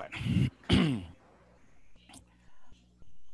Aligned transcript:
Bueno. 0.00 0.16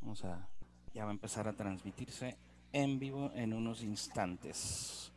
Vamos 0.01 0.25
a. 0.25 0.49
Ya 0.95 1.05
va 1.05 1.11
a 1.11 1.13
empezar 1.13 1.47
a 1.47 1.53
transmitirse 1.53 2.37
en 2.73 2.99
vivo 2.99 3.31
en 3.37 3.53
unos 3.53 3.85
instantes. 3.85 5.13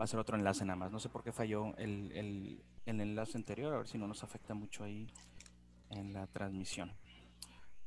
Va 0.00 0.04
a 0.04 0.06
ser 0.06 0.20
otro 0.20 0.36
enlace 0.36 0.64
nada 0.64 0.76
más. 0.76 0.92
No 0.92 1.00
sé 1.00 1.08
por 1.08 1.24
qué 1.24 1.32
falló 1.32 1.76
el, 1.78 2.12
el, 2.12 2.62
el 2.86 3.00
enlace 3.00 3.38
anterior. 3.38 3.74
A 3.74 3.78
ver 3.78 3.88
si 3.88 3.98
no 3.98 4.06
nos 4.06 4.22
afecta 4.22 4.54
mucho 4.54 4.84
ahí 4.84 5.08
en 5.88 6.12
la 6.12 6.28
transmisión. 6.28 6.92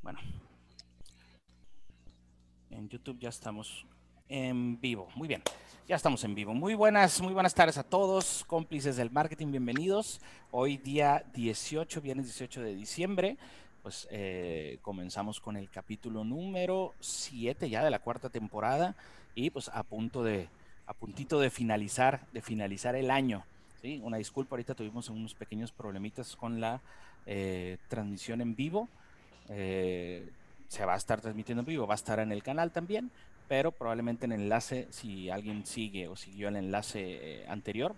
Bueno. 0.02 0.20
En 2.72 2.90
YouTube 2.90 3.20
ya 3.20 3.30
estamos 3.30 3.88
en 4.30 4.80
vivo. 4.80 5.10
Muy 5.16 5.28
bien. 5.28 5.42
Ya 5.88 5.96
estamos 5.96 6.24
en 6.24 6.34
vivo. 6.34 6.54
Muy 6.54 6.76
buenas, 6.76 7.22
muy 7.22 7.34
buenas 7.34 7.54
tardes 7.54 7.78
a 7.78 7.84
todos, 7.84 8.46
cómplices 8.48 8.96
del 8.96 9.12
marketing, 9.12 9.52
bienvenidos. 9.52 10.22
Hoy 10.52 10.78
día 10.78 11.26
18, 11.34 12.00
viernes 12.00 12.28
18 12.28 12.62
de 12.62 12.74
diciembre, 12.74 13.38
pues 13.82 14.08
eh, 14.12 14.80
comenzamos 14.82 15.42
con 15.42 15.58
el 15.58 15.70
capítulo 15.70 16.24
número 16.24 16.94
7 17.02 17.70
ya 17.70 17.84
de 17.84 17.92
la 17.92 18.00
cuarta 18.00 18.30
temporada 18.30 18.96
y 19.36 19.50
pues 19.50 19.70
a 19.74 19.84
punto 19.84 20.24
de, 20.24 20.48
a 20.88 20.94
puntito 20.94 21.40
de 21.40 21.50
finalizar, 21.50 22.22
de 22.32 22.42
finalizar 22.42 22.96
el 22.96 23.12
año. 23.12 23.44
¿sí? 23.82 24.00
Una 24.04 24.18
disculpa, 24.18 24.56
ahorita 24.56 24.76
tuvimos 24.76 25.10
unos 25.10 25.34
pequeños 25.34 25.74
problemitas 25.74 26.38
con 26.38 26.62
la 26.62 26.80
eh, 27.26 27.78
transmisión 27.90 28.40
en 28.40 28.56
vivo. 28.56 28.88
Eh, 29.50 30.32
se 30.70 30.86
va 30.86 30.94
a 30.94 30.98
estar 30.98 31.22
transmitiendo 31.22 31.60
en 31.62 31.68
vivo, 31.68 31.86
va 31.86 31.94
a 31.94 31.96
estar 31.96 32.20
en 32.20 32.32
el 32.32 32.42
canal 32.42 32.72
también, 32.72 33.12
pero 33.54 33.72
probablemente 33.72 34.26
en 34.26 34.32
el 34.32 34.42
enlace, 34.42 34.88
si 34.90 35.30
alguien 35.30 35.64
sigue 35.64 36.08
o 36.08 36.16
siguió 36.16 36.48
el 36.48 36.56
enlace 36.56 37.02
eh, 37.04 37.46
anterior, 37.48 37.94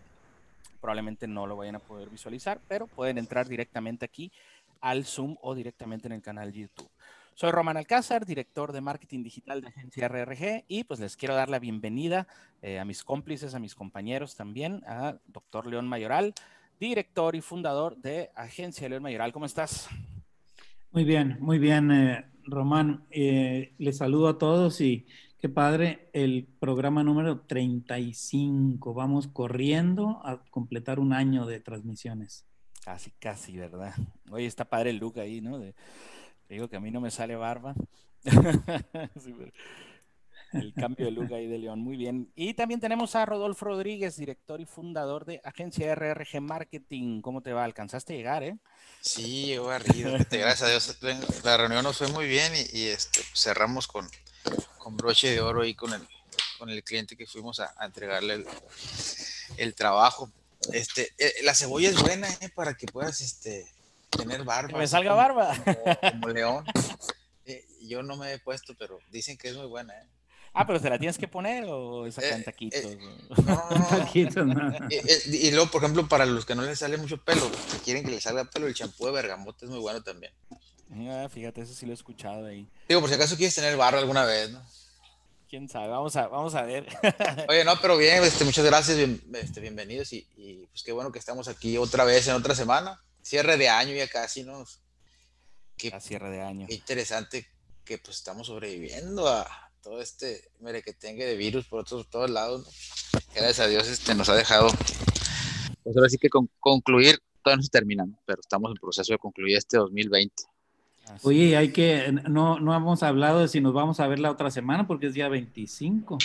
probablemente 0.81 1.27
no 1.27 1.47
lo 1.47 1.55
vayan 1.55 1.75
a 1.75 1.79
poder 1.79 2.09
visualizar, 2.09 2.59
pero 2.67 2.87
pueden 2.87 3.17
entrar 3.17 3.47
directamente 3.47 4.03
aquí 4.03 4.33
al 4.81 5.05
Zoom 5.05 5.37
o 5.39 5.55
directamente 5.55 6.09
en 6.09 6.11
el 6.11 6.21
canal 6.21 6.51
YouTube. 6.51 6.89
Soy 7.35 7.51
Román 7.51 7.77
Alcázar, 7.77 8.25
director 8.25 8.73
de 8.73 8.81
marketing 8.81 9.23
digital 9.23 9.61
de 9.61 9.69
Agencia 9.69 10.09
RRG 10.09 10.65
y 10.67 10.83
pues 10.83 10.99
les 10.99 11.15
quiero 11.15 11.35
dar 11.35 11.47
la 11.47 11.59
bienvenida 11.59 12.27
eh, 12.61 12.77
a 12.77 12.83
mis 12.83 13.05
cómplices, 13.05 13.55
a 13.55 13.59
mis 13.59 13.75
compañeros 13.75 14.35
también, 14.35 14.83
a 14.85 15.15
doctor 15.27 15.67
León 15.67 15.87
Mayoral, 15.87 16.33
director 16.81 17.33
y 17.33 17.39
fundador 17.39 17.95
de 17.95 18.29
Agencia 18.35 18.89
León 18.89 19.03
Mayoral. 19.03 19.31
¿Cómo 19.31 19.45
estás? 19.45 19.87
Muy 20.91 21.05
bien, 21.05 21.37
muy 21.39 21.59
bien, 21.59 21.91
eh, 21.91 22.25
Román. 22.45 23.05
Eh, 23.09 23.73
les 23.77 23.97
saludo 23.97 24.29
a 24.29 24.37
todos 24.37 24.81
y 24.81 25.05
qué 25.45 25.49
padre, 25.49 26.09
el 26.13 26.47
programa 26.59 27.03
número 27.03 27.41
35. 27.41 28.95
Vamos 28.95 29.27
corriendo 29.27 30.19
a 30.25 30.43
completar 30.49 30.99
un 30.99 31.13
año 31.13 31.45
de 31.45 31.59
transmisiones. 31.59 32.47
Casi, 32.83 33.11
casi, 33.11 33.55
¿verdad? 33.55 33.93
Oye, 34.31 34.47
está 34.47 34.65
padre 34.65 34.89
el 34.89 34.97
look 34.97 35.19
ahí, 35.19 35.41
¿no? 35.41 35.59
Digo 36.49 36.67
que 36.67 36.77
a 36.77 36.79
mí 36.79 36.89
no 36.89 36.99
me 36.99 37.11
sale 37.11 37.35
barba. 37.35 37.75
sí, 39.23 39.35
el 40.53 40.73
cambio 40.73 41.05
de 41.05 41.11
look 41.11 41.33
ahí 41.33 41.47
de 41.47 41.57
León. 41.57 41.79
Muy 41.79 41.97
bien. 41.97 42.31
Y 42.35 42.53
también 42.53 42.79
tenemos 42.79 43.15
a 43.15 43.25
Rodolfo 43.25 43.65
Rodríguez, 43.65 44.17
director 44.17 44.61
y 44.61 44.65
fundador 44.65 45.25
de 45.25 45.41
Agencia 45.43 45.93
RRG 45.95 46.41
Marketing. 46.41 47.21
¿Cómo 47.21 47.41
te 47.41 47.53
va? 47.53 47.63
¿Alcanzaste 47.63 48.13
a 48.13 48.17
llegar, 48.17 48.43
eh? 48.43 48.57
Sí, 49.01 49.45
llegó 49.47 49.69
arriba. 49.69 50.17
Gracias 50.31 50.61
a 50.63 50.69
Dios. 50.69 51.43
La 51.43 51.57
reunión 51.57 51.83
nos 51.83 51.97
fue 51.97 52.07
muy 52.07 52.27
bien 52.27 52.51
y, 52.55 52.79
y 52.79 52.87
este, 52.87 53.21
cerramos 53.33 53.87
con, 53.87 54.09
con, 54.77 54.97
broche 54.97 55.31
de 55.31 55.41
oro 55.41 55.65
y 55.65 55.75
con 55.75 55.93
el, 55.93 56.01
con 56.57 56.69
el 56.69 56.83
cliente 56.83 57.15
que 57.15 57.27
fuimos 57.27 57.59
a, 57.59 57.73
a 57.77 57.85
entregarle 57.85 58.35
el, 58.35 58.47
el, 59.57 59.75
trabajo. 59.75 60.31
Este, 60.73 61.13
eh, 61.17 61.33
la 61.43 61.53
cebolla 61.53 61.89
es 61.89 62.01
buena 62.01 62.27
eh, 62.41 62.49
para 62.49 62.73
que 62.73 62.87
puedas 62.87 63.21
este, 63.21 63.67
tener 64.09 64.43
barba. 64.43 64.69
Que 64.69 64.77
me 64.77 64.87
salga 64.87 65.11
como, 65.11 65.21
barba. 65.21 65.55
Como, 65.63 66.11
como 66.11 66.27
león. 66.29 66.65
Eh, 67.45 67.63
yo 67.81 68.01
no 68.01 68.17
me 68.17 68.33
he 68.33 68.39
puesto, 68.39 68.73
pero 68.75 68.99
dicen 69.11 69.37
que 69.37 69.49
es 69.49 69.55
muy 69.55 69.67
buena. 69.67 69.93
¿Eh? 70.55 70.57
Ah, 70.57 70.65
pero 70.65 70.79
¿se 70.79 70.89
la 70.89 70.97
tienes 70.97 71.17
que 71.17 71.27
poner 71.27 71.65
o 71.67 72.09
sacan 72.11 72.41
eh, 72.41 72.43
taquitos? 72.43 72.79
Eh, 72.79 72.97
no, 73.45 73.69
no, 73.69 73.87
taquitos, 73.87 74.47
no. 74.47 74.73
Y, 74.89 75.47
y, 75.47 75.51
luego, 75.51 75.69
por 75.69 75.83
ejemplo, 75.83 76.07
para 76.07 76.25
los 76.25 76.45
que 76.45 76.55
no 76.55 76.61
les 76.61 76.79
sale 76.79 76.97
mucho 76.97 77.17
pelo, 77.23 77.51
que 77.71 77.77
quieren 77.83 78.03
que 78.03 78.11
les 78.11 78.23
salga 78.23 78.45
pelo, 78.45 78.67
el 78.67 78.73
champú 78.73 79.05
de 79.05 79.11
bergamote 79.11 79.65
es 79.65 79.71
muy 79.71 79.79
bueno 79.79 80.01
también. 80.01 80.31
Ah, 81.09 81.27
fíjate, 81.29 81.61
eso 81.61 81.73
sí 81.73 81.85
lo 81.85 81.91
he 81.91 81.95
escuchado 81.95 82.45
ahí. 82.45 82.67
Digo, 82.87 83.01
por 83.01 83.09
si 83.09 83.15
acaso 83.15 83.35
quieres 83.35 83.55
tener 83.55 83.75
barro 83.75 83.97
alguna 83.97 84.23
vez, 84.23 84.51
¿no? 84.51 84.61
Quién 85.49 85.67
sabe, 85.67 85.89
vamos 85.89 86.15
a, 86.15 86.27
vamos 86.27 86.55
a 86.55 86.63
ver. 86.63 86.87
Oye, 87.49 87.63
no, 87.65 87.79
pero 87.81 87.97
bien, 87.97 88.23
este, 88.23 88.45
muchas 88.45 88.65
gracias, 88.65 88.97
bien, 88.97 89.21
este, 89.33 89.59
bienvenidos 89.59 90.11
y, 90.13 90.27
y, 90.37 90.65
pues 90.67 90.83
qué 90.83 90.91
bueno 90.91 91.11
que 91.11 91.19
estamos 91.19 91.47
aquí 91.47 91.77
otra 91.77 92.03
vez 92.03 92.27
en 92.27 92.35
otra 92.35 92.55
semana. 92.55 93.01
Cierre 93.21 93.57
de 93.57 93.69
año 93.69 93.93
ya 93.93 94.07
casi, 94.07 94.43
¿no? 94.43 94.65
Qué, 95.77 95.89
a 95.93 95.99
cierre 95.99 96.29
de 96.29 96.41
año. 96.41 96.67
Qué 96.67 96.75
interesante 96.75 97.47
que 97.83 97.97
pues 97.97 98.17
estamos 98.17 98.47
sobreviviendo 98.47 99.27
a, 99.27 99.64
todo 99.85 100.01
este 100.01 100.49
merequetengue 100.61 101.25
de 101.25 101.37
virus 101.37 101.67
por 101.67 101.81
otros, 101.81 102.09
todos 102.09 102.27
lados, 102.31 102.63
¿no? 102.63 103.19
gracias 103.35 103.59
a 103.59 103.67
Dios 103.67 103.87
este, 103.87 104.15
nos 104.15 104.27
ha 104.29 104.35
dejado, 104.35 104.67
pues 105.83 105.95
ahora 105.95 106.09
sí 106.09 106.17
que 106.17 106.27
con, 106.27 106.49
concluir, 106.59 107.19
todavía 107.43 107.57
no 107.57 107.63
se 107.63 107.69
termina, 107.69 108.03
¿no? 108.03 108.17
pero 108.25 108.41
estamos 108.41 108.71
en 108.71 108.77
proceso 108.77 109.13
de 109.13 109.19
concluir 109.19 109.55
este 109.55 109.77
2020. 109.77 110.33
Así 111.07 111.27
Oye, 111.27 111.55
hay 111.55 111.71
que, 111.71 112.11
no, 112.27 112.59
no 112.59 112.75
hemos 112.75 113.03
hablado 113.03 113.41
de 113.41 113.47
si 113.47 113.61
nos 113.61 113.75
vamos 113.75 113.99
a 113.99 114.07
ver 114.07 114.17
la 114.17 114.31
otra 114.31 114.49
semana 114.49 114.87
porque 114.87 115.05
es 115.05 115.13
día 115.13 115.29
25. 115.29 116.17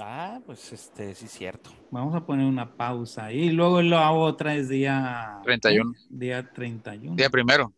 Ah, 0.00 0.40
pues 0.46 0.72
este, 0.72 1.14
sí 1.14 1.26
es 1.26 1.32
cierto. 1.32 1.70
Vamos 1.90 2.14
a 2.14 2.24
poner 2.24 2.46
una 2.46 2.78
pausa 2.78 3.30
y 3.30 3.50
luego 3.50 3.82
la 3.82 4.10
otra 4.10 4.54
es 4.54 4.70
día 4.70 5.38
31. 5.44 5.92
Día 6.08 6.50
31. 6.50 7.14
Día 7.14 7.28
primero. 7.28 7.74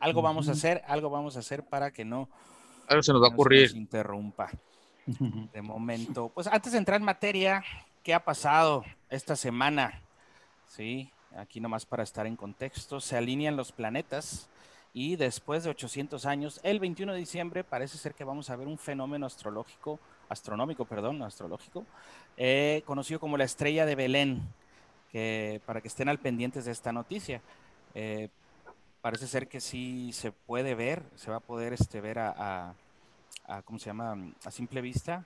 Algo 0.00 0.22
vamos 0.22 0.48
a 0.48 0.52
hacer, 0.52 0.82
algo 0.88 1.08
vamos 1.08 1.36
a 1.36 1.38
hacer 1.38 1.64
para 1.64 1.92
que 1.92 2.04
no 2.04 2.28
algo 2.88 3.02
se 3.02 3.12
nos 3.12 3.22
va 3.22 3.26
a 3.26 3.30
ocurrir. 3.30 3.68
Nos 3.70 3.76
interrumpa. 3.76 4.50
De 5.52 5.62
momento. 5.62 6.30
Pues 6.34 6.46
antes 6.46 6.72
de 6.72 6.78
entrar 6.78 7.00
en 7.00 7.04
materia, 7.04 7.62
¿qué 8.02 8.14
ha 8.14 8.24
pasado 8.24 8.84
esta 9.08 9.36
semana? 9.36 10.02
Sí, 10.66 11.10
aquí 11.36 11.60
nomás 11.60 11.86
para 11.86 12.02
estar 12.02 12.26
en 12.26 12.36
contexto, 12.36 13.00
se 13.00 13.16
alinean 13.16 13.56
los 13.56 13.72
planetas 13.72 14.48
y 14.92 15.16
después 15.16 15.64
de 15.64 15.70
800 15.70 16.26
años, 16.26 16.60
el 16.62 16.80
21 16.80 17.12
de 17.12 17.18
diciembre, 17.18 17.64
parece 17.64 17.98
ser 17.98 18.14
que 18.14 18.24
vamos 18.24 18.50
a 18.50 18.56
ver 18.56 18.66
un 18.66 18.78
fenómeno 18.78 19.26
astrológico, 19.26 19.98
astronómico, 20.28 20.84
perdón, 20.84 21.22
astrológico, 21.22 21.84
eh, 22.36 22.82
conocido 22.84 23.20
como 23.20 23.36
la 23.36 23.44
estrella 23.44 23.86
de 23.86 23.94
Belén, 23.94 24.42
que 25.12 25.60
para 25.66 25.80
que 25.80 25.88
estén 25.88 26.08
al 26.08 26.18
pendientes 26.18 26.64
de 26.64 26.72
esta 26.72 26.92
noticia. 26.92 27.40
Eh, 27.94 28.28
parece 29.08 29.26
ser 29.26 29.48
que 29.48 29.58
sí 29.58 30.10
se 30.12 30.32
puede 30.32 30.74
ver, 30.74 31.02
se 31.16 31.30
va 31.30 31.38
a 31.38 31.40
poder 31.40 31.72
este, 31.72 31.98
ver 32.02 32.18
a, 32.18 32.34
a, 32.36 32.74
a 33.46 33.62
¿cómo 33.62 33.78
se 33.78 33.86
llama? 33.86 34.34
A 34.44 34.50
simple 34.50 34.82
vista, 34.82 35.24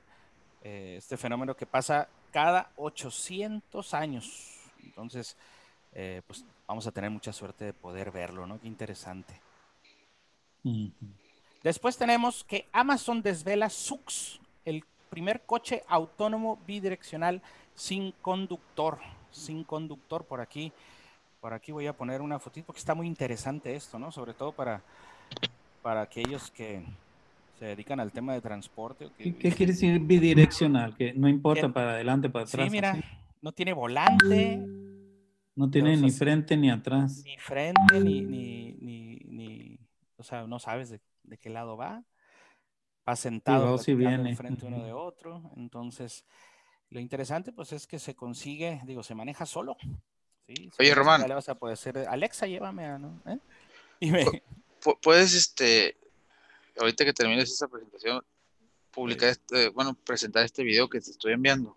eh, 0.63 0.95
este 0.99 1.17
fenómeno 1.17 1.57
que 1.57 1.67
pasa 1.67 2.07
cada 2.31 2.71
800 2.77 3.93
años. 3.95 4.61
Entonces, 4.85 5.37
eh, 5.95 6.23
pues 6.29 6.45
vamos 6.69 6.87
a 6.87 6.93
tener 6.93 7.11
mucha 7.11 7.33
suerte 7.33 7.65
de 7.65 7.73
poder 7.73 8.13
verlo, 8.13 8.47
¿no? 8.47 8.61
Qué 8.61 8.69
interesante. 8.69 9.41
Uh 10.63 10.71
-huh. 10.71 10.93
Después 11.65 11.97
tenemos 11.97 12.45
que 12.45 12.69
Amazon 12.71 13.21
desvela 13.21 13.69
Sux, 13.69 14.39
el 14.65 14.85
primer 15.11 15.45
coche 15.45 15.83
autónomo 15.89 16.57
bidireccional 16.69 17.43
sin 17.75 18.13
conductor, 18.23 19.01
sin 19.33 19.65
conductor 19.65 20.25
por 20.25 20.41
aquí. 20.41 20.73
Por 21.43 21.53
aquí 21.55 21.73
voy 21.73 21.89
a 21.89 21.93
poner 21.93 22.23
una 22.23 22.39
fotito 22.39 22.69
porque 22.69 22.79
está 22.79 22.95
muy 22.95 23.09
interesante 23.09 23.75
esto, 23.75 23.99
¿no? 23.99 24.13
Sobre 24.13 24.33
todo 24.33 24.53
para, 24.53 24.81
para 25.83 26.03
aquellos 26.03 26.53
que 26.53 26.85
se 27.59 27.65
dedican 27.65 27.99
al 27.99 28.13
tema 28.13 28.33
de 28.33 28.41
transporte. 28.41 29.11
Que, 29.19 29.25
¿Qué, 29.25 29.37
¿Qué, 29.37 29.51
quiere 29.51 29.73
decir 29.73 29.99
bidireccional? 29.99 30.95
Que 30.95 31.13
no 31.15 31.29
importa 31.29 31.63
que, 31.63 31.73
para 31.73 31.91
adelante, 31.95 32.31
para 32.31 32.45
atrás. 32.45 32.67
Sí, 32.67 32.71
mira, 32.71 32.93
así. 32.93 33.03
no 33.41 33.51
tiene 33.51 33.73
volante. 33.73 34.65
No 35.57 35.69
tiene 35.69 35.97
ni 35.97 36.13
frente 36.13 36.57
ni 36.57 36.71
atrás. 36.71 37.25
Ni 37.25 37.37
frente, 37.39 37.99
ni, 37.99 38.21
ni, 38.21 38.75
ni, 38.75 39.17
ni 39.25 39.79
o 40.19 40.23
sea, 40.23 40.47
no 40.47 40.61
sabes 40.61 40.91
de, 40.91 41.01
de, 41.25 41.39
qué 41.39 41.51
lado 41.51 41.77
va. 41.77 42.05
Va 43.07 43.17
sentado 43.17 43.79
sí, 43.79 43.97
viene. 43.97 44.37
frente 44.37 44.65
uno 44.65 44.85
de 44.85 44.93
otro. 44.93 45.51
Entonces, 45.57 46.25
lo 46.89 47.01
interesante 47.01 47.51
pues 47.51 47.73
es 47.73 47.89
que 47.89 47.99
se 47.99 48.15
consigue, 48.15 48.81
digo, 48.85 49.03
se 49.03 49.17
maneja 49.17 49.45
solo. 49.45 49.77
Sí, 50.57 50.71
Oye, 50.79 50.95
Román. 50.95 51.27
Le 51.27 51.35
vas 51.35 51.49
a 51.49 51.55
poder 51.55 51.75
hacer, 51.75 51.99
Alexa, 52.09 52.47
llévame, 52.47 52.99
¿no? 52.99 53.21
¿Eh? 53.27 53.39
Me... 54.11 54.43
Puedes, 55.01 55.35
este, 55.35 55.97
ahorita 56.79 57.05
que 57.05 57.13
termines 57.13 57.51
esta 57.51 57.69
presentación, 57.69 58.25
publicar 58.91 59.29
este, 59.31 59.69
bueno, 59.69 59.95
presentar 59.95 60.45
este 60.45 60.63
video 60.65 60.89
que 60.89 61.01
te 61.01 61.11
estoy 61.11 61.33
enviando. 61.33 61.77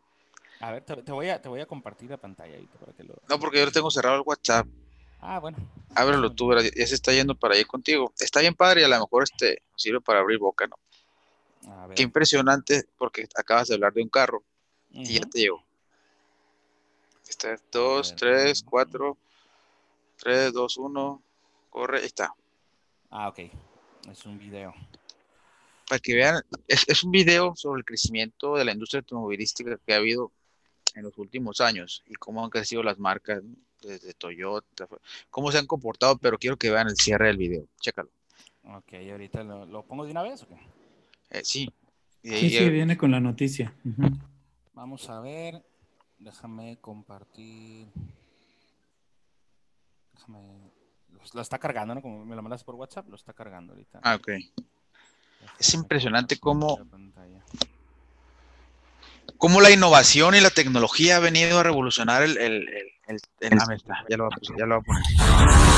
A 0.60 0.72
ver, 0.72 0.84
te, 0.84 0.96
te 1.04 1.12
voy, 1.12 1.30
a, 1.30 1.42
te 1.42 1.50
voy 1.50 1.62
a 1.62 1.66
compartir 1.66 2.10
la 2.10 2.18
pantalla 2.18 2.56
ahorita 2.56 2.80
para 2.80 2.94
que 2.94 3.04
lo... 3.04 3.16
No, 3.30 3.40
porque 3.40 3.60
yo 3.60 3.66
lo 3.66 3.72
tengo 3.72 3.92
cerrado 3.92 4.16
el 4.16 4.24
WhatsApp. 4.26 4.68
Ah, 5.20 5.40
bueno. 5.40 5.58
Ábrelo 5.96 6.32
tú, 6.34 6.54
ya 6.54 6.88
se 6.88 6.96
está 6.96 7.12
yendo 7.12 7.36
para 7.36 7.56
ahí 7.56 7.66
contigo. 7.66 8.14
Está 8.20 8.42
bien 8.42 8.54
padre 8.54 8.82
y 8.82 8.84
a 8.84 8.88
lo 8.88 9.00
mejor 9.00 9.24
este 9.24 9.62
sirve 9.76 10.02
para 10.02 10.20
abrir 10.20 10.40
boca, 10.40 10.68
¿no? 10.68 10.78
A 11.72 11.88
ver. 11.88 11.96
Qué 11.96 12.04
impresionante, 12.04 12.86
porque 12.98 13.28
acabas 13.36 13.68
de 13.68 13.76
hablar 13.76 13.94
de 13.94 14.04
un 14.04 14.10
carro 14.10 14.44
uh 14.92 15.00
-huh. 15.00 15.10
y 15.10 15.20
ya 15.20 15.26
te 15.26 15.40
llegó. 15.40 15.65
Está 17.28 17.58
dos, 17.72 18.16
tres, 18.16 18.64
cuatro, 18.64 19.18
3, 20.18 20.54
2, 20.54 20.78
1, 20.78 21.24
corre, 21.70 22.00
ahí 22.00 22.06
está. 22.06 22.34
Ah, 23.10 23.30
ok. 23.30 23.40
Es 24.10 24.26
un 24.26 24.38
video. 24.38 24.74
Para 25.90 26.00
que 26.00 26.16
vean, 26.16 26.42
es, 26.68 26.88
es 26.88 27.04
un 27.04 27.12
video 27.12 27.56
sobre 27.56 27.80
el 27.80 27.86
crecimiento 27.86 28.56
de 28.56 28.66
la 28.66 28.72
industria 28.72 29.00
automovilística 29.00 29.78
que 29.86 29.94
ha 29.94 29.98
habido 29.98 30.32
en 30.96 31.04
los 31.04 31.18
últimos 31.18 31.62
años 31.62 32.04
y 32.08 32.14
cómo 32.14 32.44
han 32.44 32.50
crecido 32.50 32.82
las 32.82 32.98
marcas 32.98 33.42
desde 33.82 34.14
Toyota, 34.14 34.88
cómo 35.30 35.52
se 35.52 35.58
han 35.58 35.68
comportado, 35.68 36.18
pero 36.18 36.40
quiero 36.40 36.58
que 36.58 36.72
vean 36.72 36.88
el 36.88 36.96
cierre 36.96 37.28
del 37.28 37.38
video. 37.38 37.68
Chécalo. 37.80 38.10
Ok, 38.64 38.94
ahorita 39.12 39.44
lo, 39.44 39.66
lo 39.66 39.84
pongo 39.84 40.06
de 40.06 40.12
una 40.12 40.24
vez. 40.24 40.42
¿o 40.44 40.48
qué? 40.48 40.58
Eh, 41.30 41.42
sí. 41.44 41.72
Y 42.24 42.50
Sí, 42.50 42.58
eh, 42.58 42.70
viene 42.70 42.98
con 42.98 43.12
la 43.12 43.20
noticia. 43.20 43.76
Vamos 44.74 45.10
a 45.10 45.20
ver. 45.20 45.64
Déjame 46.20 46.78
compartir. 46.82 47.88
Déjame. 50.14 50.72
Lo, 51.10 51.20
lo 51.34 51.42
está 51.42 51.60
cargando, 51.60 51.96
¿no? 51.96 52.02
Como 52.02 52.26
me 52.26 52.36
lo 52.36 52.42
mandas 52.42 52.64
por 52.64 52.76
WhatsApp, 52.76 53.08
lo 53.10 53.16
está 53.16 53.34
cargando 53.34 53.74
ahorita. 53.74 54.00
Ah, 54.04 54.16
ok. 54.16 54.30
Es 55.60 55.74
impresionante 55.74 56.40
cómo- 56.40 56.80
cómo 59.38 59.62
la 59.62 59.70
innovación 59.72 60.36
y 60.36 60.42
la 60.42 60.50
tecnología 60.50 61.18
ha 61.18 61.20
venido 61.20 61.60
a 61.60 61.64
revolucionar 61.64 62.24
el... 62.24 62.38
el, 62.38 62.68
el, 62.70 62.92
el- 63.08 63.20
el- 63.52 63.60
ah, 63.60 63.66
ahí 63.70 63.76
está, 63.76 64.04
ya 64.10 64.18
lo 64.18 64.26
voy 64.30 64.34
a 64.34 64.58
ya 64.58 64.66
lo 64.66 64.82
voy 64.82 64.84
a 64.84 64.86
poner. 64.86 65.75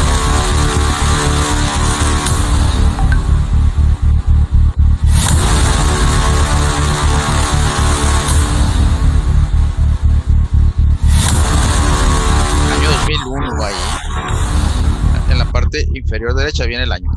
Inferior 15.94 16.34
derecha 16.34 16.66
viene 16.66 16.84
el 16.84 16.92
año. 16.92 17.10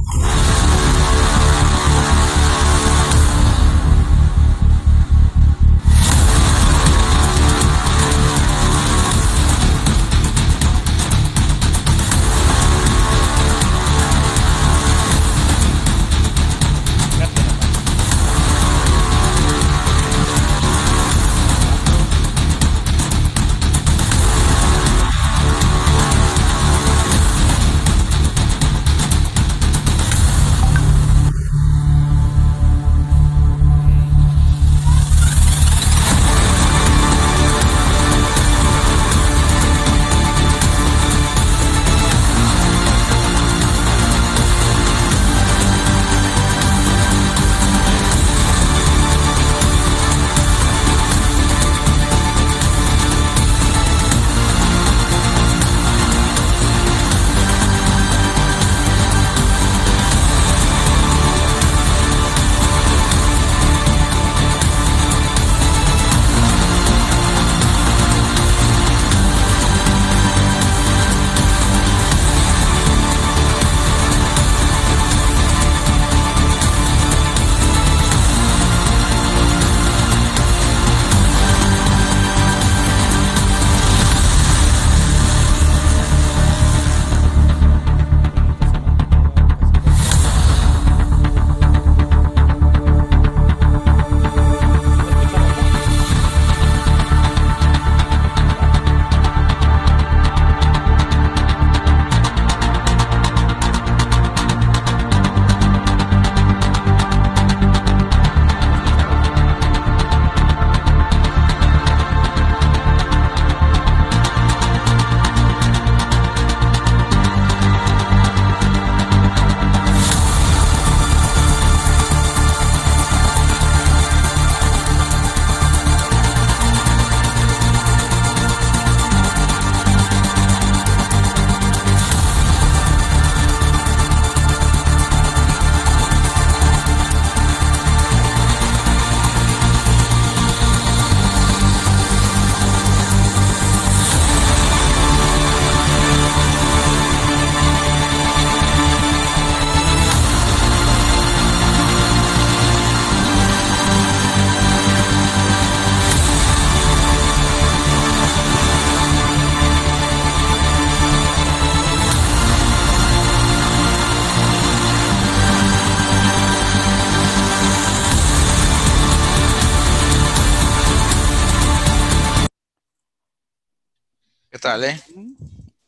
Tal, 174.70 174.84
eh? 174.84 175.00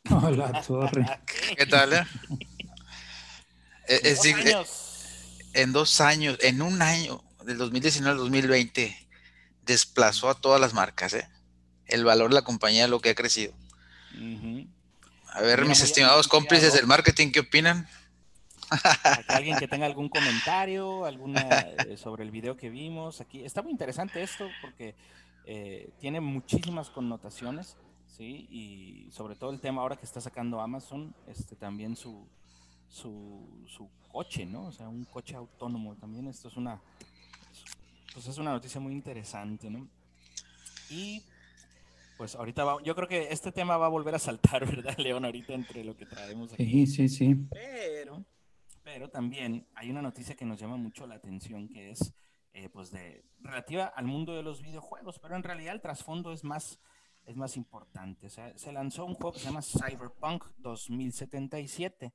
Oh, 0.09 0.29
la 0.29 0.61
torre. 0.61 1.05
¿Qué 1.57 1.65
tal, 1.65 1.93
eh? 1.93 2.03
Eh, 3.87 4.01
es 4.03 4.17
Dos 4.17 4.25
eh, 4.25 4.33
años. 4.33 4.69
en 5.53 5.71
dos 5.71 6.01
años, 6.01 6.37
en 6.41 6.61
un 6.61 6.81
año, 6.81 7.23
del 7.45 7.57
2019 7.57 8.11
al 8.11 8.17
2020, 8.17 9.07
desplazó 9.61 10.29
a 10.29 10.35
todas 10.35 10.59
las 10.59 10.73
marcas, 10.73 11.13
¿eh? 11.13 11.29
El 11.85 12.03
valor 12.03 12.29
de 12.29 12.35
la 12.35 12.41
compañía, 12.41 12.89
lo 12.89 12.99
que 12.99 13.11
ha 13.11 13.15
crecido. 13.15 13.53
A 15.29 15.41
ver, 15.41 15.59
Mira, 15.59 15.69
mis 15.69 15.81
estimados 15.81 16.27
cómplices 16.27 16.73
del 16.73 16.85
marketing, 16.85 17.31
¿qué 17.31 17.39
opinan? 17.39 17.87
Alguien 19.29 19.57
que 19.57 19.69
tenga 19.69 19.85
algún 19.85 20.09
comentario, 20.09 21.05
alguna 21.05 21.41
eh, 21.87 21.95
sobre 21.95 22.23
el 22.23 22.31
video 22.31 22.57
que 22.57 22.69
vimos 22.69 23.21
aquí. 23.21 23.45
Está 23.45 23.61
muy 23.61 23.71
interesante 23.71 24.21
esto 24.21 24.49
porque 24.61 24.95
eh, 25.45 25.91
tiene 25.99 26.19
muchísimas 26.21 26.89
connotaciones, 26.89 27.77
sí, 28.15 28.47
y 28.49 29.11
sobre 29.11 29.35
todo 29.35 29.51
el 29.51 29.59
tema 29.59 29.81
ahora 29.81 29.95
que 29.95 30.05
está 30.05 30.21
sacando 30.21 30.61
Amazon, 30.61 31.13
este 31.27 31.55
también 31.55 31.95
su 31.95 32.27
su, 32.89 33.65
su 33.67 33.89
coche, 34.11 34.45
¿no? 34.45 34.67
O 34.67 34.71
sea, 34.71 34.87
un 34.87 35.03
coche 35.05 35.35
autónomo 35.35 35.95
también. 35.95 36.27
Esto 36.27 36.47
es 36.47 36.55
una 36.55 36.79
pues 38.13 38.27
es 38.27 38.37
una 38.37 38.51
noticia 38.51 38.79
muy 38.79 38.93
interesante, 38.93 39.69
¿no? 39.69 39.87
Y 40.89 41.23
pues 42.17 42.35
ahorita 42.35 42.63
va, 42.63 42.83
yo 42.83 42.95
creo 42.95 43.07
que 43.07 43.29
este 43.31 43.51
tema 43.51 43.77
va 43.77 43.87
a 43.87 43.89
volver 43.89 44.13
a 44.13 44.19
saltar, 44.19 44.65
¿verdad, 44.67 44.95
León? 44.97 45.25
Ahorita 45.25 45.53
entre 45.53 45.83
lo 45.83 45.97
que 45.97 46.05
traemos 46.05 46.53
aquí. 46.53 46.85
Sí, 46.85 46.87
sí, 46.87 47.09
sí. 47.09 47.35
Pero, 47.49 48.23
pero 48.83 49.09
también 49.09 49.65
hay 49.73 49.89
una 49.89 50.01
noticia 50.01 50.35
que 50.35 50.45
nos 50.45 50.59
llama 50.59 50.77
mucho 50.77 51.07
la 51.07 51.15
atención 51.15 51.67
que 51.67 51.89
es 51.89 52.13
eh, 52.53 52.69
pues 52.69 52.91
de 52.91 53.25
relativa 53.39 53.85
al 53.85 54.05
mundo 54.05 54.35
de 54.35 54.43
los 54.43 54.61
videojuegos, 54.61 55.17
pero 55.17 55.35
en 55.35 55.43
realidad 55.43 55.73
el 55.73 55.81
trasfondo 55.81 56.31
es 56.31 56.43
más 56.43 56.79
es 57.25 57.35
más 57.35 57.57
importante. 57.57 58.29
se 58.29 58.71
lanzó 58.71 59.05
un 59.05 59.13
juego 59.13 59.33
que 59.33 59.39
se 59.39 59.45
llama 59.45 59.61
Cyberpunk 59.61 60.45
2077 60.57 62.13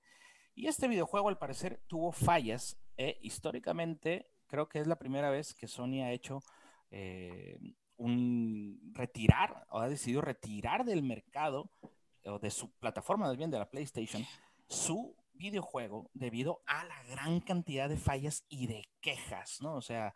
y 0.55 0.67
este 0.67 0.89
videojuego 0.89 1.29
al 1.29 1.39
parecer 1.39 1.81
tuvo 1.87 2.13
fallas. 2.13 2.79
Eh, 2.97 3.19
históricamente 3.23 4.29
creo 4.49 4.69
que 4.69 4.81
es 4.81 4.87
la 4.87 4.99
primera 4.99 5.31
vez 5.31 5.55
que 5.55 5.69
Sony 5.69 6.03
ha 6.03 6.11
hecho 6.11 6.43
eh, 6.91 7.59
un 7.97 8.93
retirar 8.93 9.67
o 9.71 9.79
ha 9.79 9.89
decidido 9.89 10.21
retirar 10.21 10.85
del 10.85 11.03
mercado 11.03 11.71
o 12.25 12.39
de 12.39 12.51
su 12.51 12.73
plataforma, 12.79 13.27
más 13.27 13.37
bien 13.37 13.51
de 13.51 13.59
la 13.59 13.71
PlayStation, 13.71 14.25
su 14.67 15.17
videojuego 15.33 16.11
debido 16.13 16.63
a 16.67 16.85
la 16.85 17.03
gran 17.05 17.41
cantidad 17.41 17.89
de 17.89 17.97
fallas 17.97 18.45
y 18.49 18.67
de 18.67 18.85
quejas, 19.01 19.63
¿no? 19.63 19.77
O 19.77 19.81
sea, 19.81 20.13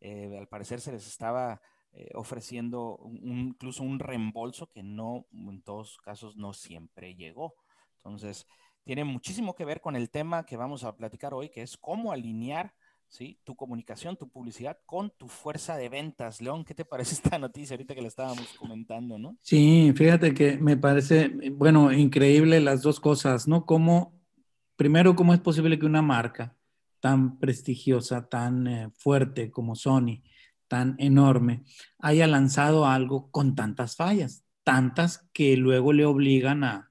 eh, 0.00 0.36
al 0.38 0.46
parecer 0.46 0.80
se 0.80 0.92
les 0.92 1.06
estaba 1.06 1.60
eh, 1.92 2.10
ofreciendo 2.14 3.00
incluso 3.22 3.82
un 3.82 3.98
reembolso 3.98 4.68
que 4.68 4.82
no, 4.82 5.26
en 5.32 5.62
todos 5.62 5.98
casos, 5.98 6.36
no 6.36 6.52
siempre 6.52 7.14
llegó. 7.14 7.54
Entonces, 7.96 8.46
tiene 8.84 9.04
muchísimo 9.04 9.54
que 9.54 9.64
ver 9.64 9.80
con 9.80 9.96
el 9.96 10.10
tema 10.10 10.46
que 10.46 10.56
vamos 10.56 10.84
a 10.84 10.96
platicar 10.96 11.34
hoy, 11.34 11.50
que 11.50 11.62
es 11.62 11.76
cómo 11.76 12.12
alinear 12.12 12.74
¿sí? 13.08 13.38
tu 13.44 13.56
comunicación, 13.56 14.16
tu 14.16 14.28
publicidad 14.28 14.78
con 14.86 15.10
tu 15.10 15.28
fuerza 15.28 15.76
de 15.76 15.88
ventas. 15.88 16.40
León, 16.40 16.64
¿qué 16.64 16.74
te 16.74 16.84
parece 16.84 17.14
esta 17.22 17.38
noticia 17.38 17.74
ahorita 17.74 17.94
que 17.94 18.02
la 18.02 18.08
estábamos 18.08 18.54
comentando, 18.58 19.18
no? 19.18 19.36
Sí, 19.42 19.92
fíjate 19.94 20.32
que 20.32 20.56
me 20.56 20.76
parece, 20.76 21.28
bueno, 21.52 21.92
increíble 21.92 22.60
las 22.60 22.82
dos 22.82 23.00
cosas, 23.00 23.46
¿no? 23.48 23.66
Cómo, 23.66 24.14
primero, 24.76 25.14
cómo 25.14 25.34
es 25.34 25.40
posible 25.40 25.78
que 25.78 25.86
una 25.86 26.02
marca 26.02 26.56
tan 27.00 27.38
prestigiosa, 27.38 28.28
tan 28.28 28.66
eh, 28.66 28.90
fuerte 28.96 29.50
como 29.50 29.74
Sony, 29.74 30.22
tan 30.70 30.94
enorme, 30.98 31.64
haya 31.98 32.28
lanzado 32.28 32.86
algo 32.86 33.28
con 33.32 33.56
tantas 33.56 33.96
fallas, 33.96 34.44
tantas 34.62 35.28
que 35.32 35.56
luego 35.56 35.92
le 35.92 36.06
obligan 36.06 36.62
a, 36.62 36.86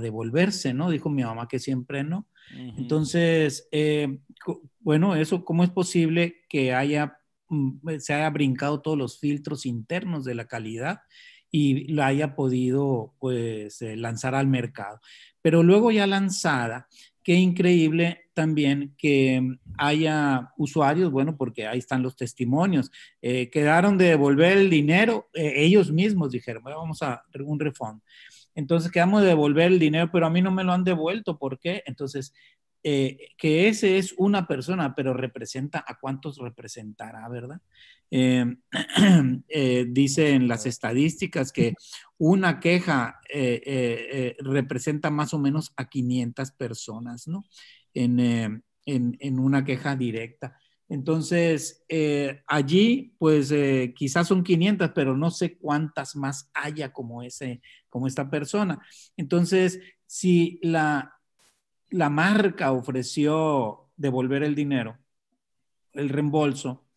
devolverse, 0.00 0.72
¿no? 0.72 0.88
Dijo 0.88 1.10
mi 1.10 1.24
mamá 1.24 1.46
que 1.46 1.58
siempre 1.58 2.02
no. 2.02 2.26
Entonces, 2.78 3.68
eh, 3.70 4.20
bueno, 4.78 5.14
eso, 5.14 5.44
¿cómo 5.44 5.62
es 5.62 5.68
posible 5.68 6.36
que 6.48 6.72
haya, 6.72 7.18
mm, 7.48 7.98
se 7.98 8.14
haya 8.14 8.30
brincado 8.30 8.80
todos 8.80 8.96
los 8.96 9.18
filtros 9.18 9.66
internos 9.66 10.24
de 10.24 10.34
la 10.34 10.46
calidad 10.46 11.00
y 11.50 11.92
la 11.92 12.06
haya 12.06 12.34
podido, 12.34 13.14
pues, 13.18 13.82
eh, 13.82 13.96
lanzar 13.96 14.34
al 14.34 14.46
mercado? 14.46 15.00
Pero 15.42 15.62
luego 15.62 15.90
ya 15.90 16.06
lanzada, 16.06 16.86
qué 17.28 17.34
increíble 17.34 18.30
también 18.32 18.94
que 18.96 19.58
haya 19.76 20.50
usuarios, 20.56 21.10
bueno, 21.10 21.36
porque 21.36 21.66
ahí 21.66 21.78
están 21.78 22.02
los 22.02 22.16
testimonios, 22.16 22.90
eh, 23.20 23.50
quedaron 23.50 23.98
de 23.98 24.06
devolver 24.06 24.56
el 24.56 24.70
dinero, 24.70 25.28
eh, 25.34 25.52
ellos 25.56 25.92
mismos 25.92 26.30
dijeron, 26.30 26.64
vamos 26.64 27.02
a 27.02 27.22
un 27.44 27.60
refund. 27.60 28.00
Entonces 28.54 28.90
quedamos 28.90 29.20
de 29.20 29.28
devolver 29.28 29.70
el 29.70 29.78
dinero, 29.78 30.08
pero 30.10 30.24
a 30.24 30.30
mí 30.30 30.40
no 30.40 30.50
me 30.50 30.64
lo 30.64 30.72
han 30.72 30.84
devuelto, 30.84 31.38
¿por 31.38 31.58
qué? 31.58 31.82
Entonces, 31.84 32.32
eh, 32.82 33.18
que 33.36 33.68
ese 33.68 33.98
es 33.98 34.14
una 34.16 34.46
persona, 34.46 34.94
pero 34.94 35.12
representa 35.12 35.84
a 35.86 35.98
cuántos 35.98 36.38
representará, 36.38 37.28
¿verdad? 37.28 37.60
dice 39.88 40.30
en 40.30 40.48
las 40.48 40.66
estadísticas 40.66 41.52
que 41.52 41.74
una 42.16 42.60
queja 42.60 43.20
representa 44.40 45.10
más 45.10 45.34
o 45.34 45.38
menos 45.38 45.72
a 45.76 45.88
500 45.88 46.52
personas, 46.52 47.28
¿no? 47.28 47.44
Eh, 47.94 48.60
en, 48.86 49.38
una 49.38 49.64
queja 49.64 49.96
directa. 49.96 50.56
Entonces, 50.88 51.84
eh, 51.90 52.42
allí, 52.46 53.14
pues 53.18 53.50
eh, 53.50 53.92
quizás 53.94 54.26
son 54.26 54.42
500, 54.42 54.92
pero 54.94 55.14
no 55.14 55.30
sé 55.30 55.58
cuántas 55.58 56.16
más 56.16 56.50
haya 56.54 56.90
como, 56.92 57.22
ese, 57.22 57.60
como 57.90 58.06
esta 58.06 58.30
persona. 58.30 58.80
Entonces, 59.16 59.78
si 60.06 60.58
la, 60.62 61.18
la 61.90 62.08
marca 62.08 62.72
ofreció 62.72 63.90
devolver 63.96 64.42
el 64.42 64.54
dinero, 64.54 64.96
el 65.92 66.08
reembolso, 66.08 66.87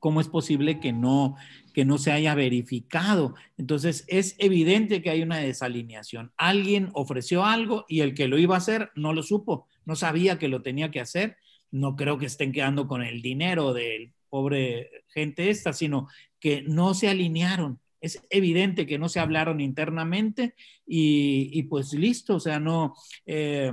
¿cómo 0.00 0.20
es 0.20 0.28
posible 0.28 0.80
que 0.80 0.92
no, 0.92 1.36
que 1.72 1.84
no 1.84 1.98
se 1.98 2.10
haya 2.10 2.34
verificado? 2.34 3.34
Entonces, 3.56 4.04
es 4.08 4.34
evidente 4.38 5.02
que 5.02 5.10
hay 5.10 5.22
una 5.22 5.38
desalineación. 5.38 6.32
Alguien 6.36 6.90
ofreció 6.94 7.44
algo 7.44 7.84
y 7.88 8.00
el 8.00 8.14
que 8.14 8.26
lo 8.26 8.38
iba 8.38 8.56
a 8.56 8.58
hacer 8.58 8.90
no 8.96 9.12
lo 9.12 9.22
supo 9.22 9.68
no 9.90 9.96
sabía 9.96 10.38
que 10.38 10.46
lo 10.46 10.62
tenía 10.62 10.92
que 10.92 11.00
hacer. 11.00 11.36
No 11.72 11.96
creo 11.96 12.16
que 12.16 12.26
estén 12.26 12.52
quedando 12.52 12.86
con 12.86 13.02
el 13.02 13.22
dinero 13.22 13.72
del 13.72 14.12
pobre 14.28 14.88
gente 15.08 15.50
esta, 15.50 15.72
sino 15.72 16.06
que 16.38 16.62
no 16.62 16.94
se 16.94 17.08
alinearon. 17.08 17.80
Es 18.00 18.24
evidente 18.30 18.86
que 18.86 19.00
no 19.00 19.08
se 19.08 19.18
hablaron 19.18 19.60
internamente 19.60 20.54
y, 20.86 21.62
pues 21.64 21.92
listo, 21.92 22.36
o 22.36 22.40
sea, 22.40 22.60
no... 22.60 22.94
Eh, 23.26 23.72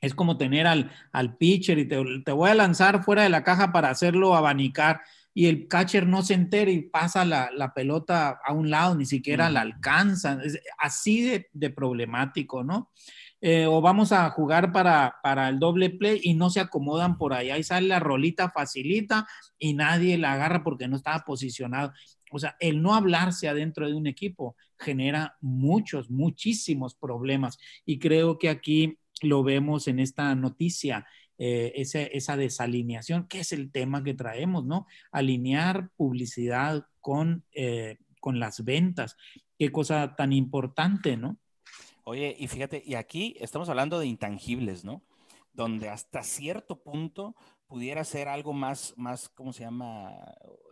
es 0.00 0.14
como 0.14 0.36
tener 0.36 0.66
al, 0.66 0.90
al 1.12 1.36
pitcher 1.36 1.78
y 1.78 1.86
te, 1.86 2.32
voy 2.32 2.50
a 2.50 2.54
lanzar 2.54 3.04
fuera 3.04 3.22
de 3.22 3.28
la 3.28 3.44
caja 3.44 3.70
para 3.70 3.88
hacerlo 3.88 4.34
abanicar 4.34 5.00
y 5.34 5.46
el 5.46 5.68
catcher 5.68 6.06
no 6.06 6.22
se 6.22 6.34
entera 6.34 6.70
y 6.70 6.82
pasa 6.82 7.24
la, 7.24 7.72
pelota 7.74 8.38
a 8.44 8.52
un 8.52 8.70
lado, 8.70 8.94
ni 8.94 9.06
siquiera 9.06 9.50
la 9.50 9.62
alcanza. 9.62 10.38
Es 10.44 10.60
así 10.78 11.22
de, 11.22 11.48
de 11.52 11.70
problemático, 11.70 12.62
¿no? 12.62 12.90
Eh, 13.44 13.66
o 13.66 13.80
vamos 13.80 14.12
a 14.12 14.30
jugar 14.30 14.70
para, 14.70 15.48
el 15.48 15.58
doble 15.58 15.90
play 15.90 16.20
y 16.22 16.34
no 16.34 16.48
se 16.48 16.60
acomodan 16.60 17.18
por 17.18 17.34
ahí. 17.34 17.50
Ahí 17.50 17.64
sale 17.64 17.88
la 17.88 17.98
rolita 17.98 18.50
facilita 18.50 19.26
y 19.58 19.74
nadie 19.74 20.16
la 20.16 20.34
agarra 20.34 20.62
porque 20.62 20.86
no 20.86 20.94
estaba 20.94 21.24
posicionado. 21.24 21.92
O 22.30 22.38
sea, 22.38 22.56
el 22.60 22.80
no 22.80 22.94
hablarse 22.94 23.48
adentro 23.48 23.88
de 23.88 23.94
un 23.94 24.06
equipo 24.06 24.54
genera 24.78 25.36
muchos, 25.40 26.08
muchísimos 26.08 26.94
problemas. 26.94 27.58
Y 27.84 27.98
creo 27.98 28.38
que 28.38 28.48
aquí 28.48 28.98
lo 29.22 29.42
vemos 29.42 29.88
en 29.88 29.98
esta 29.98 30.32
noticia, 30.36 31.04
eh, 31.38 31.72
esa, 31.76 32.36
desalineación, 32.36 33.26
que 33.26 33.40
es 33.40 33.52
el 33.52 33.72
tema 33.72 34.04
que 34.04 34.14
traemos, 34.14 34.64
¿no? 34.64 34.86
Alinear 35.10 35.90
publicidad 35.96 36.86
con, 37.00 37.44
eh, 37.52 37.98
con 38.20 38.38
las 38.38 38.64
ventas. 38.64 39.16
Qué 39.58 39.72
cosa 39.72 40.14
tan 40.16 40.32
importante, 40.32 41.16
¿no? 41.16 41.38
Oye, 42.04 42.34
y 42.38 42.48
fíjate, 42.48 42.82
y 42.84 42.94
aquí 42.94 43.36
estamos 43.40 43.68
hablando 43.68 43.98
de 43.98 44.06
intangibles, 44.06 44.84
¿no? 44.84 45.02
Donde 45.52 45.88
hasta 45.88 46.22
cierto 46.22 46.82
punto 46.82 47.36
pudiera 47.66 48.04
ser 48.04 48.28
algo 48.28 48.52
más, 48.52 48.92
más, 48.96 49.28
¿cómo 49.30 49.52
se 49.52 49.64
llama? 49.64 50.12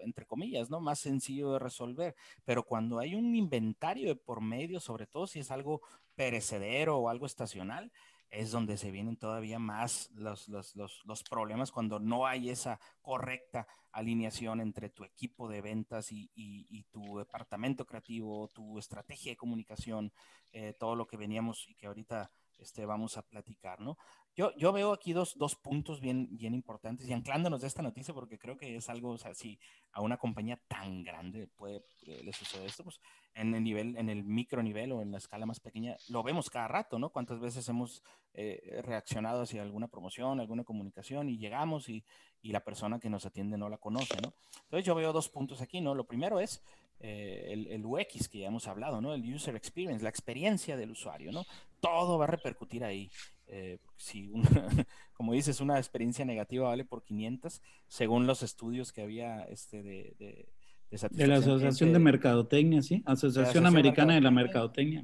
Entre 0.02 0.26
comillas, 0.26 0.68
¿no? 0.68 0.80
Más 0.80 0.98
sencillo 0.98 1.52
de 1.52 1.58
resolver. 1.58 2.14
Pero 2.44 2.64
cuando 2.64 2.98
hay 2.98 3.14
un 3.14 3.34
inventario 3.34 4.08
de 4.08 4.16
por 4.16 4.42
medio, 4.42 4.80
sobre 4.80 5.06
todo 5.06 5.26
si 5.26 5.38
es 5.38 5.50
algo 5.50 5.80
perecedero 6.14 6.98
o 6.98 7.08
algo 7.08 7.26
estacional, 7.26 7.90
es 8.30 8.50
donde 8.50 8.76
se 8.76 8.90
vienen 8.90 9.16
todavía 9.16 9.58
más 9.58 10.10
los, 10.14 10.48
los, 10.48 10.76
los, 10.76 11.04
los, 11.04 11.22
problemas 11.24 11.72
cuando 11.72 11.98
no 11.98 12.26
hay 12.26 12.50
esa 12.50 12.78
correcta 13.02 13.66
alineación 13.92 14.60
entre 14.60 14.88
tu 14.88 15.04
equipo 15.04 15.48
de 15.48 15.60
ventas 15.60 16.12
y, 16.12 16.30
y, 16.34 16.66
y 16.70 16.84
tu 16.84 17.18
departamento 17.18 17.84
creativo, 17.84 18.48
tu 18.48 18.78
estrategia 18.78 19.32
de 19.32 19.36
comunicación, 19.36 20.12
eh, 20.52 20.74
todo 20.78 20.94
lo 20.94 21.06
que 21.06 21.16
veníamos 21.16 21.68
y 21.68 21.74
que 21.74 21.86
ahorita 21.86 22.30
este, 22.60 22.86
vamos 22.86 23.16
a 23.16 23.22
platicar, 23.22 23.80
¿no? 23.80 23.96
Yo, 24.36 24.56
yo 24.56 24.72
veo 24.72 24.92
aquí 24.92 25.12
dos, 25.12 25.36
dos 25.36 25.56
puntos 25.56 26.00
bien, 26.00 26.28
bien 26.30 26.54
importantes 26.54 27.08
y 27.08 27.12
anclándonos 27.12 27.60
de 27.60 27.66
esta 27.66 27.82
noticia 27.82 28.14
porque 28.14 28.38
creo 28.38 28.56
que 28.56 28.76
es 28.76 28.88
algo, 28.88 29.10
o 29.10 29.18
sea, 29.18 29.34
si 29.34 29.58
a 29.92 30.00
una 30.00 30.18
compañía 30.18 30.60
tan 30.68 31.02
grande 31.02 31.48
puede, 31.48 31.84
eh, 32.06 32.22
le 32.22 32.32
sucede 32.32 32.66
esto, 32.66 32.84
pues 32.84 33.00
en 33.34 33.54
el 33.54 33.64
nivel, 33.64 33.96
en 33.96 34.08
el 34.08 34.24
micro 34.24 34.62
nivel 34.62 34.92
o 34.92 35.02
en 35.02 35.10
la 35.10 35.18
escala 35.18 35.46
más 35.46 35.60
pequeña, 35.60 35.96
lo 36.08 36.22
vemos 36.22 36.48
cada 36.48 36.68
rato, 36.68 36.98
¿no? 36.98 37.10
Cuántas 37.10 37.40
veces 37.40 37.68
hemos 37.68 38.02
eh, 38.34 38.80
reaccionado 38.84 39.42
hacia 39.42 39.62
alguna 39.62 39.88
promoción, 39.88 40.38
alguna 40.38 40.64
comunicación 40.64 41.28
y 41.28 41.36
llegamos 41.36 41.88
y, 41.88 42.04
y, 42.40 42.52
la 42.52 42.64
persona 42.64 43.00
que 43.00 43.10
nos 43.10 43.26
atiende 43.26 43.58
no 43.58 43.68
la 43.68 43.78
conoce, 43.78 44.20
¿no? 44.22 44.32
Entonces 44.62 44.84
yo 44.84 44.94
veo 44.94 45.12
dos 45.12 45.28
puntos 45.28 45.60
aquí, 45.60 45.80
¿no? 45.80 45.94
Lo 45.94 46.04
primero 46.06 46.38
es 46.38 46.62
eh, 47.00 47.48
el, 47.48 47.66
el, 47.68 47.84
UX 47.84 48.28
que 48.28 48.40
ya 48.40 48.48
hemos 48.48 48.68
hablado, 48.68 49.00
¿no? 49.00 49.14
El 49.14 49.34
user 49.34 49.56
experience, 49.56 50.04
la 50.04 50.10
experiencia 50.10 50.76
del 50.76 50.90
usuario, 50.90 51.32
¿no? 51.32 51.44
Todo 51.80 52.18
va 52.18 52.24
a 52.24 52.28
repercutir 52.28 52.84
ahí. 52.84 53.10
Eh, 53.46 53.78
si, 53.96 54.30
como 55.14 55.32
dices, 55.32 55.60
una 55.60 55.78
experiencia 55.78 56.24
negativa 56.24 56.68
vale 56.68 56.84
por 56.84 57.02
500, 57.02 57.60
según 57.88 58.26
los 58.26 58.42
estudios 58.42 58.92
que 58.92 59.02
había 59.02 59.42
este, 59.44 59.82
de, 59.82 60.14
de 60.18 60.48
de 60.90 61.26
la 61.28 61.36
Asociación 61.36 61.92
de 61.92 62.00
Mercadotecnia, 62.00 62.82
¿sí? 62.82 63.02
Asociación 63.06 63.66
Americana 63.66 64.14
de 64.14 64.20
la 64.20 64.30
Mercadotecnia. 64.30 65.02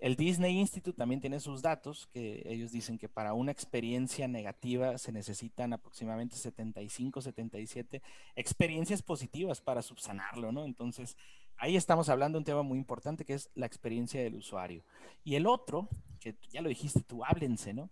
El 0.00 0.16
Disney 0.16 0.58
Institute 0.58 0.96
también 0.96 1.20
tiene 1.20 1.38
sus 1.38 1.62
datos, 1.62 2.08
que 2.08 2.42
ellos 2.46 2.72
dicen 2.72 2.98
que 2.98 3.08
para 3.08 3.34
una 3.34 3.52
experiencia 3.52 4.26
negativa 4.26 4.98
se 4.98 5.12
necesitan 5.12 5.72
aproximadamente 5.72 6.34
75, 6.34 7.20
77 7.20 8.02
experiencias 8.34 9.00
positivas 9.00 9.60
para 9.60 9.80
subsanarlo, 9.80 10.50
¿no? 10.50 10.64
Entonces, 10.64 11.16
ahí 11.62 11.76
estamos 11.76 12.08
hablando 12.08 12.36
de 12.36 12.40
un 12.40 12.44
tema 12.44 12.62
muy 12.62 12.76
importante 12.76 13.24
que 13.24 13.34
es 13.34 13.48
la 13.54 13.66
experiencia 13.66 14.20
del 14.20 14.34
usuario. 14.34 14.82
Y 15.22 15.36
el 15.36 15.46
otro, 15.46 15.88
que 16.18 16.34
ya 16.50 16.60
lo 16.60 16.68
dijiste 16.68 17.02
tú, 17.02 17.24
háblense, 17.24 17.72
¿no? 17.72 17.88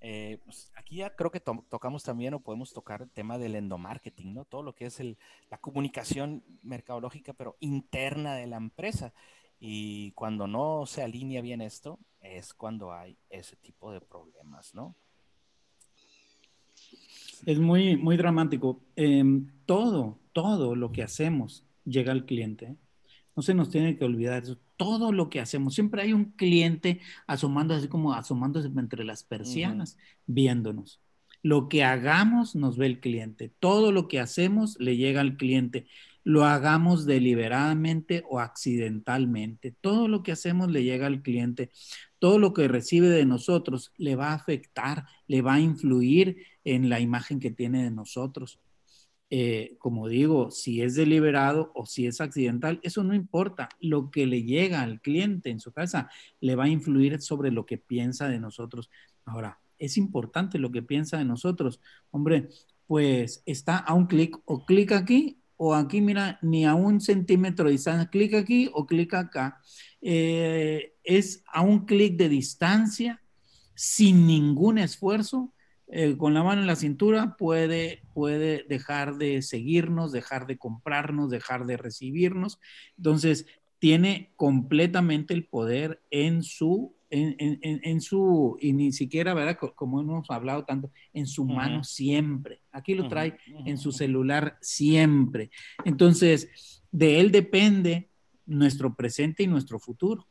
Eh, 0.00 0.38
pues 0.46 0.72
aquí 0.74 0.96
ya 0.96 1.14
creo 1.14 1.30
que 1.30 1.38
tocamos 1.38 2.02
también 2.02 2.32
o 2.32 2.40
podemos 2.40 2.72
tocar 2.72 3.02
el 3.02 3.10
tema 3.10 3.36
del 3.36 3.54
endomarketing, 3.54 4.32
¿no? 4.32 4.46
Todo 4.46 4.62
lo 4.62 4.74
que 4.74 4.86
es 4.86 4.98
la 5.50 5.58
comunicación 5.58 6.42
mercadológica, 6.62 7.34
pero 7.34 7.58
interna 7.60 8.34
de 8.34 8.46
la 8.46 8.56
empresa. 8.56 9.12
Y 9.60 10.12
cuando 10.12 10.46
no 10.46 10.86
se 10.86 11.02
alinea 11.02 11.42
bien 11.42 11.60
esto, 11.60 11.98
es 12.18 12.54
cuando 12.54 12.94
hay 12.94 13.18
ese 13.28 13.56
tipo 13.56 13.92
de 13.92 14.00
problemas, 14.00 14.74
¿no? 14.74 14.96
Es 17.44 17.58
muy, 17.58 17.94
muy 17.98 18.16
dramático. 18.16 18.80
Em, 18.96 19.52
todo, 19.66 20.18
todo 20.32 20.74
lo 20.74 20.92
que 20.92 21.02
hacemos 21.02 21.66
llega 21.84 22.12
al 22.12 22.24
cliente. 22.24 22.78
No 23.36 23.42
se 23.42 23.54
nos 23.54 23.70
tiene 23.70 23.96
que 23.96 24.04
olvidar 24.04 24.42
eso. 24.42 24.58
Todo 24.76 25.12
lo 25.12 25.30
que 25.30 25.40
hacemos, 25.40 25.74
siempre 25.74 26.02
hay 26.02 26.12
un 26.12 26.26
cliente 26.32 27.00
asomando 27.26 27.74
así 27.74 27.88
como 27.88 28.12
asomándose 28.12 28.68
entre 28.68 29.04
las 29.04 29.22
persianas, 29.22 29.96
viéndonos. 30.26 31.00
Lo 31.42 31.68
que 31.68 31.82
hagamos 31.82 32.54
nos 32.54 32.76
ve 32.76 32.86
el 32.86 33.00
cliente. 33.00 33.50
Todo 33.58 33.90
lo 33.90 34.06
que 34.08 34.20
hacemos 34.20 34.76
le 34.78 34.96
llega 34.96 35.20
al 35.20 35.36
cliente 35.36 35.86
lo 36.24 36.44
hagamos 36.44 37.04
deliberadamente 37.04 38.24
o 38.28 38.38
accidentalmente. 38.38 39.74
Todo 39.80 40.08
lo 40.08 40.22
que 40.22 40.32
hacemos 40.32 40.70
le 40.70 40.84
llega 40.84 41.06
al 41.06 41.22
cliente. 41.22 41.70
Todo 42.18 42.38
lo 42.38 42.52
que 42.52 42.68
recibe 42.68 43.08
de 43.08 43.26
nosotros 43.26 43.92
le 43.96 44.14
va 44.14 44.28
a 44.28 44.34
afectar, 44.34 45.06
le 45.26 45.42
va 45.42 45.54
a 45.54 45.60
influir 45.60 46.36
en 46.64 46.88
la 46.88 47.00
imagen 47.00 47.40
que 47.40 47.50
tiene 47.50 47.82
de 47.82 47.90
nosotros. 47.90 48.60
Eh, 49.34 49.76
como 49.78 50.08
digo, 50.08 50.50
si 50.50 50.82
es 50.82 50.94
deliberado 50.94 51.72
o 51.74 51.86
si 51.86 52.06
es 52.06 52.20
accidental, 52.20 52.80
eso 52.82 53.02
no 53.02 53.14
importa. 53.14 53.70
Lo 53.80 54.10
que 54.10 54.26
le 54.26 54.42
llega 54.42 54.82
al 54.82 55.00
cliente 55.00 55.48
en 55.48 55.58
su 55.58 55.72
casa 55.72 56.10
le 56.40 56.54
va 56.54 56.64
a 56.64 56.68
influir 56.68 57.18
sobre 57.22 57.50
lo 57.50 57.64
que 57.64 57.78
piensa 57.78 58.28
de 58.28 58.38
nosotros. 58.38 58.90
Ahora, 59.24 59.58
es 59.78 59.96
importante 59.96 60.58
lo 60.58 60.70
que 60.70 60.82
piensa 60.82 61.16
de 61.16 61.24
nosotros. 61.24 61.80
Hombre, 62.10 62.50
pues 62.86 63.42
está 63.46 63.78
a 63.78 63.94
un 63.94 64.06
clic 64.06 64.38
o 64.44 64.66
clic 64.66 64.92
aquí 64.92 65.38
o 65.56 65.74
aquí, 65.74 66.02
mira, 66.02 66.38
ni 66.42 66.66
a 66.66 66.74
un 66.74 67.00
centímetro 67.00 67.64
de 67.64 67.72
distancia, 67.72 68.10
clic 68.10 68.34
aquí 68.34 68.68
o 68.74 68.84
clic 68.84 69.14
acá. 69.14 69.62
Eh, 70.02 70.92
es 71.02 71.42
a 71.50 71.62
un 71.62 71.86
clic 71.86 72.18
de 72.18 72.28
distancia, 72.28 73.22
sin 73.74 74.26
ningún 74.26 74.76
esfuerzo, 74.76 75.54
eh, 75.94 76.16
con 76.16 76.32
la 76.32 76.42
mano 76.42 76.62
en 76.62 76.66
la 76.66 76.76
cintura 76.76 77.36
puede, 77.36 78.02
puede 78.14 78.64
dejar 78.68 79.18
de 79.18 79.42
seguirnos, 79.42 80.10
dejar 80.10 80.46
de 80.46 80.56
comprarnos, 80.56 81.30
dejar 81.30 81.66
de 81.66 81.76
recibirnos. 81.76 82.58
Entonces, 82.96 83.46
tiene 83.78 84.32
completamente 84.36 85.34
el 85.34 85.46
poder 85.46 86.02
en 86.10 86.42
su 86.42 86.96
en, 87.14 88.00
su, 88.00 88.56
y 88.58 88.72
ni 88.72 88.90
siquiera, 88.90 89.34
¿verdad? 89.34 89.58
Como 89.74 90.00
hemos 90.00 90.30
hablado 90.30 90.64
tanto, 90.64 90.90
en 91.12 91.26
su 91.26 91.44
mano 91.44 91.84
siempre. 91.84 92.62
Aquí 92.72 92.94
lo 92.94 93.06
trae 93.06 93.36
en 93.66 93.76
su 93.76 93.92
celular 93.92 94.56
siempre. 94.62 95.50
Entonces, 95.84 96.82
de 96.90 97.20
él 97.20 97.30
depende 97.30 98.08
nuestro 98.46 98.94
presente 98.94 99.42
y 99.42 99.46
nuestro 99.46 99.78
futuro, 99.78 100.26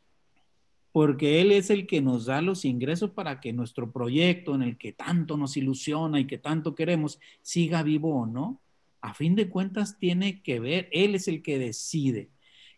porque 0.91 1.41
él 1.41 1.51
es 1.51 1.69
el 1.69 1.87
que 1.87 2.01
nos 2.01 2.25
da 2.25 2.41
los 2.41 2.65
ingresos 2.65 3.11
para 3.11 3.39
que 3.39 3.53
nuestro 3.53 3.91
proyecto 3.91 4.55
en 4.55 4.61
el 4.61 4.77
que 4.77 4.91
tanto 4.91 5.37
nos 5.37 5.55
ilusiona 5.55 6.19
y 6.19 6.27
que 6.27 6.37
tanto 6.37 6.75
queremos 6.75 7.19
siga 7.41 7.81
vivo 7.83 8.19
o 8.19 8.25
no. 8.25 8.61
A 8.99 9.13
fin 9.13 9.35
de 9.35 9.49
cuentas, 9.49 9.97
tiene 9.97 10.41
que 10.43 10.59
ver, 10.59 10.89
él 10.91 11.15
es 11.15 11.27
el 11.27 11.41
que 11.41 11.57
decide. 11.57 12.29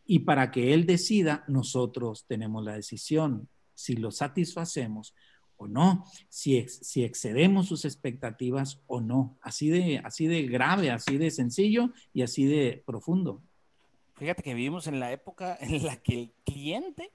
Y 0.05 0.19
para 0.19 0.51
que 0.51 0.73
él 0.73 0.85
decida, 0.85 1.43
nosotros 1.47 2.25
tenemos 2.27 2.63
la 2.63 2.75
decisión 2.75 3.49
si 3.73 3.95
lo 3.95 4.11
satisfacemos 4.11 5.15
o 5.57 5.67
no, 5.67 6.05
si, 6.29 6.65
si 6.67 7.03
excedemos 7.03 7.67
sus 7.67 7.85
expectativas 7.85 8.81
o 8.87 9.01
no. 9.01 9.37
Así 9.41 9.69
de, 9.69 10.01
así 10.03 10.27
de 10.27 10.43
grave, 10.43 10.91
así 10.91 11.17
de 11.17 11.31
sencillo 11.31 11.91
y 12.13 12.21
así 12.21 12.45
de 12.45 12.83
profundo. 12.85 13.41
Fíjate 14.15 14.43
que 14.43 14.53
vivimos 14.53 14.87
en 14.87 14.99
la 14.99 15.11
época 15.11 15.57
en 15.59 15.83
la 15.85 15.97
que 15.97 16.19
el 16.19 16.33
cliente 16.45 17.11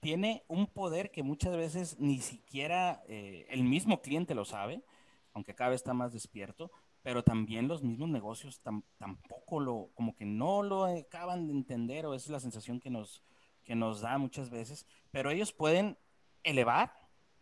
tiene 0.00 0.44
un 0.48 0.66
poder 0.66 1.10
que 1.10 1.22
muchas 1.22 1.56
veces 1.56 1.98
ni 1.98 2.20
siquiera 2.20 3.02
eh, 3.08 3.46
el 3.50 3.64
mismo 3.64 4.00
cliente 4.00 4.34
lo 4.34 4.44
sabe, 4.44 4.82
aunque 5.32 5.54
cada 5.54 5.70
vez 5.70 5.80
está 5.80 5.94
más 5.94 6.12
despierto, 6.12 6.70
pero 7.02 7.22
también 7.22 7.68
los 7.68 7.82
mismos 7.82 8.08
negocios 8.08 8.60
tampoco 8.98 9.60
lo, 9.60 9.90
como 9.94 10.14
que 10.14 10.24
no 10.24 10.62
lo 10.62 10.84
acaban 10.84 11.46
de 11.46 11.52
entender 11.52 12.06
o 12.06 12.14
esa 12.14 12.26
es 12.26 12.30
la 12.30 12.40
sensación 12.40 12.80
que 12.80 12.90
nos, 12.90 13.22
que 13.64 13.74
nos 13.74 14.00
da 14.00 14.18
muchas 14.18 14.50
veces, 14.50 14.86
pero 15.10 15.30
ellos 15.30 15.52
pueden 15.52 15.98
elevar 16.42 16.92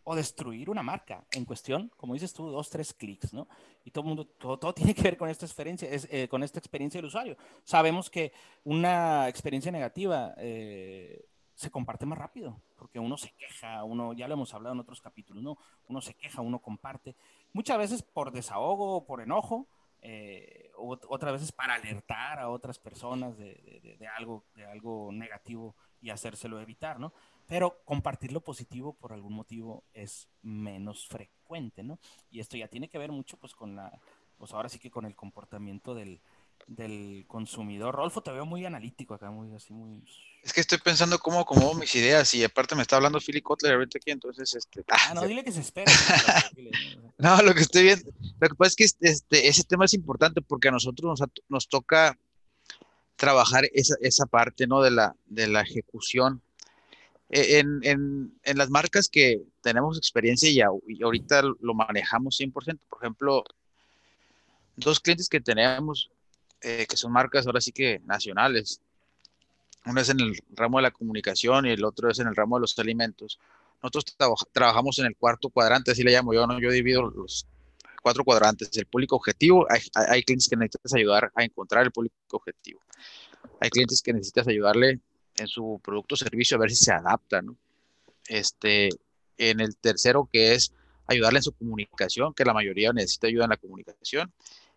o 0.09 0.15
destruir 0.15 0.71
una 0.71 0.85
marca 0.85 1.27
en 1.33 1.45
cuestión, 1.45 1.91
como 1.97 2.15
dices 2.15 2.33
tú, 2.33 2.49
dos, 2.49 2.71
tres 2.71 2.95
clics, 2.95 3.33
¿no? 3.33 3.49
Y 3.85 3.91
todo 3.91 4.05
mundo, 4.05 4.25
todo, 4.25 4.57
todo 4.57 4.73
tiene 4.73 4.95
que 4.95 5.03
ver 5.03 5.17
con 5.17 5.29
esta 5.29 5.45
experiencia, 5.45 5.91
es, 5.91 6.07
eh, 6.13 6.29
con 6.29 6.45
esta 6.45 6.61
experiencia 6.61 6.99
del 6.99 7.07
usuario. 7.07 7.37
Sabemos 7.65 8.09
que 8.09 8.33
una 8.63 9.29
experiencia 9.29 9.73
negativa 9.73 10.33
eh, 10.39 11.27
se 11.57 11.71
comparte 11.71 12.05
más 12.05 12.19
rápido, 12.19 12.61
porque 12.77 13.01
uno 13.01 13.17
se 13.17 13.33
queja, 13.33 13.83
uno, 13.83 14.13
ya 14.13 14.29
lo 14.29 14.35
hemos 14.35 14.53
hablado 14.53 14.75
en 14.75 14.81
otros 14.81 15.01
capítulos, 15.01 15.43
¿no? 15.43 15.57
Uno 15.89 16.03
se 16.03 16.13
queja, 16.13 16.43
uno 16.43 16.59
comparte, 16.59 17.17
muchas 17.55 17.79
veces 17.79 18.03
por 18.03 18.31
desahogo 18.31 19.07
por 19.07 19.23
enojo, 19.23 19.67
eh, 20.03 20.71
otras 20.77 21.33
veces 21.33 21.53
para 21.53 21.75
alertar 21.75 22.39
a 22.39 22.51
otras 22.51 22.79
personas 22.79 23.39
de, 23.39 23.97
de, 23.99 24.07
algo, 24.07 24.45
de 24.55 24.67
algo 24.67 25.11
negativo 25.11 25.75
y 26.03 26.11
hacérselo 26.11 26.61
evitar, 26.61 27.01
¿no? 27.01 27.15
Pero 27.47 27.83
compartir 27.85 28.33
lo 28.33 28.43
positivo 28.43 28.93
por 28.93 29.15
algún 29.15 29.33
motivo 29.33 29.85
es 29.95 30.29
menos 30.43 31.09
frecuente, 31.09 31.83
¿no? 31.83 31.99
Y 32.31 32.41
esto 32.41 32.59
ya 32.59 32.69
tiene 32.69 32.91
que 32.91 32.99
ver 32.99 33.13
mucho, 33.13 33.39
pues, 33.39 33.55
con 33.55 33.75
la, 33.75 33.99
pues 34.37 34.53
ahora 34.53 34.69
sí 34.69 34.79
que 34.79 34.91
con 34.91 35.07
el 35.07 35.17
comportamiento 35.17 35.95
del, 35.95 36.21
del 36.67 37.25
consumidor. 37.29 37.95
Rolfo, 37.95 38.23
te 38.23 38.33
veo 38.33 38.45
muy 38.45 38.65
analítico 38.67 39.15
acá, 39.15 39.31
muy 39.31 39.55
así, 39.55 39.73
muy... 39.73 40.03
Es 40.43 40.53
que 40.53 40.61
estoy 40.61 40.79
pensando 40.79 41.19
cómo 41.19 41.41
acomodo 41.41 41.75
mis 41.75 41.95
ideas 41.95 42.33
y 42.35 42.45
aparte 42.45 42.75
me 42.75 42.83
está 42.83 42.97
hablando 42.97 43.21
Philip 43.21 43.43
Kotler 43.43 43.75
ahorita 43.75 43.99
aquí, 43.99 44.11
entonces, 44.11 44.55
este... 44.55 44.85
Ah, 44.89 45.15
no, 45.15 45.23
dile 45.23 45.45
que 45.45 45.53
se 45.53 45.61
espera. 45.61 45.91
no, 47.19 47.43
lo 47.43 47.55
que 47.55 47.63
estoy 47.63 47.85
viendo, 47.85 48.11
lo 48.41 48.49
que 48.49 48.55
pasa 48.55 48.69
es 48.69 48.77
que 48.77 48.85
este, 48.85 49.09
este, 49.09 49.49
ese 49.49 49.65
tema 49.65 49.85
es 49.85 49.95
importante 49.95 50.43
porque 50.43 50.69
a 50.69 50.73
nosotros 50.73 51.19
nos, 51.19 51.29
nos 51.49 51.69
toca 51.69 52.19
trabajar 53.17 53.65
esa, 53.73 53.95
esa 54.01 54.27
parte, 54.27 54.67
¿no? 54.67 54.83
De 54.83 54.91
la, 54.91 55.17
de 55.27 55.49
la 55.49 55.63
ejecución. 55.63 56.43
E, 57.29 57.59
en, 57.59 57.81
en, 57.83 58.39
en, 58.45 58.59
las 58.59 58.71
marcas 58.71 59.09
que 59.09 59.43
tenemos 59.63 59.99
experiencia 59.99 60.49
y, 60.49 60.61
y, 60.87 61.03
ahorita 61.03 61.43
lo 61.43 61.75
manejamos 61.75 62.39
100%, 62.39 62.53
por 62.89 63.03
ejemplo, 63.03 63.45
dos 64.77 65.01
clientes 65.01 65.29
que 65.29 65.41
tenemos, 65.41 66.11
eh, 66.61 66.87
que 66.89 66.97
son 66.97 67.13
marcas 67.13 67.47
ahora 67.47 67.61
sí 67.61 67.73
que 67.73 68.01
nacionales, 68.05 68.81
uno 69.87 70.01
es 70.01 70.09
en 70.09 70.21
el 70.21 70.37
ramo 70.51 70.79
de 70.79 70.83
la 70.83 70.91
comunicación 70.91 71.67
y 71.67 71.71
el 71.71 71.85
otro 71.85 72.11
es 72.11 72.19
en 72.19 72.27
el 72.27 72.35
ramo 72.35 72.57
de 72.57 72.63
los 72.63 72.79
alimentos. 72.79 73.39
Nosotros 73.83 74.17
trabajamos 74.53 74.99
en 74.99 75.07
el 75.07 75.17
cuarto 75.17 75.49
cuadrante, 75.49 75.93
así 75.93 76.03
le 76.03 76.13
llamo 76.13 76.35
yo, 76.35 76.47
¿no? 76.47 76.59
Yo 76.59 76.71
divido 76.71 77.03
los 77.03 77.47
cuatro 78.03 78.25
cuadrantes. 78.25 78.77
El 78.77 78.87
público 78.87 79.17
objetivo, 79.17 79.67
hay, 79.71 79.81
hay 79.95 80.23
clientes 80.23 80.49
que 80.49 80.57
necesitas 80.57 80.95
ayudar 80.95 81.31
a 81.35 81.45
encontrar 81.45 81.85
el 81.85 81.93
público 81.93 82.15
objetivo. 82.33 82.81
Hay 83.61 83.71
clientes 83.71 84.03
que 84.03 84.13
necesitas 84.13 84.49
ayudarle 84.49 85.01
en 85.37 85.47
su 85.47 85.81
producto 85.83 86.15
o 86.15 86.19
servicio 86.19 86.57
a 86.57 86.61
ver 86.61 86.71
si 86.71 86.77
se 86.77 86.93
adapta, 86.93 87.43
¿no? 87.43 87.57
Este, 88.29 88.89
en 89.39 89.61
el 89.61 89.77
tercero 89.77 90.29
que 90.33 90.55
es 90.55 90.73
ayudarle 91.07 91.39
en 91.39 91.43
su 91.45 91.53
comunicación, 91.53 92.35
que 92.35 92.45
la 92.45 92.55
mayoría 92.55 92.93
necesita 92.93 93.29
ayuda 93.29 93.45
en 93.45 93.51
la 93.51 93.57
comunicación, 93.57 94.33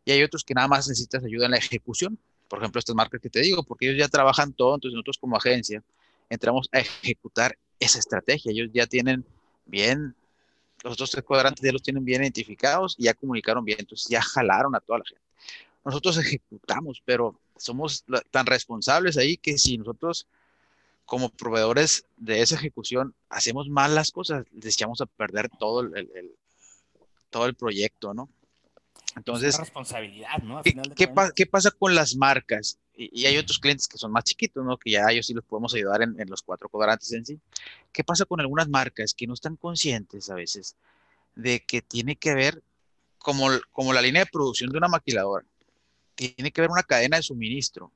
y 0.10 0.12
hay 0.12 0.24
otros 0.24 0.44
que 0.44 0.56
nada 0.56 0.68
más 0.68 0.88
necesitas 0.88 1.24
ayuda 1.24 1.46
en 1.46 1.52
la 1.52 1.58
ejecución. 1.58 2.18
Por 2.48 2.58
ejemplo, 2.58 2.80
estas 2.80 2.96
marcas 2.96 3.22
que 3.22 3.30
te 3.30 3.42
digo, 3.42 3.62
porque 3.62 3.88
ellos 3.88 4.00
ya 4.00 4.08
trabajan 4.08 4.54
todo, 4.54 4.74
entonces 4.74 4.96
nosotros 4.96 5.20
como 5.20 5.38
agencia 5.38 5.84
entramos 6.32 6.68
a 6.72 6.80
ejecutar 6.80 7.56
esa 7.80 8.00
estrategia. 8.00 8.52
Ellos 8.52 8.72
ya 8.74 8.88
tienen 8.88 9.24
bien 9.68 10.16
los 10.84 10.94
otros 10.94 11.12
tres 11.12 11.24
cuadrantes 11.24 11.64
ya 11.64 11.72
los 11.72 11.84
tienen 11.84 12.04
bien 12.04 12.24
identificados 12.24 12.96
y 12.98 13.04
ya 13.04 13.14
comunicaron 13.14 13.64
bien, 13.66 13.80
entonces 13.82 14.08
ya 14.10 14.22
jalaron 14.22 14.76
a 14.76 14.80
toda 14.80 15.00
la 15.00 15.06
gente. 15.06 15.22
Nosotros 15.86 16.18
ejecutamos, 16.18 17.04
pero 17.06 17.40
somos 17.56 18.04
tan 18.32 18.48
responsables 18.48 19.16
ahí 19.18 19.38
que 19.38 19.60
si 19.60 19.78
nosotros 19.78 20.26
como 21.06 21.30
proveedores 21.30 22.06
de 22.18 22.42
esa 22.42 22.56
ejecución 22.56 23.14
hacemos 23.30 23.70
mal 23.70 23.94
las 23.94 24.12
cosas, 24.12 24.46
les 24.54 24.74
echamos 24.74 25.02
a 25.02 25.06
perder 25.06 25.50
todo 25.50 25.82
el, 25.82 26.32
todo 27.30 27.46
el 27.46 27.54
proyecto, 27.54 28.14
¿no? 28.16 28.30
Entonces, 29.20 29.58
responsabilidad, 29.58 30.38
¿no? 30.44 30.62
¿qué, 30.64 31.46
pasa 31.46 31.72
con 31.72 31.94
las 31.94 32.16
marcas? 32.16 32.80
Y, 32.96 33.26
hay 33.26 33.38
otros 33.38 33.60
clientes 33.60 33.86
que 33.86 33.98
son 33.98 34.14
más 34.14 34.24
chiquitos, 34.24 34.64
¿no? 34.64 34.78
Que 34.78 34.92
ya 34.92 35.06
ellos 35.10 35.28
sí 35.28 35.34
los 35.34 35.44
podemos 35.44 35.74
ayudar 35.74 36.02
en, 36.02 36.30
los 36.30 36.42
cuatro 36.42 36.70
cuadrantes 36.70 37.12
en 37.12 37.26
sí. 37.26 37.38
¿Qué 37.92 38.04
pasa 38.04 38.24
con 38.24 38.40
algunas 38.40 38.70
marcas 38.70 39.14
que 39.14 39.28
no 39.28 39.34
están 39.34 39.58
conscientes 39.58 40.30
a 40.30 40.36
veces 40.36 40.78
de 41.36 41.60
que 41.60 41.82
tiene 41.82 42.16
que 42.16 42.34
ver 42.34 42.64
como, 43.18 43.50
como 43.72 43.92
la 43.92 44.02
línea 44.02 44.24
de 44.24 44.32
producción 44.32 44.70
de 44.72 44.78
una 44.78 44.88
maquiladora? 44.88 45.46
Tiene 46.16 46.52
que 46.52 46.62
ver 46.62 46.70
una 46.70 46.84
cadena 46.84 47.18
de 47.18 47.24
suministro, 47.24 47.92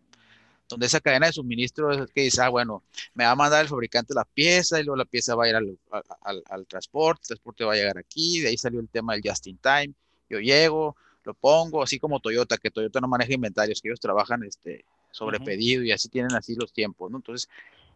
donde 0.67 0.88
esa 0.88 0.99
cadena 0.99 1.27
de 1.27 1.33
suministro 1.33 1.89
es 1.91 2.12
que 2.12 2.21
dice, 2.23 2.41
ah, 2.41 2.49
bueno, 2.49 2.83
me 3.13 3.23
va 3.23 3.31
a 3.31 3.36
mandar 3.36 3.62
el 3.62 3.69
fabricante 3.69 4.13
la 4.13 4.25
pieza 4.25 4.77
y 4.77 4.83
luego 4.83 4.97
la 4.97 5.05
pieza 5.05 5.36
va 5.36 5.45
a 5.45 5.49
ir 5.49 5.55
al, 5.55 5.79
al, 6.21 6.43
al 6.49 6.67
transporte, 6.67 7.21
el 7.23 7.27
transporte 7.27 7.63
va 7.63 7.73
a 7.73 7.77
llegar 7.77 7.97
aquí, 7.97 8.41
de 8.41 8.49
ahí 8.49 8.57
salió 8.57 8.81
el 8.81 8.89
tema 8.89 9.13
del 9.13 9.21
just 9.25 9.47
in 9.47 9.57
time, 9.57 9.93
yo 10.29 10.39
llego, 10.39 10.95
lo 11.23 11.33
pongo, 11.33 11.83
así 11.83 11.99
como 11.99 12.19
Toyota, 12.19 12.57
que 12.57 12.71
Toyota 12.71 12.99
no 12.99 13.07
maneja 13.07 13.33
inventarios, 13.33 13.81
que 13.81 13.89
ellos 13.89 13.99
trabajan 13.99 14.43
este, 14.43 14.86
sobre 15.12 15.39
pedido 15.39 15.83
y 15.83 15.91
así 15.91 16.09
tienen 16.09 16.33
así 16.33 16.55
los 16.55 16.73
tiempos, 16.73 17.09
¿no? 17.12 17.17
Entonces, 17.17 17.49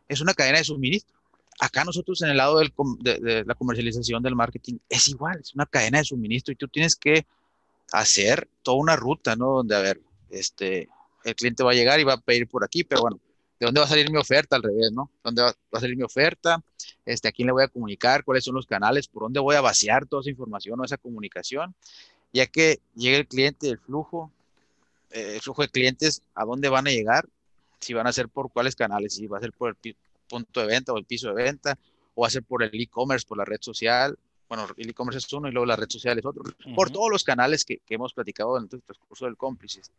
es 0.08 0.22
una 0.22 0.34
cadena 0.34 0.60
de 0.60 0.64
suministro. 0.64 1.18
Acá 1.60 1.84
nosotros 1.84 2.22
en 2.22 2.30
el 2.30 2.38
lado 2.38 2.60
del, 2.60 2.72
de, 3.00 3.44
la 3.46 3.56
comercialización 3.56 4.22
del 4.22 4.36
marketing 4.36 4.78
es 4.90 5.08
igual, 5.08 5.40
es 5.40 5.56
una 5.56 5.66
cadena 5.66 5.98
de 5.98 6.06
suministro 6.06 6.52
y 6.52 6.56
tú 6.56 6.68
tienes 6.68 6.96
que 6.96 7.26
hacer 7.92 8.48
toda 8.62 8.78
una 8.78 8.96
ruta, 8.96 9.36
¿no? 9.36 9.56
Donde, 9.56 9.76
a 9.76 9.80
ver, 9.80 10.00
este, 10.30 10.88
el 11.24 11.36
cliente 11.36 11.64
va 11.64 11.72
a 11.72 11.76
llegar 11.76 12.00
y 12.00 12.04
va 12.04 12.14
a 12.14 12.22
pedir 12.22 12.48
por 12.48 12.64
aquí, 12.64 12.84
pero 12.84 13.02
bueno, 13.02 13.20
¿de 13.60 13.66
dónde 13.66 13.80
va 13.80 13.86
a 13.86 13.90
salir 13.90 14.12
mi 14.12 14.18
oferta? 14.18 14.56
Al 14.56 14.64
revés, 14.64 14.92
¿no? 14.92 15.10
¿Dónde 15.24 15.42
va, 15.42 15.56
a 15.72 15.80
salir 15.80 15.98
mi 15.98 16.04
oferta? 16.04 16.64
Este, 17.06 17.28
¿A 17.28 17.32
quién 17.32 17.48
le 17.48 17.54
voy 17.54 17.64
a 17.64 17.68
comunicar? 17.68 18.24
¿Cuáles 18.24 18.44
son 18.44 18.56
los 18.56 18.68
canales? 18.68 19.08
¿Por 19.08 19.24
dónde 19.24 19.40
voy 19.40 19.56
a 19.56 19.62
vaciar 19.62 20.06
toda 20.06 20.22
esa 20.22 20.30
información 20.30 20.80
o 20.80 20.86
esa 20.86 20.98
comunicación? 20.98 21.74
Ya 22.34 22.46
que 22.46 22.80
llegue 22.96 23.18
el 23.18 23.28
cliente, 23.28 23.70
el 23.70 23.80
flujo, 23.80 24.32
eh, 25.12 25.36
el 25.36 25.42
flujo 25.42 25.62
de 25.62 25.70
clientes, 25.70 26.22
¿a 26.36 26.46
dónde 26.46 26.70
van 26.70 26.88
a 26.88 26.92
llegar? 26.92 27.28
Si 27.80 27.94
van 27.94 28.08
a 28.08 28.14
ser 28.14 28.30
por 28.30 28.52
cuáles 28.52 28.76
canales, 28.76 29.16
si 29.16 29.28
va 29.28 29.38
a 29.38 29.42
ser 29.42 29.54
por 29.54 29.76
el 29.84 29.96
punto 30.28 30.60
de 30.62 30.68
venta 30.68 30.94
o 30.94 30.98
el 30.98 31.06
piso 31.06 31.34
de 31.34 31.44
venta, 31.44 31.78
o 32.16 32.22
va 32.22 32.28
a 32.28 32.32
ser 32.32 32.44
por 32.44 32.64
el 32.64 32.82
e-commerce, 32.82 33.26
por 33.28 33.38
la 33.38 33.46
red 33.46 33.60
social. 33.62 34.18
Bueno, 34.50 34.68
el 34.78 34.90
e-commerce 34.90 35.20
es 35.20 35.34
uno 35.34 35.48
y 35.48 35.52
luego 35.52 35.66
la 35.66 35.76
red 35.76 35.90
social 35.90 36.18
es 36.18 36.26
otro. 36.26 36.44
Por 36.76 36.90
todos 36.90 37.10
los 37.12 37.24
canales 37.24 37.64
que, 37.64 37.78
que 37.86 37.96
hemos 37.96 38.14
platicado 38.14 38.52
durante 38.52 38.76
el 38.76 38.82
transcurso 38.82 39.26
del 39.26 39.38
cómplices. 39.38 39.92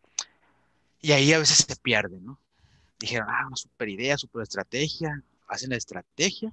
Y 1.01 1.13
ahí 1.13 1.33
a 1.33 1.39
veces 1.39 1.65
se 1.69 1.77
pierden, 1.77 2.25
¿no? 2.25 2.39
Dijeron, 2.99 3.29
ah, 3.31 3.47
una 3.47 3.57
super 3.57 3.89
idea, 3.89 4.19
super 4.19 4.43
estrategia, 4.43 5.23
hacen 5.47 5.71
la 5.71 5.77
estrategia, 5.77 6.53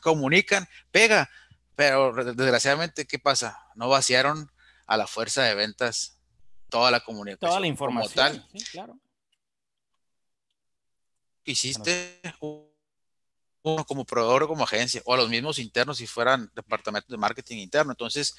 comunican, 0.00 0.66
pega, 0.90 1.30
pero 1.76 2.12
desgraciadamente, 2.12 3.04
¿qué 3.04 3.18
pasa? 3.18 3.58
No 3.76 3.88
vaciaron 3.88 4.50
a 4.86 4.96
la 4.96 5.06
fuerza 5.06 5.42
de 5.42 5.54
ventas 5.54 6.18
toda 6.68 6.90
la 6.90 7.00
comunicación. 7.00 7.50
Toda 7.50 7.60
la 7.60 7.66
información. 7.66 8.38
Como 8.38 8.48
Sí, 8.52 8.64
claro. 8.72 8.98
Hiciste 11.44 12.20
uno 12.40 13.84
como 13.86 14.04
proveedor 14.04 14.42
o 14.42 14.48
como 14.48 14.64
agencia, 14.64 15.02
o 15.04 15.14
a 15.14 15.16
los 15.16 15.28
mismos 15.28 15.58
internos 15.58 15.98
si 15.98 16.06
fueran 16.06 16.50
departamentos 16.54 17.08
de 17.08 17.16
marketing 17.16 17.58
interno. 17.58 17.92
Entonces, 17.92 18.34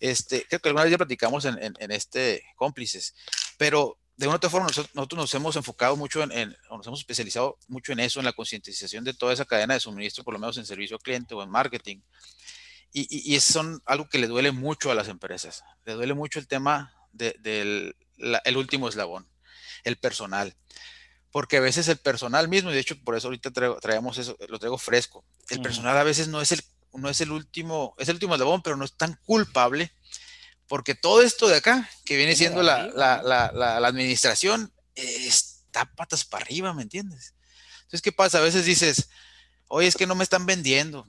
este, 0.00 0.46
creo 0.48 0.60
que 0.60 0.68
alguna 0.68 0.84
vez 0.84 0.92
ya 0.92 0.98
platicamos 0.98 1.44
en, 1.44 1.58
en 1.60 1.90
este 1.90 2.44
cómplices, 2.56 3.14
pero 3.56 3.98
de 4.18 4.26
una 4.26 4.34
u 4.34 4.36
otra 4.36 4.50
forma, 4.50 4.66
nosotros, 4.66 5.16
nos 5.16 5.32
hemos 5.34 5.54
enfocado 5.54 5.96
mucho 5.96 6.20
en, 6.24 6.56
nos 6.70 6.86
hemos 6.88 6.98
especializado 6.98 7.56
mucho 7.68 7.92
en 7.92 8.00
eso, 8.00 8.18
en 8.18 8.26
la 8.26 8.32
concientización 8.32 9.04
de 9.04 9.14
toda 9.14 9.32
esa 9.32 9.44
cadena 9.44 9.74
de 9.74 9.80
suministro, 9.80 10.24
por 10.24 10.34
lo 10.34 10.40
menos 10.40 10.58
en 10.58 10.66
servicio 10.66 10.96
al 10.96 11.02
cliente 11.02 11.36
o 11.36 11.42
en 11.42 11.48
marketing. 11.48 12.00
Y, 12.92 13.06
y, 13.10 13.34
y 13.34 13.40
son 13.40 13.82
algo 13.84 14.08
que 14.08 14.18
le 14.18 14.26
duele 14.26 14.52
mucho 14.52 14.90
a 14.90 14.94
las 14.94 15.08
empresas. 15.08 15.62
Le 15.84 15.94
duele 15.94 16.14
mucho 16.14 16.38
el 16.38 16.48
tema 16.48 16.94
del 17.12 17.96
el 18.44 18.56
último 18.56 18.88
eslabón, 18.88 19.28
el 19.84 19.96
personal. 19.96 20.56
Porque 21.30 21.58
a 21.58 21.60
veces 21.60 21.88
el 21.88 21.98
personal 21.98 22.48
mismo, 22.48 22.70
y 22.70 22.74
de 22.74 22.80
hecho 22.80 23.02
por 23.04 23.14
eso 23.14 23.28
ahorita 23.28 23.50
traemos 23.50 24.18
eso, 24.18 24.36
lo 24.48 24.58
traigo 24.58 24.78
fresco, 24.78 25.24
el 25.50 25.60
personal 25.60 25.96
a 25.96 26.02
veces 26.02 26.28
no 26.28 26.40
es 26.40 26.52
el, 26.52 26.62
no 26.94 27.10
es 27.10 27.20
el 27.20 27.30
último, 27.30 27.94
es 27.98 28.08
el 28.08 28.14
último 28.14 28.34
eslabón, 28.34 28.62
pero 28.62 28.76
no 28.76 28.84
es 28.84 28.96
tan 28.96 29.14
culpable 29.24 29.92
porque 30.68 30.94
todo 30.94 31.22
esto 31.22 31.48
de 31.48 31.56
acá, 31.56 31.88
que 32.04 32.16
viene 32.16 32.36
siendo 32.36 32.62
la, 32.62 32.86
la, 32.88 33.22
la, 33.22 33.50
la, 33.52 33.88
administración, 33.88 34.72
está 34.94 35.86
patas 35.96 36.24
para 36.24 36.44
arriba, 36.44 36.74
¿me 36.74 36.82
entiendes? 36.82 37.34
Entonces, 37.78 38.02
¿qué 38.02 38.12
pasa? 38.12 38.38
A 38.38 38.42
veces 38.42 38.66
dices, 38.66 39.08
oye, 39.68 39.88
es 39.88 39.96
que 39.96 40.06
no 40.06 40.14
me 40.14 40.24
están 40.24 40.44
vendiendo. 40.44 41.08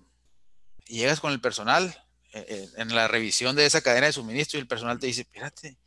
Y 0.90 0.98
llegas 0.98 1.20
con 1.20 1.32
el 1.32 1.40
personal 1.40 1.86
eh, 2.34 2.46
eh, 2.50 2.70
en 2.78 2.94
la 2.94 3.08
revisión 3.08 3.56
de 3.56 3.66
esa 3.66 3.82
cadena 3.82 4.08
de 4.08 4.14
suministro 4.14 4.58
y 4.58 4.62
el 4.62 4.68
personal 4.68 5.00
te 5.00 5.08
dice, 5.08 5.22
espérate, 5.22 5.78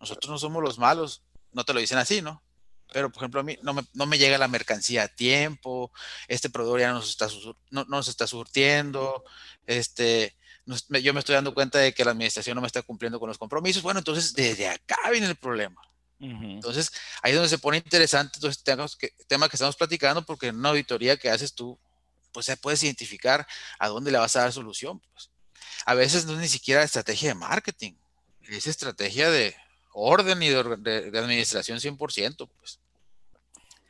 nosotros 0.00 0.30
no 0.30 0.38
somos 0.38 0.62
los 0.62 0.78
malos. 0.78 1.24
No 1.52 1.64
te 1.64 1.74
lo 1.74 1.80
dicen 1.80 1.98
así, 1.98 2.22
¿no? 2.22 2.42
Pero, 2.92 3.10
por 3.10 3.22
ejemplo, 3.22 3.40
a 3.40 3.44
mí 3.44 3.58
no 3.62 3.74
me, 3.74 3.82
no 3.94 4.06
me 4.06 4.16
llega 4.16 4.38
la 4.38 4.48
mercancía 4.48 5.02
a 5.02 5.08
tiempo, 5.08 5.92
este 6.28 6.48
proveedor 6.48 6.80
ya 6.80 6.92
nos 6.92 7.10
está, 7.10 7.28
no, 7.70 7.84
nos 7.84 8.08
está 8.08 8.26
surtiendo, 8.26 9.24
este, 9.66 10.36
yo 11.02 11.12
me 11.12 11.20
estoy 11.20 11.34
dando 11.34 11.52
cuenta 11.52 11.78
de 11.78 11.92
que 11.92 12.04
la 12.04 12.12
administración 12.12 12.54
no 12.54 12.60
me 12.60 12.66
está 12.66 12.82
cumpliendo 12.82 13.18
con 13.18 13.28
los 13.28 13.38
compromisos. 13.38 13.82
Bueno, 13.82 13.98
entonces 13.98 14.32
desde 14.34 14.68
acá 14.68 14.96
viene 15.10 15.26
el 15.26 15.36
problema. 15.36 15.82
Entonces, 16.20 16.90
ahí 17.22 17.30
es 17.30 17.36
donde 17.36 17.48
se 17.48 17.58
pone 17.58 17.76
interesante 17.76 18.40
todo 18.40 18.50
este 18.50 18.74
tema 19.28 19.48
que, 19.48 19.54
estamos 19.54 19.76
platicando, 19.76 20.22
porque 20.22 20.48
en 20.48 20.56
una 20.56 20.70
auditoría 20.70 21.16
que 21.16 21.30
haces 21.30 21.54
tú, 21.54 21.78
pues 22.32 22.50
puedes 22.60 22.82
identificar 22.82 23.46
a 23.78 23.88
dónde 23.88 24.10
le 24.10 24.18
vas 24.18 24.36
a 24.36 24.40
dar 24.42 24.52
solución. 24.52 25.00
Pues. 25.12 25.30
A 25.86 25.94
veces 25.94 26.26
no 26.26 26.34
es 26.34 26.38
ni 26.38 26.48
siquiera 26.48 26.82
estrategia 26.82 27.30
de 27.30 27.34
marketing, 27.34 27.94
es 28.42 28.66
estrategia 28.66 29.30
de 29.30 29.54
orden 29.92 30.42
y 30.42 30.48
de, 30.48 31.10
de 31.10 31.18
administración 31.18 31.78
100%. 31.78 32.48
Pues. 32.48 32.80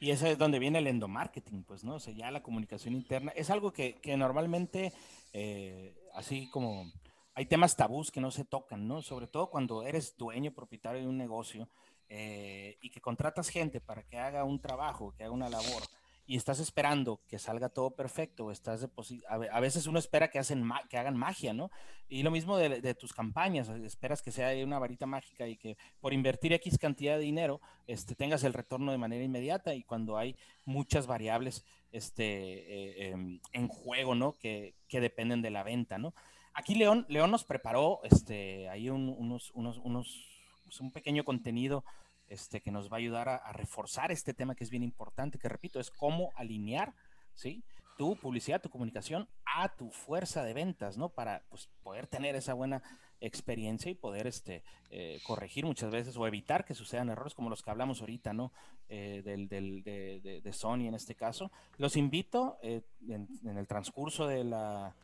Y 0.01 0.11
eso 0.11 0.27
es 0.27 0.39
donde 0.39 0.59
viene 0.59 0.79
el 0.79 0.87
endomarketing, 0.87 1.65
pues, 1.65 1.83
¿no? 1.83 1.97
O 1.97 2.01
sea, 2.01 2.15
ya 2.15 2.31
la 2.31 2.43
comunicación 2.43 2.95
interna 2.95 3.33
es 3.35 3.51
algo 3.51 3.73
que, 3.73 3.97
que 3.97 4.17
normalmente, 4.17 4.93
eh, 5.33 5.95
así 6.15 6.49
como 6.51 6.93
hay 7.35 7.47
temas 7.47 7.77
tabús 7.77 8.11
que 8.11 8.21
no 8.21 8.31
se 8.31 8.45
tocan, 8.45 8.87
¿no? 8.87 9.03
Sobre 9.03 9.27
todo 9.27 9.51
cuando 9.51 9.83
eres 9.83 10.17
dueño, 10.17 10.53
propietario 10.53 11.03
de 11.03 11.09
un 11.09 11.19
negocio 11.19 11.69
eh, 12.09 12.79
y 12.81 12.91
que 12.91 13.01
contratas 13.01 13.49
gente 13.49 13.81
para 13.81 14.05
que 14.05 14.19
haga 14.19 14.45
un 14.45 14.61
trabajo, 14.61 15.15
que 15.17 15.25
haga 15.25 15.33
una 15.33 15.49
labor 15.49 15.83
y 16.29 16.37
estás 16.37 16.61
esperando 16.61 17.23
que 17.27 17.39
salga 17.39 17.71
todo 17.71 17.93
perfecto, 17.93 18.51
estás 18.51 18.87
a 19.27 19.61
veces 19.61 19.87
uno 19.87 19.99
espera 19.99 20.29
que, 20.29 20.39
hacen 20.39 20.63
que 20.91 20.99
hagan 20.99 21.17
magia, 21.17 21.55
¿no? 21.55 21.71
Y 22.07 22.23
lo 22.23 22.31
mismo 22.31 22.59
de, 22.59 22.95
tus 22.95 23.15
campañas, 23.15 23.71
esperas 23.71 24.21
que 24.21 24.31
sea 24.31 24.53
una 24.63 24.79
varita 24.79 25.07
mágica 25.07 25.49
y 25.49 25.57
que 25.57 25.79
por 26.01 26.13
invertir 26.13 26.53
X 26.53 26.77
cantidad 26.79 27.17
de 27.17 27.23
dinero 27.23 27.63
este, 27.87 28.15
tengas 28.15 28.45
el 28.45 28.53
retorno 28.53 28.93
de 28.93 28.99
manera 28.99 29.25
inmediata 29.25 29.75
y 29.75 29.85
cuando 29.85 30.19
hay 30.19 30.37
muchas 30.67 31.07
variables 31.07 31.65
este, 31.93 32.25
eh, 32.27 33.11
em, 33.11 33.41
en 33.55 33.69
juego, 33.69 34.15
¿no? 34.15 34.37
Que, 34.37 34.75
que, 34.87 35.01
dependen 35.01 35.41
de 35.41 35.51
la 35.51 35.63
venta, 35.63 35.97
¿no? 35.97 36.13
Aquí 36.53 36.75
León, 36.75 37.07
León 37.09 37.31
nos 37.31 37.45
preparó 37.45 38.01
este, 38.05 38.69
ahí 38.69 38.91
unos, 38.91 39.51
unos, 39.55 39.79
unos, 39.79 40.29
pues, 40.65 40.79
un 40.79 40.93
pequeño 40.93 41.25
contenido 41.25 41.85
este, 42.29 42.61
que 42.61 42.71
nos 42.71 42.91
va 42.91 42.97
a 42.97 42.99
ayudar 42.99 43.29
a, 43.29 43.53
reforzar 43.53 44.13
este 44.13 44.35
tema 44.35 44.55
que 44.55 44.65
es 44.65 44.71
bien 44.71 44.83
importante, 44.83 45.39
que 45.39 45.49
repito, 45.49 45.81
es 45.81 45.91
cómo 45.91 46.33
alinear, 46.37 46.95
¿sí? 47.35 47.65
Tu 47.97 48.17
publicidad, 48.17 48.61
tu 48.61 48.71
comunicación 48.71 49.29
a 49.45 49.75
tu 49.75 49.91
fuerza 49.91 50.45
de 50.45 50.55
ventas, 50.55 50.97
¿no? 50.97 51.09
Para 51.09 51.43
pues, 51.49 51.69
poder 51.83 52.07
tener 52.07 52.37
esa 52.37 52.55
buena 52.55 52.83
experiencia 53.21 53.91
y 53.91 53.97
poder 53.97 54.29
este, 54.29 54.63
eh, 54.91 55.19
corregir 55.25 55.67
muchas 55.67 55.91
veces 55.91 56.17
o 56.17 56.27
evitar 56.27 56.65
que 56.65 56.75
sucedan 56.75 57.09
errores 57.09 57.35
como 57.35 57.51
los 57.51 57.63
que 57.63 57.71
hablamos 57.71 58.01
ahorita, 58.01 58.33
¿no? 58.33 58.53
Eh, 58.89 59.23
del, 59.25 59.49
del, 59.49 59.83
de, 59.83 60.53
Sony 60.53 60.87
en 60.87 60.95
este 60.95 61.15
caso. 61.15 61.51
Los 61.77 61.97
invito 61.97 62.59
eh, 62.63 62.83
en 63.09 63.59
el 63.59 63.67
transcurso 63.67 64.27
de 64.27 64.45
la 64.45 64.95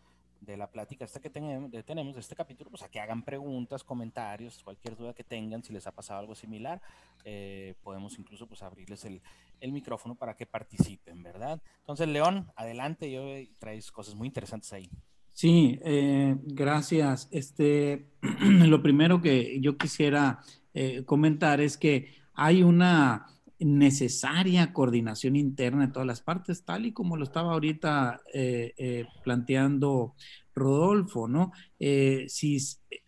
de 0.45 0.57
la 0.57 0.71
plática 0.71 1.05
esta 1.05 1.21
que 1.21 1.31
tenemos, 1.31 1.71
de 1.71 2.21
este 2.21 2.35
capítulo, 2.35 2.71
pues 2.71 2.83
a 2.83 2.89
que 2.89 3.01
hagan 3.01 3.23
preguntas, 3.23 3.85
comentarios, 3.85 4.63
cualquier 4.63 4.97
duda 4.97 5.15
que 5.15 5.25
tengan, 5.25 5.63
si 5.63 5.73
les 5.73 5.87
ha 5.87 5.93
pasado 5.93 6.21
algo 6.21 6.35
similar, 6.35 6.81
eh, 7.25 7.75
podemos 7.83 8.19
incluso 8.19 8.47
pues 8.47 8.63
abrirles 8.63 9.05
el, 9.05 9.21
el, 9.61 9.73
micrófono 9.73 10.15
para 10.15 10.35
que 10.37 10.47
participen, 10.47 11.23
¿verdad? 11.23 11.61
Entonces, 11.81 12.09
León, 12.09 12.51
adelante, 12.57 13.11
yo 13.11 13.25
traes 13.59 13.91
cosas 13.91 14.15
muy 14.15 14.29
interesantes 14.29 14.73
ahí. 14.73 14.91
Sí, 15.33 15.81
eh, 15.83 16.37
gracias. 16.41 17.29
Este, 17.33 18.07
lo 18.41 18.83
primero 18.83 19.21
que 19.21 19.61
yo 19.61 19.77
quisiera 19.77 20.41
eh, 20.75 21.05
comentar 21.05 21.61
es 21.61 21.77
que 21.77 22.15
hay 22.35 22.63
una 22.63 23.27
necesaria 23.59 24.73
coordinación 24.73 25.37
interna 25.37 25.87
de 25.87 25.93
todas 25.93 26.07
las 26.07 26.21
partes, 26.21 26.65
tal 26.65 26.87
y 26.87 26.93
como 26.93 27.17
lo 27.17 27.25
estaba 27.25 27.53
ahorita 27.53 28.21
eh, 28.33 28.75
eh, 28.77 29.07
planteando 29.23 30.15
Rodolfo, 30.55 31.29
¿no? 31.29 31.53
Eh, 31.79 32.27
si 32.29 32.59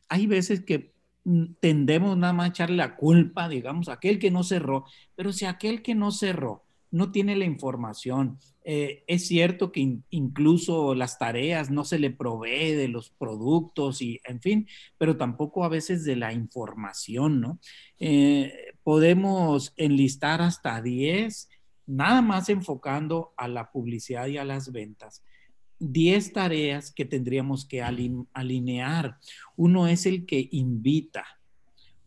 hay 0.08 0.26
veces 0.26 0.64
que 0.64 0.92
mm, 1.24 1.54
tendemos 1.60 2.16
nada 2.16 2.32
más 2.32 2.46
a 2.46 2.50
echarle 2.50 2.76
la 2.76 2.96
culpa, 2.96 3.48
digamos, 3.48 3.88
a 3.88 3.94
aquel 3.94 4.18
que 4.18 4.30
no 4.30 4.42
cerró, 4.42 4.84
pero 5.14 5.32
si 5.32 5.44
aquel 5.44 5.82
que 5.82 5.94
no 5.94 6.10
cerró 6.10 6.64
no 6.90 7.10
tiene 7.12 7.36
la 7.36 7.44
información. 7.44 8.38
Es 8.68 9.28
cierto 9.28 9.70
que 9.70 9.98
incluso 10.10 10.94
las 10.96 11.18
tareas 11.18 11.70
no 11.70 11.84
se 11.84 12.00
le 12.00 12.10
provee 12.10 12.72
de 12.72 12.88
los 12.88 13.10
productos 13.10 14.02
y, 14.02 14.20
en 14.24 14.40
fin, 14.40 14.68
pero 14.98 15.16
tampoco 15.16 15.62
a 15.62 15.68
veces 15.68 16.04
de 16.04 16.16
la 16.16 16.32
información, 16.32 17.40
¿no? 17.40 17.60
Podemos 18.86 19.74
enlistar 19.76 20.40
hasta 20.40 20.80
10, 20.80 21.48
nada 21.86 22.22
más 22.22 22.48
enfocando 22.48 23.34
a 23.36 23.48
la 23.48 23.72
publicidad 23.72 24.28
y 24.28 24.38
a 24.38 24.44
las 24.44 24.70
ventas. 24.70 25.24
10 25.80 26.32
tareas 26.32 26.92
que 26.92 27.04
tendríamos 27.04 27.64
que 27.64 27.82
alinear. 27.82 29.18
Uno 29.56 29.88
es 29.88 30.06
el 30.06 30.24
que 30.24 30.48
invita, 30.52 31.26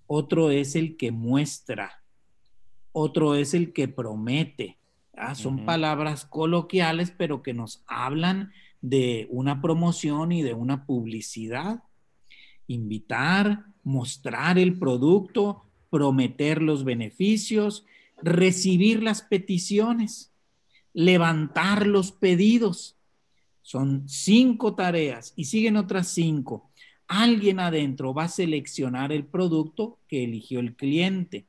otro 0.08 0.52
es 0.52 0.78
el 0.78 0.96
que 0.96 1.12
muestra, 1.12 2.02
otro 2.94 3.36
es 3.36 3.54
el 3.54 3.74
que 3.74 3.90
promete. 3.90 4.78
Son 5.34 5.66
palabras 5.66 6.24
coloquiales, 6.24 7.12
pero 7.12 7.44
que 7.44 7.54
nos 7.54 7.84
hablan 7.88 8.54
de 8.80 9.28
una 9.32 9.62
promoción 9.62 10.32
y 10.32 10.44
de 10.44 10.54
una 10.54 10.86
publicidad. 10.86 11.84
Invitar, 12.68 13.66
mostrar 13.84 14.58
el 14.58 14.80
producto, 14.80 15.69
prometer 15.90 16.62
los 16.62 16.84
beneficios, 16.84 17.86
recibir 18.22 19.04
las 19.04 19.22
peticiones. 19.22 20.32
levantar 20.94 21.86
los 21.86 22.12
pedidos. 22.12 22.98
Son 23.62 24.10
cinco 24.10 24.74
tareas 24.74 25.34
y 25.36 25.46
siguen 25.46 25.78
otras 25.78 26.08
cinco. 26.08 26.72
Alguien 27.08 27.60
adentro 27.60 28.14
va 28.14 28.24
a 28.24 28.28
seleccionar 28.28 29.12
el 29.12 29.26
producto 29.26 30.00
que 30.08 30.24
eligió 30.24 30.60
el 30.60 30.76
cliente. 30.76 31.46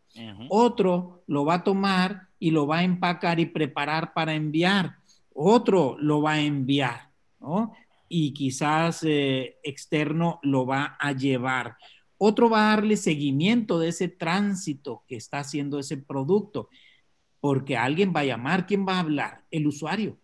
Otro 0.50 1.22
lo 1.26 1.44
va 1.44 1.55
a 1.55 1.64
tomar 1.64 2.29
y 2.38 2.50
lo 2.50 2.66
va 2.66 2.79
a 2.79 2.85
empacar 2.85 3.40
y 3.40 3.46
preparar 3.46 4.12
para 4.12 4.35
enviar. 4.35 4.96
Otro 5.33 5.96
lo 5.98 6.20
va 6.22 6.33
a 6.33 6.40
enviar, 6.40 7.11
¿no? 7.40 7.72
Y 8.09 8.33
quizás 8.33 9.03
eh, 9.05 9.57
externo 9.62 10.40
lo 10.42 10.66
va 10.66 10.96
a 10.98 11.12
llevar. 11.12 11.76
Otro 12.22 12.50
va 12.50 12.66
a 12.66 12.76
darle 12.76 12.98
seguimiento 12.98 13.78
de 13.78 13.88
ese 13.88 14.06
tránsito 14.09 15.04
que 15.09 15.16
está 15.16 15.38
haciendo 15.38 15.78
ese 15.78 15.96
producto, 15.96 16.68
porque 17.40 17.78
alguien 17.78 18.12
va 18.14 18.20
a 18.20 18.26
llamar. 18.26 18.66
¿Quién 18.66 18.87
va 18.87 18.96
a 18.96 19.00
hablar? 19.00 19.44
El 19.50 19.66
usuario. 19.66 20.18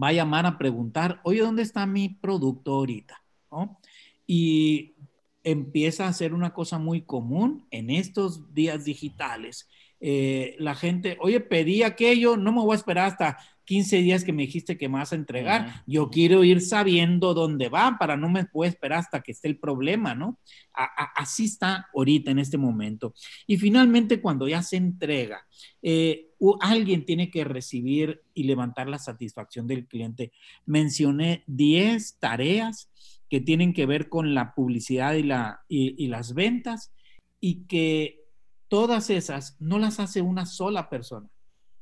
Va 0.00 0.08
a 0.08 0.12
llamar 0.12 0.46
a 0.46 0.58
preguntar, 0.58 1.20
oye, 1.24 1.40
¿dónde 1.40 1.62
está 1.62 1.86
mi 1.86 2.08
producto 2.08 2.72
ahorita? 2.74 3.20
Y 4.28 4.94
empieza 5.42 6.06
a 6.06 6.12
ser 6.12 6.34
una 6.34 6.54
cosa 6.54 6.78
muy 6.78 7.02
común 7.02 7.66
en 7.72 7.90
estos 7.90 8.54
días 8.54 8.84
digitales. 8.84 9.68
Eh, 9.98 10.54
la 10.60 10.76
gente, 10.76 11.18
oye, 11.20 11.40
pedí 11.40 11.82
aquello, 11.82 12.36
no 12.36 12.52
me 12.52 12.60
voy 12.60 12.74
a 12.74 12.76
esperar 12.76 13.06
hasta 13.06 13.38
15 13.68 13.98
días 13.98 14.24
que 14.24 14.32
me 14.32 14.44
dijiste 14.44 14.78
que 14.78 14.88
me 14.88 14.96
vas 14.96 15.12
a 15.12 15.16
entregar. 15.16 15.82
Yo 15.86 16.08
quiero 16.08 16.42
ir 16.42 16.62
sabiendo 16.62 17.34
dónde 17.34 17.68
va 17.68 17.98
para 17.98 18.16
no 18.16 18.30
me 18.30 18.46
puedo 18.46 18.66
esperar 18.66 19.00
hasta 19.00 19.20
que 19.20 19.32
esté 19.32 19.46
el 19.46 19.58
problema, 19.58 20.14
¿no? 20.14 20.38
así 21.14 21.44
está 21.44 21.86
ahorita 21.94 22.30
en 22.30 22.38
este 22.38 22.56
momento. 22.56 23.12
Y 23.46 23.58
finalmente, 23.58 24.22
cuando 24.22 24.48
ya 24.48 24.62
se 24.62 24.76
entrega, 24.76 25.46
eh, 25.82 26.30
alguien 26.62 27.04
tiene 27.04 27.30
que 27.30 27.44
recibir 27.44 28.22
y 28.32 28.44
levantar 28.44 28.88
la 28.88 28.98
satisfacción 28.98 29.66
del 29.66 29.86
cliente. 29.86 30.32
Mencioné 30.64 31.44
10 31.46 32.20
tareas 32.20 32.90
que 33.28 33.42
tienen 33.42 33.74
que 33.74 33.84
ver 33.84 34.08
con 34.08 34.34
la 34.34 34.54
publicidad 34.54 35.12
y, 35.12 35.24
la, 35.24 35.60
y 35.68 36.06
las 36.06 36.32
ventas 36.32 36.94
y 37.38 37.66
que 37.66 38.24
todas 38.68 39.10
esas 39.10 39.60
no 39.60 39.78
las 39.78 40.00
hace 40.00 40.22
una 40.22 40.46
sola 40.46 40.88
persona 40.88 41.28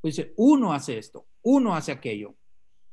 pues 0.00 0.16
dice, 0.16 0.32
uno 0.36 0.72
hace 0.72 0.98
esto, 0.98 1.26
uno 1.42 1.74
hace 1.74 1.92
aquello, 1.92 2.34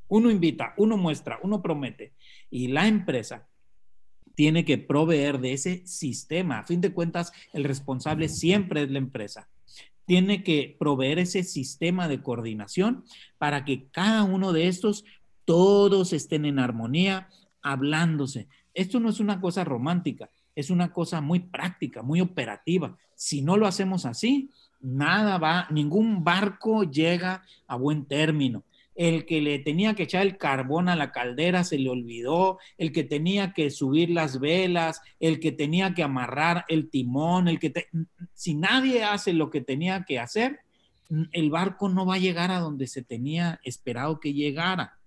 uno 0.07 0.29
invita, 0.29 0.73
uno 0.77 0.97
muestra, 0.97 1.39
uno 1.43 1.61
promete. 1.61 2.13
Y 2.49 2.67
la 2.67 2.87
empresa 2.87 3.47
tiene 4.35 4.65
que 4.65 4.77
proveer 4.77 5.39
de 5.39 5.53
ese 5.53 5.85
sistema. 5.87 6.59
A 6.59 6.65
fin 6.65 6.81
de 6.81 6.93
cuentas, 6.93 7.31
el 7.51 7.63
responsable 7.63 8.29
siempre 8.29 8.83
es 8.83 8.91
la 8.91 8.97
empresa. 8.97 9.49
Tiene 10.05 10.43
que 10.43 10.75
proveer 10.77 11.19
ese 11.19 11.43
sistema 11.43 12.07
de 12.07 12.21
coordinación 12.21 13.05
para 13.37 13.63
que 13.63 13.87
cada 13.89 14.23
uno 14.23 14.51
de 14.53 14.67
estos, 14.67 15.05
todos 15.45 16.13
estén 16.13 16.45
en 16.45 16.59
armonía, 16.59 17.29
hablándose. 17.61 18.47
Esto 18.73 18.99
no 18.99 19.09
es 19.09 19.19
una 19.19 19.39
cosa 19.39 19.63
romántica, 19.63 20.29
es 20.55 20.69
una 20.69 20.91
cosa 20.91 21.21
muy 21.21 21.39
práctica, 21.39 22.01
muy 22.01 22.21
operativa. 22.21 22.97
Si 23.15 23.41
no 23.41 23.55
lo 23.57 23.65
hacemos 23.65 24.05
así, 24.05 24.49
nada 24.83 25.37
va, 25.37 25.67
ningún 25.71 26.23
barco 26.23 26.83
llega 26.83 27.43
a 27.67 27.75
buen 27.75 28.05
término. 28.05 28.63
El 28.95 29.25
que 29.25 29.41
le 29.41 29.57
tenía 29.57 29.95
que 29.95 30.03
echar 30.03 30.21
el 30.21 30.37
carbón 30.37 30.87
a 30.87 30.95
la 30.95 31.11
caldera 31.11 31.63
se 31.63 31.79
le 31.79 31.89
olvidó, 31.89 32.59
el 32.77 32.91
que 32.91 33.03
tenía 33.03 33.53
que 33.53 33.71
subir 33.71 34.11
las 34.11 34.39
velas, 34.39 35.01
el 35.19 35.39
que 35.39 35.51
tenía 35.51 35.95
que 35.95 36.03
amarrar 36.03 36.65
el 36.67 36.91
timón, 36.91 37.47
el 37.47 37.59
que 37.59 37.73
si 38.33 38.53
nadie 38.53 39.03
hace 39.03 39.33
lo 39.33 39.49
que 39.49 39.61
tenía 39.61 40.03
que 40.03 40.19
hacer, 40.19 40.59
el 41.31 41.49
barco 41.49 41.89
no 41.89 42.05
va 42.05 42.15
a 42.15 42.19
llegar 42.19 42.51
a 42.51 42.59
donde 42.59 42.85
se 42.85 43.01
tenía 43.01 43.59
esperado 43.63 44.19
que 44.19 44.33
llegara. 44.33 44.99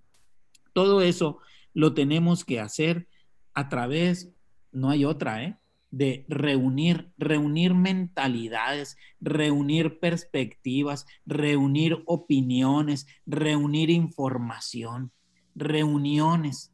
Todo 0.73 1.01
eso 1.01 1.39
lo 1.75 1.95
tenemos 1.95 2.45
que 2.45 2.59
hacer 2.59 3.07
a 3.55 3.69
través, 3.69 4.33
no 4.73 4.91
hay 4.91 5.05
otra, 5.05 5.45
¿eh? 5.45 5.57
De 5.97 6.27
reunir, 6.29 7.11
reunir 7.17 7.73
mentalidades, 7.73 8.99
reunir 9.19 9.99
perspectivas, 9.99 11.07
reunir 11.25 12.03
opiniones, 12.05 13.07
reunir 13.25 13.89
información, 13.89 15.11
reuniones. 15.55 16.71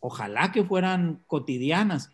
Ojalá 0.00 0.50
que 0.50 0.64
fueran 0.64 1.22
cotidianas, 1.28 2.10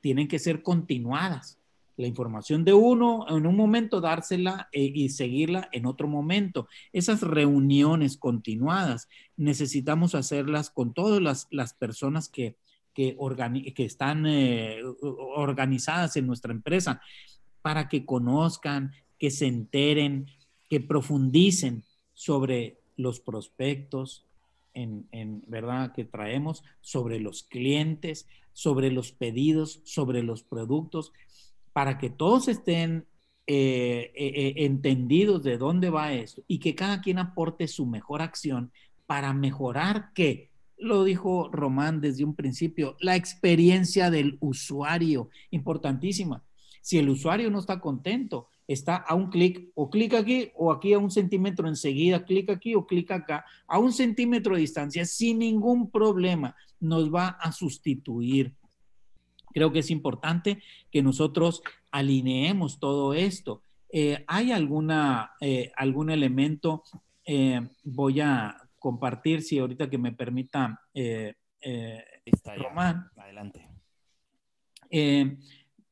tienen 0.00 0.28
que 0.28 0.38
ser 0.38 0.62
continuadas. 0.62 1.58
La 1.96 2.06
información 2.06 2.62
de 2.62 2.74
uno 2.74 3.24
en 3.30 3.46
un 3.46 3.56
momento 3.56 4.02
dársela 4.02 4.68
eh, 4.72 4.92
y 4.94 5.08
seguirla 5.08 5.70
en 5.72 5.86
otro 5.86 6.08
momento. 6.08 6.68
Esas 6.92 7.22
reuniones 7.22 8.18
continuadas 8.18 9.08
necesitamos 9.38 10.14
hacerlas 10.14 10.68
con 10.68 10.92
todas 10.92 11.22
las, 11.22 11.48
las 11.50 11.72
personas 11.72 12.28
que, 12.28 12.56
que, 12.94 13.16
están 13.76 14.26
eh, 14.26 14.82
organizadas 15.02 16.16
en 16.16 16.26
nuestra 16.26 16.52
empresa 16.52 17.00
para 17.62 17.88
que 17.88 18.04
conozcan, 18.04 18.92
que 19.18 19.30
se 19.30 19.46
enteren, 19.46 20.26
que 20.68 20.80
profundicen 20.80 21.84
sobre 22.12 22.78
los 22.96 23.20
prospectos, 23.20 24.26
en, 24.72 25.42
verdad 25.46 25.92
que 25.92 26.04
traemos 26.04 26.62
sobre 26.80 27.18
los 27.18 27.42
clientes, 27.42 28.28
sobre 28.52 28.90
los 28.90 29.12
pedidos, 29.12 29.80
sobre 29.84 30.22
los 30.22 30.42
productos, 30.42 31.12
para 31.72 31.98
que 31.98 32.10
todos 32.10 32.48
estén 32.48 33.06
eh, 33.46 34.12
eh, 34.14 34.54
entendidos 34.58 35.42
de 35.42 35.58
dónde 35.58 35.90
va 35.90 36.12
esto 36.12 36.42
y 36.46 36.58
que 36.58 36.74
cada 36.74 37.00
quien 37.00 37.18
aporte 37.18 37.66
su 37.66 37.84
mejor 37.86 38.22
acción 38.22 38.70
para 39.06 39.32
mejorar 39.32 40.12
que 40.14 40.49
lo 40.80 41.04
dijo 41.04 41.48
Román 41.52 42.00
desde 42.00 42.24
un 42.24 42.34
principio, 42.34 42.96
la 43.00 43.16
experiencia 43.16 44.10
del 44.10 44.38
usuario, 44.40 45.28
importantísima. 45.50 46.42
Si 46.82 46.98
el 46.98 47.08
usuario 47.08 47.50
no 47.50 47.58
está 47.58 47.80
contento, 47.80 48.48
está 48.66 48.96
a 48.96 49.14
un 49.14 49.30
clic, 49.30 49.70
o 49.74 49.90
clic 49.90 50.14
aquí, 50.14 50.50
o 50.54 50.72
aquí 50.72 50.92
a 50.92 50.98
un 50.98 51.10
centímetro 51.10 51.68
enseguida, 51.68 52.24
clic 52.24 52.50
aquí 52.50 52.74
o 52.74 52.86
clic 52.86 53.10
acá, 53.10 53.44
a 53.66 53.78
un 53.78 53.92
centímetro 53.92 54.54
de 54.54 54.62
distancia, 54.62 55.04
sin 55.04 55.40
ningún 55.40 55.90
problema, 55.90 56.56
nos 56.78 57.12
va 57.12 57.28
a 57.28 57.52
sustituir. 57.52 58.54
Creo 59.52 59.72
que 59.72 59.80
es 59.80 59.90
importante 59.90 60.62
que 60.90 61.02
nosotros 61.02 61.62
alineemos 61.90 62.78
todo 62.78 63.12
esto. 63.12 63.62
Eh, 63.92 64.24
¿Hay 64.28 64.52
alguna, 64.52 65.32
eh, 65.40 65.72
algún 65.76 66.10
elemento? 66.10 66.84
Eh, 67.24 67.60
voy 67.82 68.20
a 68.20 68.69
compartir, 68.80 69.42
si 69.42 69.58
ahorita 69.58 69.88
que 69.88 69.98
me 69.98 70.10
permita, 70.10 70.80
eh, 70.92 71.34
eh, 71.60 72.04
Román. 72.56 73.08
Adelante. 73.16 73.68
Eh, 74.90 75.38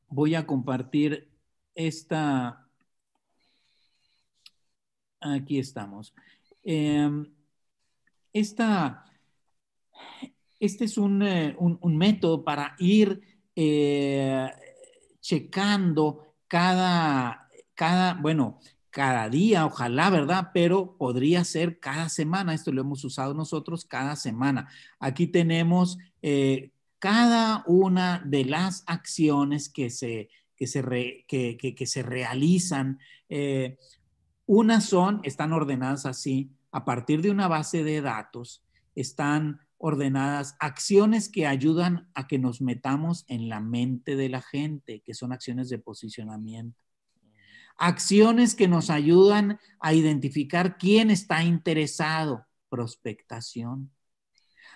voy 0.09 0.35
a 0.35 0.45
compartir 0.45 1.29
esta. 1.73 2.67
Aquí 5.21 5.59
estamos. 5.59 6.13
esta, 8.33 9.05
este 10.59 10.85
es 10.85 10.97
un, 10.97 11.21
un 11.57 11.97
método 11.97 12.43
para 12.43 12.75
ir 12.79 13.21
checando 15.19 16.35
cada, 16.47 17.49
cada, 17.75 18.13
bueno, 18.15 18.59
cada 18.99 19.29
día, 19.29 19.65
ojalá, 19.65 20.09
¿verdad? 20.09 20.49
Pero 20.53 20.97
podría 20.97 21.45
ser 21.45 21.79
cada 21.79 22.09
semana. 22.09 22.53
Esto 22.53 22.73
lo 22.73 22.81
hemos 22.81 23.05
usado 23.05 23.33
nosotros 23.33 23.85
cada 23.85 24.17
semana. 24.17 24.67
Aquí 24.99 25.25
tenemos 25.25 25.97
eh, 26.21 26.71
cada 26.99 27.63
una 27.65 28.21
de 28.25 28.43
las 28.43 28.83
acciones 28.87 29.69
que 29.69 29.89
se, 29.89 30.27
que 30.57 30.67
se, 30.67 30.83
que, 31.29 31.85
se 31.85 32.03
realizan. 32.03 32.99
Eh, 33.29 33.77
unas 34.45 34.83
son, 34.83 35.21
están 35.23 35.53
ordenadas 35.53 36.05
así, 36.05 36.51
a 36.69 36.83
partir 36.83 37.21
de 37.21 37.31
una 37.31 37.47
base 37.47 37.85
de 37.85 38.01
datos, 38.01 38.65
están 38.95 39.61
ordenadas 39.77 40.57
acciones 40.59 41.29
que 41.29 41.47
ayudan 41.47 42.09
a 42.15 42.27
que 42.27 42.37
nos 42.37 42.59
metamos 42.59 43.23
en 43.29 43.47
la 43.47 43.61
mente 43.61 44.17
de 44.17 44.27
la 44.27 44.41
gente, 44.41 44.99
que 45.05 45.13
son 45.13 45.31
acciones 45.31 45.69
de 45.69 45.79
posicionamiento 45.79 46.88
Acciones 47.81 48.55
que 48.55 48.67
nos 48.67 48.89
ayudan 48.89 49.57
a 49.79 49.93
identificar 49.93 50.77
quién 50.77 51.09
está 51.09 51.45
interesado, 51.45 52.45
prospectación. 52.67 53.89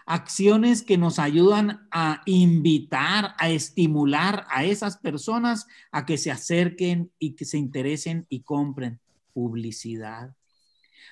Acciones 0.05 0.83
que 0.83 0.97
nos 0.97 1.19
ayudan 1.19 1.85
a 1.91 2.21
invitar, 2.25 3.35
a 3.37 3.49
estimular 3.49 4.45
a 4.49 4.63
esas 4.63 4.97
personas 4.97 5.67
a 5.91 6.05
que 6.05 6.17
se 6.17 6.31
acerquen 6.31 7.11
y 7.19 7.35
que 7.35 7.43
se 7.43 7.57
interesen 7.57 8.25
y 8.29 8.43
compren 8.43 9.01
publicidad. 9.33 10.33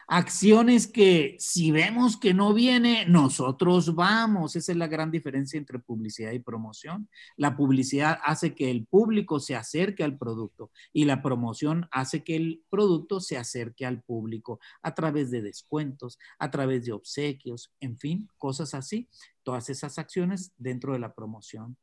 Acciones 0.07 0.87
que 0.87 1.35
si 1.39 1.71
vemos 1.71 2.17
que 2.17 2.33
no 2.33 2.53
viene, 2.53 3.05
nosotros 3.05 3.95
vamos. 3.95 4.55
Esa 4.55 4.71
es 4.71 4.77
la 4.77 4.87
gran 4.87 5.11
diferencia 5.11 5.57
entre 5.57 5.79
publicidad 5.79 6.31
y 6.31 6.39
promoción. 6.39 7.09
La 7.37 7.55
publicidad 7.55 8.19
hace 8.23 8.53
que 8.53 8.71
el 8.71 8.85
público 8.85 9.39
se 9.39 9.55
acerque 9.55 10.03
al 10.03 10.17
producto 10.17 10.71
y 10.91 11.05
la 11.05 11.21
promoción 11.21 11.87
hace 11.91 12.23
que 12.23 12.35
el 12.35 12.63
producto 12.69 13.19
se 13.19 13.37
acerque 13.37 13.85
al 13.85 14.01
público 14.01 14.59
a 14.81 14.93
través 14.93 15.31
de 15.31 15.41
descuentos, 15.41 16.19
a 16.39 16.51
través 16.51 16.85
de 16.85 16.93
obsequios, 16.93 17.73
en 17.79 17.97
fin, 17.97 18.27
cosas 18.37 18.73
así. 18.73 19.07
Todas 19.43 19.69
esas 19.69 19.97
acciones 19.97 20.51
dentro 20.57 20.93
de 20.93 20.99
la 20.99 21.13
promoción. 21.13 21.77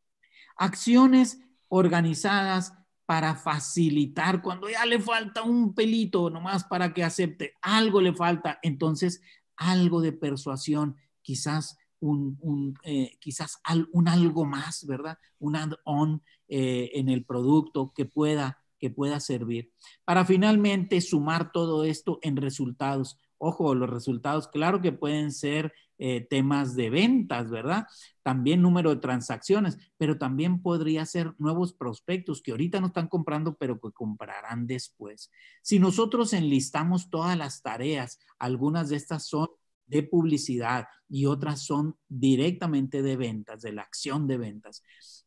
Acciones 0.56 1.40
organizadas 1.68 2.72
para 3.08 3.34
facilitar, 3.34 4.42
cuando 4.42 4.68
ya 4.68 4.84
le 4.84 5.00
falta 5.00 5.42
un 5.42 5.74
pelito 5.74 6.28
nomás 6.28 6.64
para 6.64 6.92
que 6.92 7.02
acepte, 7.02 7.54
algo 7.62 8.02
le 8.02 8.12
falta, 8.12 8.58
entonces 8.60 9.22
algo 9.56 10.02
de 10.02 10.12
persuasión, 10.12 10.94
quizás 11.22 11.78
un, 12.00 12.78
eh, 12.82 13.16
quizás 13.18 13.62
un 13.92 14.08
algo 14.08 14.44
más, 14.44 14.84
¿verdad? 14.84 15.16
Un 15.38 15.56
add-on 15.56 16.22
eh, 16.48 16.90
en 16.96 17.08
el 17.08 17.24
producto 17.24 17.94
que 17.94 18.04
pueda, 18.04 18.58
que 18.78 18.90
pueda 18.90 19.20
servir. 19.20 19.72
Para 20.04 20.26
finalmente 20.26 21.00
sumar 21.00 21.50
todo 21.50 21.84
esto 21.84 22.18
en 22.20 22.36
resultados. 22.36 23.16
Ojo, 23.38 23.74
los 23.74 23.88
resultados, 23.88 24.48
claro 24.48 24.82
que 24.82 24.92
pueden 24.92 25.32
ser 25.32 25.72
eh, 25.98 26.26
temas 26.28 26.76
de 26.76 26.90
ventas, 26.90 27.50
¿verdad? 27.50 27.86
También 28.22 28.62
número 28.62 28.90
de 28.90 29.00
transacciones, 29.00 29.78
pero 29.96 30.16
también 30.16 30.62
podría 30.62 31.04
ser 31.06 31.34
nuevos 31.38 31.72
prospectos 31.72 32.40
que 32.40 32.52
ahorita 32.52 32.80
no 32.80 32.88
están 32.88 33.08
comprando, 33.08 33.56
pero 33.56 33.80
que 33.80 33.90
comprarán 33.92 34.66
después. 34.66 35.30
Si 35.62 35.78
nosotros 35.78 36.32
enlistamos 36.32 37.10
todas 37.10 37.36
las 37.36 37.62
tareas, 37.62 38.18
algunas 38.38 38.88
de 38.88 38.96
estas 38.96 39.26
son 39.26 39.48
de 39.86 40.02
publicidad 40.02 40.86
y 41.08 41.26
otras 41.26 41.62
son 41.62 41.96
directamente 42.08 43.02
de 43.02 43.16
ventas, 43.16 43.62
de 43.62 43.72
la 43.72 43.82
acción 43.82 44.26
de 44.26 44.36
ventas, 44.36 44.82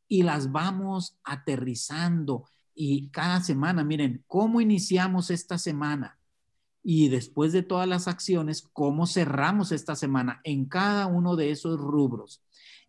y 0.07 0.23
las 0.23 0.51
vamos 0.51 1.17
aterrizando 1.23 2.45
y 2.73 3.09
cada 3.09 3.41
semana, 3.41 3.83
miren, 3.83 4.23
¿cómo 4.27 4.61
iniciamos 4.61 5.29
esta 5.29 5.57
semana? 5.57 6.17
Y 6.83 7.09
después 7.09 7.53
de 7.53 7.63
todas 7.63 7.87
las 7.87 8.07
acciones, 8.07 8.67
cómo 8.73 9.05
cerramos 9.07 9.71
esta 9.71 9.95
semana 9.95 10.41
en 10.43 10.65
cada 10.65 11.07
uno 11.07 11.35
de 11.35 11.51
esos 11.51 11.79
rubros. 11.79 12.43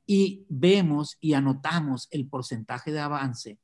Y 0.07 0.46
vemos 0.48 1.16
y 1.20 1.35
anotamos 1.35 2.09
el 2.11 2.26
porcentaje 2.26 2.90
de 2.90 3.00
avance 3.00 3.59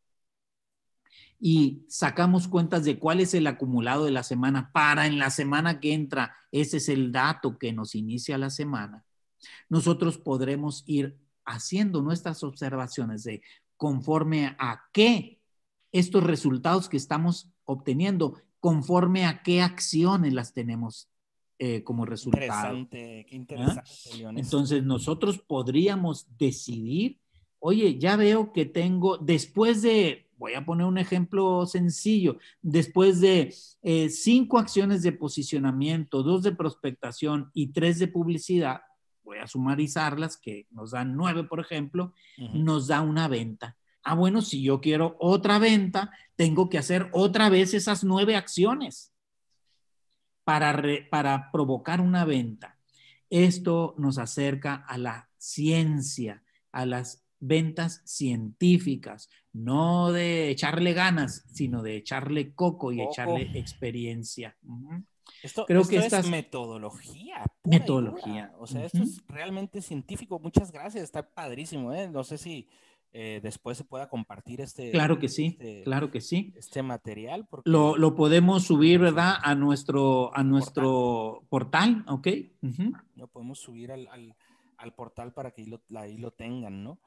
y 1.40 1.84
sacamos 1.88 2.48
cuentas 2.48 2.84
de 2.84 2.98
cuál 2.98 3.20
es 3.20 3.32
el 3.34 3.46
acumulado 3.46 4.04
de 4.04 4.10
la 4.10 4.22
semana 4.22 4.72
para 4.72 5.06
en 5.06 5.18
la 5.18 5.30
semana 5.30 5.80
que 5.80 5.92
entra, 5.94 6.34
ese 6.50 6.78
es 6.78 6.88
el 6.88 7.12
dato 7.12 7.58
que 7.58 7.72
nos 7.72 7.94
inicia 7.94 8.38
la 8.38 8.50
semana. 8.50 9.04
Nosotros 9.68 10.18
podremos 10.18 10.82
ir 10.86 11.16
haciendo 11.44 12.02
nuestras 12.02 12.42
observaciones 12.42 13.22
de 13.22 13.42
conforme 13.76 14.56
a 14.58 14.82
qué 14.92 15.40
estos 15.92 16.24
resultados 16.24 16.88
que 16.88 16.96
estamos 16.96 17.50
obteniendo 17.64 18.42
conforme 18.60 19.24
a 19.26 19.42
qué 19.42 19.62
acciones 19.62 20.32
las 20.32 20.52
tenemos 20.52 21.08
eh, 21.58 21.82
como 21.82 22.04
resultado. 22.04 22.76
Interesante, 22.76 23.26
qué 23.28 23.34
¿Ah? 23.34 23.36
interesante. 23.36 24.40
Entonces 24.40 24.84
nosotros 24.84 25.38
podríamos 25.38 26.26
decidir, 26.38 27.18
oye, 27.58 27.98
ya 27.98 28.16
veo 28.16 28.52
que 28.52 28.64
tengo, 28.64 29.18
después 29.18 29.82
de, 29.82 30.28
voy 30.36 30.54
a 30.54 30.64
poner 30.64 30.86
un 30.86 30.98
ejemplo 30.98 31.66
sencillo, 31.66 32.38
después 32.62 33.20
de 33.20 33.52
eh, 33.82 34.08
cinco 34.08 34.58
acciones 34.58 35.02
de 35.02 35.12
posicionamiento, 35.12 36.22
dos 36.22 36.44
de 36.44 36.52
prospectación 36.52 37.50
y 37.54 37.72
tres 37.72 37.98
de 37.98 38.06
publicidad, 38.06 38.82
voy 39.24 39.38
a 39.38 39.46
sumarizarlas, 39.46 40.36
que 40.36 40.66
nos 40.70 40.92
dan 40.92 41.16
nueve, 41.16 41.44
por 41.44 41.60
ejemplo, 41.60 42.14
nos 42.54 42.86
da 42.86 43.02
una 43.02 43.26
venta. 43.28 43.77
Ah, 44.02 44.14
bueno, 44.14 44.42
si 44.42 44.62
yo 44.62 44.80
quiero 44.80 45.16
otra 45.18 45.58
venta, 45.58 46.10
tengo 46.36 46.68
que 46.68 46.78
hacer 46.78 47.08
otra 47.12 47.48
vez 47.48 47.74
esas 47.74 48.04
nueve 48.04 48.36
acciones 48.36 49.12
para, 50.44 50.82
para 51.10 51.50
provocar 51.52 52.00
una 52.00 52.24
venta. 52.24 52.78
Esto 53.28 53.94
nos 53.98 54.18
acerca 54.18 54.74
a 54.74 54.96
la 54.96 55.28
ciencia, 55.36 56.42
a 56.72 56.86
las 56.86 57.24
ventas 57.40 58.02
científicas, 58.04 59.28
no 59.52 60.12
de 60.12 60.50
echarle 60.50 60.92
ganas, 60.92 61.44
sino 61.52 61.82
de 61.82 61.96
echarle 61.96 62.54
coco 62.54 62.92
y 62.92 63.02
echarle 63.02 63.50
experiencia. 63.58 64.56
Esto, 65.42 65.66
Creo 65.66 65.86
que 65.86 65.98
es 65.98 66.28
metodología. 66.28 67.44
Metodología. 67.64 68.52
O 68.58 68.66
sea, 68.66 68.84
esto 68.84 69.02
es 69.02 69.22
realmente 69.28 69.82
científico. 69.82 70.38
Muchas 70.38 70.72
gracias, 70.72 71.04
está 71.04 71.28
padrísimo. 71.28 71.92
¿eh? 71.92 72.08
No 72.08 72.24
sé 72.24 72.38
si 72.38 72.68
eh, 73.12 73.40
después 73.42 73.78
se 73.78 73.84
pueda 73.84 74.08
compartir 74.08 74.60
este. 74.60 74.90
Claro 74.90 75.18
que 75.18 75.28
sí, 75.28 75.56
este, 75.58 75.82
claro 75.82 76.10
que 76.10 76.20
sí. 76.20 76.52
Este 76.56 76.82
material. 76.82 77.48
Lo, 77.64 78.14
podemos 78.14 78.64
subir, 78.64 79.00
¿verdad? 79.00 79.34
A 79.42 79.54
nuestro, 79.54 80.36
a 80.36 80.42
nuestro 80.44 81.44
portal, 81.48 82.04
¿ok? 82.08 82.28
Lo 83.16 83.28
podemos 83.28 83.58
subir 83.58 83.92
al, 83.92 84.94
portal 84.94 85.32
para 85.32 85.52
que 85.52 85.62
ahí 85.96 86.18
lo, 86.18 86.30
tengan, 86.32 86.84
¿no? 86.84 86.98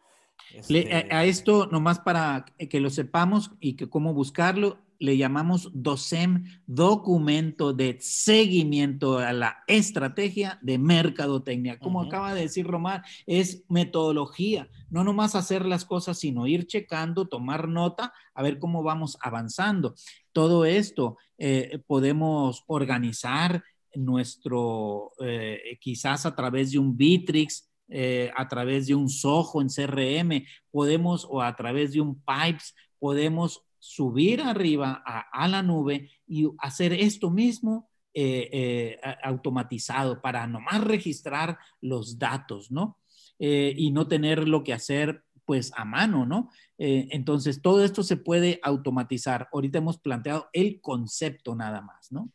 a, 0.53 0.55
este 0.55 1.29
esto, 1.29 1.67
nomás 1.67 1.99
para 1.99 2.45
que 2.45 2.79
lo 2.79 2.89
sepamos 2.89 3.51
y 3.59 3.73
que 3.73 3.87
cómo 3.89 4.13
buscarlo, 4.13 4.79
le 5.01 5.17
llamamos 5.17 5.71
DOSEM, 5.73 6.45
documento 6.67 7.73
de 7.73 7.97
seguimiento 7.99 9.17
a 9.17 9.33
la 9.33 9.63
estrategia 9.65 10.59
de 10.61 10.77
mercadotecnia. 10.77 11.79
Como 11.79 12.03
acaba 12.03 12.35
de 12.35 12.41
decir 12.41 12.67
Román, 12.67 13.01
es 13.25 13.63
metodología, 13.67 14.69
no 14.91 15.03
nomás 15.03 15.33
hacer 15.33 15.65
las 15.65 15.85
cosas, 15.85 16.19
sino 16.19 16.45
ir 16.45 16.67
checando, 16.67 17.27
tomar 17.27 17.67
nota, 17.67 18.13
a 18.35 18.43
ver 18.43 18.59
cómo 18.59 18.83
vamos 18.83 19.17
avanzando. 19.21 19.95
Todo 20.33 20.65
esto 20.65 21.17
eh, 21.39 21.81
podemos 21.87 22.63
organizar 22.67 23.63
nuestro, 23.95 25.13
eh, 25.19 25.79
quizás 25.81 26.27
a 26.27 26.35
través 26.35 26.73
de 26.73 26.77
un 26.77 26.95
Bitrix, 26.95 27.71
eh, 27.89 28.31
a 28.37 28.47
través 28.47 28.85
de 28.85 28.93
un 28.93 29.09
Soho 29.09 29.63
en 29.63 29.69
CRM, 29.69 30.45
podemos, 30.69 31.25
o 31.27 31.41
a 31.41 31.55
través 31.55 31.91
de 31.91 32.01
un 32.01 32.21
Pipes, 32.21 32.75
podemos 32.99 33.63
subir 33.81 34.41
arriba 34.41 35.03
a, 35.03 35.47
la 35.47 35.63
nube 35.63 36.11
y 36.27 36.47
hacer 36.59 36.93
esto 36.93 37.31
mismo 37.31 37.89
eh, 38.13 38.47
eh, 38.51 38.99
automatizado 39.23 40.21
para 40.21 40.45
nomás 40.45 40.83
registrar 40.83 41.57
los 41.81 42.19
datos, 42.19 42.69
¿no? 42.69 42.99
Eh, 43.39 43.73
y 43.75 43.89
no 43.89 44.07
tener 44.07 44.47
lo 44.47 44.63
que 44.63 44.73
hacer 44.73 45.23
pues 45.45 45.73
a 45.75 45.83
mano, 45.83 46.25
¿no? 46.25 46.49
entonces, 46.77 47.61
todo 47.61 47.83
esto 47.83 48.01
se 48.01 48.17
puede 48.17 48.59
automatizar. 48.63 49.49
Ahorita 49.53 49.77
hemos 49.77 49.99
planteado 49.99 50.49
el 50.51 50.81
concepto 50.81 51.55
nada 51.55 51.81
más, 51.81 52.11
¿no? 52.11 52.31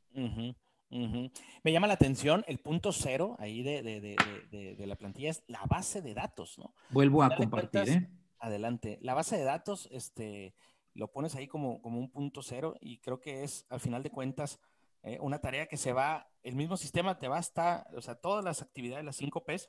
Me 0.90 1.72
llama 1.72 1.88
la 1.88 1.94
atención 1.94 2.44
el 2.46 2.58
punto 2.58 2.92
cero 2.92 3.36
ahí 3.40 3.62
de, 3.62 3.82
de, 3.82 4.86
la 4.86 4.94
plantilla 4.96 5.30
es 5.30 5.42
la 5.48 5.64
base 5.68 6.00
de 6.00 6.14
datos, 6.14 6.58
¿no? 6.58 6.74
Vuelvo 6.90 7.24
a 7.24 7.34
compartir, 7.34 7.88
¿eh? 7.88 8.08
Adelante. 8.38 8.98
La 9.00 9.14
base 9.14 9.36
de 9.36 9.44
datos, 9.44 9.88
este, 9.90 10.54
lo 10.96 11.12
pones 11.12 11.34
ahí 11.34 11.46
como, 11.46 11.80
como 11.82 11.98
un 11.98 12.10
punto 12.10 12.42
cero 12.42 12.74
y 12.80 12.98
creo 12.98 13.20
que 13.20 13.44
es, 13.44 13.66
al 13.68 13.80
final 13.80 14.02
de 14.02 14.10
cuentas, 14.10 14.58
eh, 15.02 15.18
una 15.20 15.38
tarea 15.38 15.66
que 15.66 15.76
se 15.76 15.92
va, 15.92 16.28
el 16.42 16.56
mismo 16.56 16.76
sistema 16.76 17.18
te 17.18 17.28
va 17.28 17.36
a 17.36 17.40
estar, 17.40 17.86
o 17.94 18.00
sea, 18.00 18.16
todas 18.16 18.44
las 18.44 18.62
actividades, 18.62 19.04
las 19.04 19.16
5 19.16 19.44
Ps, 19.44 19.68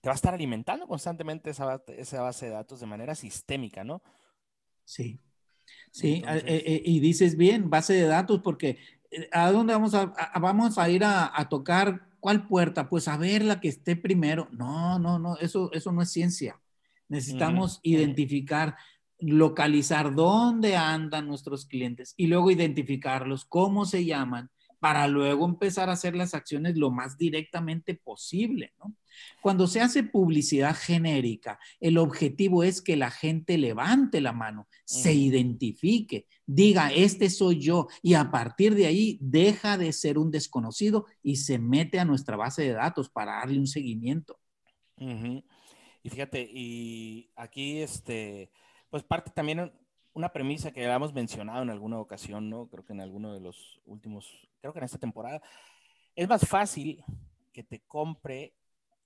te 0.00 0.08
va 0.08 0.12
a 0.12 0.16
estar 0.16 0.34
alimentando 0.34 0.88
constantemente 0.88 1.50
esa, 1.50 1.82
esa 1.88 2.22
base 2.22 2.46
de 2.46 2.52
datos 2.52 2.80
de 2.80 2.86
manera 2.86 3.14
sistémica, 3.14 3.84
¿no? 3.84 4.02
Sí, 4.84 5.20
sí, 5.92 6.24
eh, 6.26 6.42
eh, 6.44 6.82
y 6.84 6.98
dices 7.00 7.36
bien, 7.36 7.70
base 7.70 7.92
de 7.92 8.06
datos, 8.06 8.40
porque 8.42 8.78
¿a 9.30 9.50
dónde 9.52 9.74
vamos 9.74 9.94
a, 9.94 10.06
vamos 10.40 10.78
a 10.78 10.88
ir 10.88 11.04
a, 11.04 11.46
tocar? 11.48 12.08
¿Cuál 12.18 12.46
puerta? 12.46 12.88
Pues 12.88 13.08
a 13.08 13.16
ver 13.16 13.44
la 13.44 13.60
que 13.60 13.68
esté 13.68 13.96
primero. 13.96 14.48
No, 14.50 14.98
no, 14.98 15.18
no, 15.18 15.36
eso, 15.38 15.70
eso 15.72 15.92
no 15.92 16.02
es 16.02 16.10
ciencia. 16.10 16.60
Necesitamos 17.08 17.80
identificar 17.82 18.76
localizar 19.20 20.14
dónde 20.14 20.76
andan 20.76 21.26
nuestros 21.26 21.66
clientes 21.66 22.14
y 22.16 22.26
luego 22.26 22.50
identificarlos, 22.50 23.44
cómo 23.44 23.84
se 23.84 24.04
llaman, 24.04 24.50
para 24.80 25.06
luego 25.06 25.44
empezar 25.44 25.90
a 25.90 25.92
hacer 25.92 26.16
las 26.16 26.32
acciones 26.32 26.76
lo 26.76 26.90
más 26.90 27.18
directamente 27.18 27.94
posible. 27.94 28.72
Cuando 29.42 29.66
se 29.66 29.82
hace 29.82 30.02
publicidad 30.02 30.74
genérica, 30.74 31.58
el 31.80 31.98
objetivo 31.98 32.64
es 32.64 32.80
que 32.80 32.96
la 32.96 33.10
gente 33.10 33.58
levante 33.58 34.22
la 34.22 34.32
mano, 34.32 34.68
se 34.86 35.12
identifique, 35.12 36.26
diga, 36.46 36.90
este 36.92 37.28
soy 37.28 37.60
yo, 37.60 37.88
y 38.02 38.14
a 38.14 38.30
partir 38.30 38.74
de 38.74 38.86
ahí 38.86 39.18
deja 39.20 39.76
de 39.76 39.92
ser 39.92 40.16
un 40.16 40.30
desconocido 40.30 41.04
y 41.22 41.36
se 41.36 41.58
mete 41.58 42.00
a 42.00 42.06
nuestra 42.06 42.36
base 42.36 42.62
de 42.62 42.72
datos 42.72 43.10
para 43.10 43.32
darle 43.32 43.58
un 43.58 43.66
seguimiento. 43.66 44.38
Y 44.96 46.08
fíjate, 46.08 46.48
y 46.50 47.30
aquí 47.36 47.78
este 47.78 48.50
pues 48.90 49.02
parte 49.02 49.30
también 49.30 49.72
una 50.12 50.32
premisa 50.32 50.72
que 50.72 50.84
habíamos 50.84 51.14
mencionado 51.14 51.62
en 51.62 51.70
alguna 51.70 51.98
ocasión, 51.98 52.50
¿no? 52.50 52.68
Creo 52.68 52.84
que 52.84 52.92
en 52.92 53.00
alguno 53.00 53.32
de 53.32 53.40
los 53.40 53.80
últimos, 53.86 54.48
creo 54.60 54.72
que 54.72 54.80
en 54.80 54.84
esta 54.84 54.98
temporada, 54.98 55.40
es 56.14 56.28
más 56.28 56.46
fácil 56.46 57.04
que 57.52 57.62
te 57.62 57.80
compre 57.86 58.54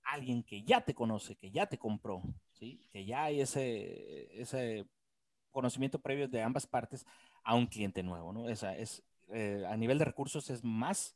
alguien 0.03 0.43
que 0.43 0.63
ya 0.63 0.81
te 0.81 0.93
conoce, 0.93 1.35
que 1.35 1.51
ya 1.51 1.65
te 1.67 1.77
compró, 1.77 2.21
¿sí? 2.51 2.79
que 2.91 3.05
ya 3.05 3.23
hay 3.23 3.41
ese, 3.41 4.41
ese 4.41 4.85
conocimiento 5.51 5.99
previo 5.99 6.27
de 6.27 6.41
ambas 6.41 6.67
partes 6.67 7.05
a 7.43 7.55
un 7.55 7.67
cliente 7.67 8.03
nuevo. 8.03 8.31
¿no? 8.31 8.49
Esa 8.49 8.75
es, 8.75 9.03
eh, 9.29 9.63
a 9.67 9.75
nivel 9.77 9.97
de 9.97 10.05
recursos 10.05 10.49
es 10.49 10.63
más 10.63 11.15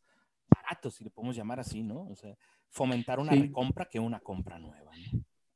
barato, 0.49 0.89
si 0.89 1.03
le 1.03 1.09
podemos 1.09 1.35
llamar 1.35 1.59
así, 1.59 1.83
¿no? 1.83 2.07
O 2.09 2.15
sea, 2.15 2.35
fomentar 2.69 3.19
una 3.19 3.33
recompra 3.33 3.85
que 3.85 3.99
una 3.99 4.19
compra 4.19 4.57
nueva. 4.57 4.91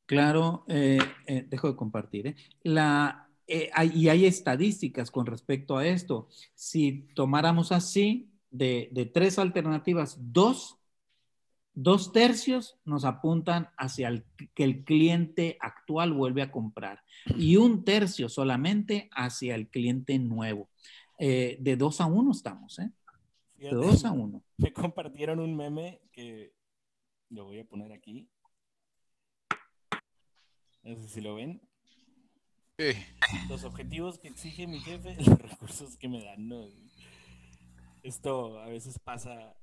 Claro, 0.06 0.66
eh, 0.68 1.00
eh, 1.28 1.46
dejo 1.48 1.70
de 1.70 1.76
compartir. 1.76 2.36
La, 2.64 3.30
y 3.48 4.08
hay 4.08 4.26
estadísticas 4.26 5.12
con 5.12 5.26
respecto 5.26 5.78
a 5.78 5.86
esto. 5.86 6.28
Si 6.56 7.08
tomáramos 7.16 7.72
así, 7.72 8.30
de, 8.52 8.90
de 8.92 9.06
tres 9.06 9.40
alternativas, 9.40 10.18
dos 10.20 10.78
Dos 11.76 12.12
tercios 12.12 12.78
nos 12.86 13.04
apuntan 13.04 13.70
hacia 13.78 14.08
el, 14.08 14.26
que 14.54 14.64
el 14.64 14.84
cliente 14.84 15.58
actual 15.60 16.14
vuelve 16.14 16.44
a 16.44 16.52
comprar 16.52 17.02
y 17.36 17.56
un 17.56 17.84
tercio 17.84 18.30
solamente 18.30 19.10
hacia 19.12 19.56
el 19.56 19.68
cliente 19.70 20.20
nuevo. 20.20 20.70
Eh, 21.18 21.58
de 21.60 21.76
dos 21.76 22.00
a 22.00 22.06
uno 22.06 22.32
estamos, 22.32 22.78
¿eh? 22.78 22.92
De 23.56 23.70
dos 23.72 24.06
a 24.06 24.12
uno. 24.12 24.44
Me 24.58 24.72
compartieron 24.72 25.40
un 25.40 25.56
meme 25.58 26.02
que 26.12 26.54
lo 27.30 27.46
voy 27.46 27.60
a 27.60 27.66
poner 27.66 27.92
aquí. 27.92 28.30
No 30.84 30.96
sé 30.96 31.08
si 31.08 31.22
lo 31.22 31.36
ven. 31.36 31.62
Los 33.50 33.64
objetivos 33.64 34.20
que 34.20 34.28
exige 34.28 34.68
mi 34.68 34.80
jefe, 34.80 35.16
los 35.26 35.40
recursos 35.40 35.98
que 35.98 36.10
me 36.10 36.24
dan. 36.24 36.48
¿no? 36.48 36.68
Esto 38.04 38.60
a 38.60 38.68
veces 38.68 39.00
pasa 39.00 39.56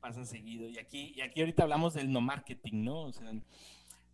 pasa 0.00 0.24
seguido. 0.24 0.68
Y 0.68 0.78
aquí, 0.78 1.12
y 1.16 1.20
aquí 1.20 1.40
ahorita 1.40 1.64
hablamos 1.64 1.94
del 1.94 2.12
no 2.12 2.20
marketing, 2.20 2.84
¿no? 2.84 3.02
O 3.02 3.12
sea, 3.12 3.32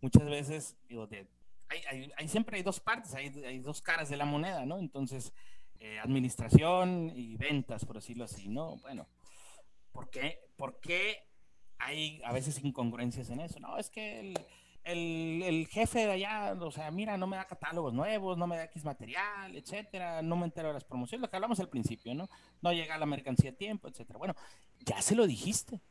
muchas 0.01 0.25
veces, 0.25 0.77
digo, 0.87 1.07
de, 1.07 1.27
hay, 1.69 2.11
hay, 2.17 2.27
siempre 2.27 2.57
hay 2.57 2.63
dos 2.63 2.79
partes, 2.79 3.13
hay, 3.13 3.27
hay, 3.43 3.59
dos 3.59 3.81
caras 3.81 4.09
de 4.09 4.17
la 4.17 4.25
moneda, 4.25 4.65
¿no? 4.65 4.79
Entonces, 4.79 5.33
eh, 5.79 5.99
administración 5.99 7.11
y 7.15 7.35
ventas, 7.37 7.85
por 7.85 7.95
decirlo 7.95 8.25
así, 8.25 8.47
¿no? 8.49 8.77
Bueno, 8.77 9.07
¿por 9.91 10.09
qué, 10.09 10.39
¿por 10.57 10.79
qué 10.79 11.23
hay 11.77 12.21
a 12.23 12.33
veces 12.33 12.63
incongruencias 12.63 13.29
en 13.29 13.39
eso? 13.39 13.59
No, 13.59 13.77
es 13.77 13.89
que 13.89 14.19
el, 14.19 14.39
el, 14.85 15.41
el, 15.43 15.67
jefe 15.67 16.05
de 16.05 16.11
allá, 16.11 16.53
o 16.59 16.71
sea, 16.71 16.91
mira, 16.91 17.17
no 17.17 17.27
me 17.27 17.37
da 17.37 17.45
catálogos 17.45 17.93
nuevos, 17.93 18.37
no 18.37 18.47
me 18.47 18.57
da 18.57 18.65
X 18.65 18.85
material, 18.85 19.55
etcétera, 19.55 20.21
no 20.21 20.35
me 20.35 20.45
entero 20.45 20.69
de 20.69 20.75
las 20.75 20.83
promociones, 20.83 21.21
lo 21.21 21.29
que 21.29 21.35
hablamos 21.35 21.59
al 21.59 21.69
principio, 21.69 22.13
¿no? 22.13 22.29
No 22.61 22.71
llega 22.71 22.97
la 22.97 23.05
mercancía 23.05 23.49
a 23.49 23.53
tiempo, 23.53 23.87
etcétera. 23.87 24.17
Bueno, 24.17 24.35
ya 24.85 25.01
se 25.01 25.15
lo 25.15 25.27
dijiste. 25.27 25.81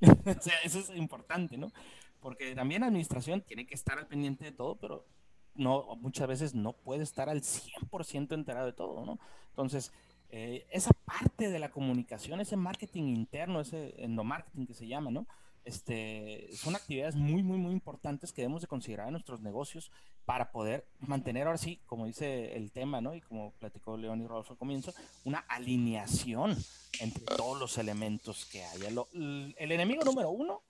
o 0.00 0.40
sea, 0.40 0.54
eso 0.62 0.78
es 0.78 0.90
importante, 0.90 1.56
¿no? 1.56 1.72
Porque 2.20 2.54
también 2.54 2.82
la 2.82 2.88
administración 2.88 3.40
tiene 3.40 3.66
que 3.66 3.74
estar 3.74 3.98
al 3.98 4.06
pendiente 4.06 4.44
de 4.44 4.52
todo, 4.52 4.76
pero 4.76 5.06
no, 5.54 5.96
muchas 5.96 6.28
veces 6.28 6.54
no 6.54 6.72
puede 6.72 7.02
estar 7.02 7.28
al 7.28 7.42
100% 7.42 8.34
enterado 8.34 8.66
de 8.66 8.72
todo, 8.72 9.04
¿no? 9.04 9.18
Entonces, 9.50 9.92
eh, 10.30 10.66
esa 10.70 10.90
parte 11.04 11.50
de 11.50 11.58
la 11.58 11.70
comunicación, 11.70 12.40
ese 12.40 12.56
marketing 12.56 13.04
interno, 13.04 13.60
ese 13.60 13.94
endomarketing 14.04 14.66
que 14.66 14.74
se 14.74 14.86
llama, 14.86 15.10
¿no? 15.10 15.26
Este, 15.68 16.48
son 16.54 16.76
actividades 16.76 17.14
muy, 17.14 17.42
muy, 17.42 17.58
muy 17.58 17.72
importantes 17.74 18.32
que 18.32 18.40
debemos 18.40 18.62
de 18.62 18.68
considerar 18.68 19.08
en 19.08 19.12
nuestros 19.12 19.42
negocios 19.42 19.92
para 20.24 20.50
poder 20.50 20.88
mantener 20.98 21.46
ahora 21.46 21.58
sí, 21.58 21.82
como 21.84 22.06
dice 22.06 22.56
el 22.56 22.72
tema, 22.72 23.02
¿no? 23.02 23.14
Y 23.14 23.20
como 23.20 23.52
platicó 23.52 23.98
León 23.98 24.22
y 24.22 24.26
Rodolfo 24.26 24.54
al 24.54 24.58
comienzo, 24.58 24.94
una 25.24 25.40
alineación 25.40 26.56
entre 27.00 27.26
todos 27.36 27.60
los 27.60 27.76
elementos 27.76 28.46
que 28.46 28.64
hay. 28.64 28.80
El, 29.58 29.72
enemigo 29.72 30.04
número 30.04 30.30
uno, 30.30 30.62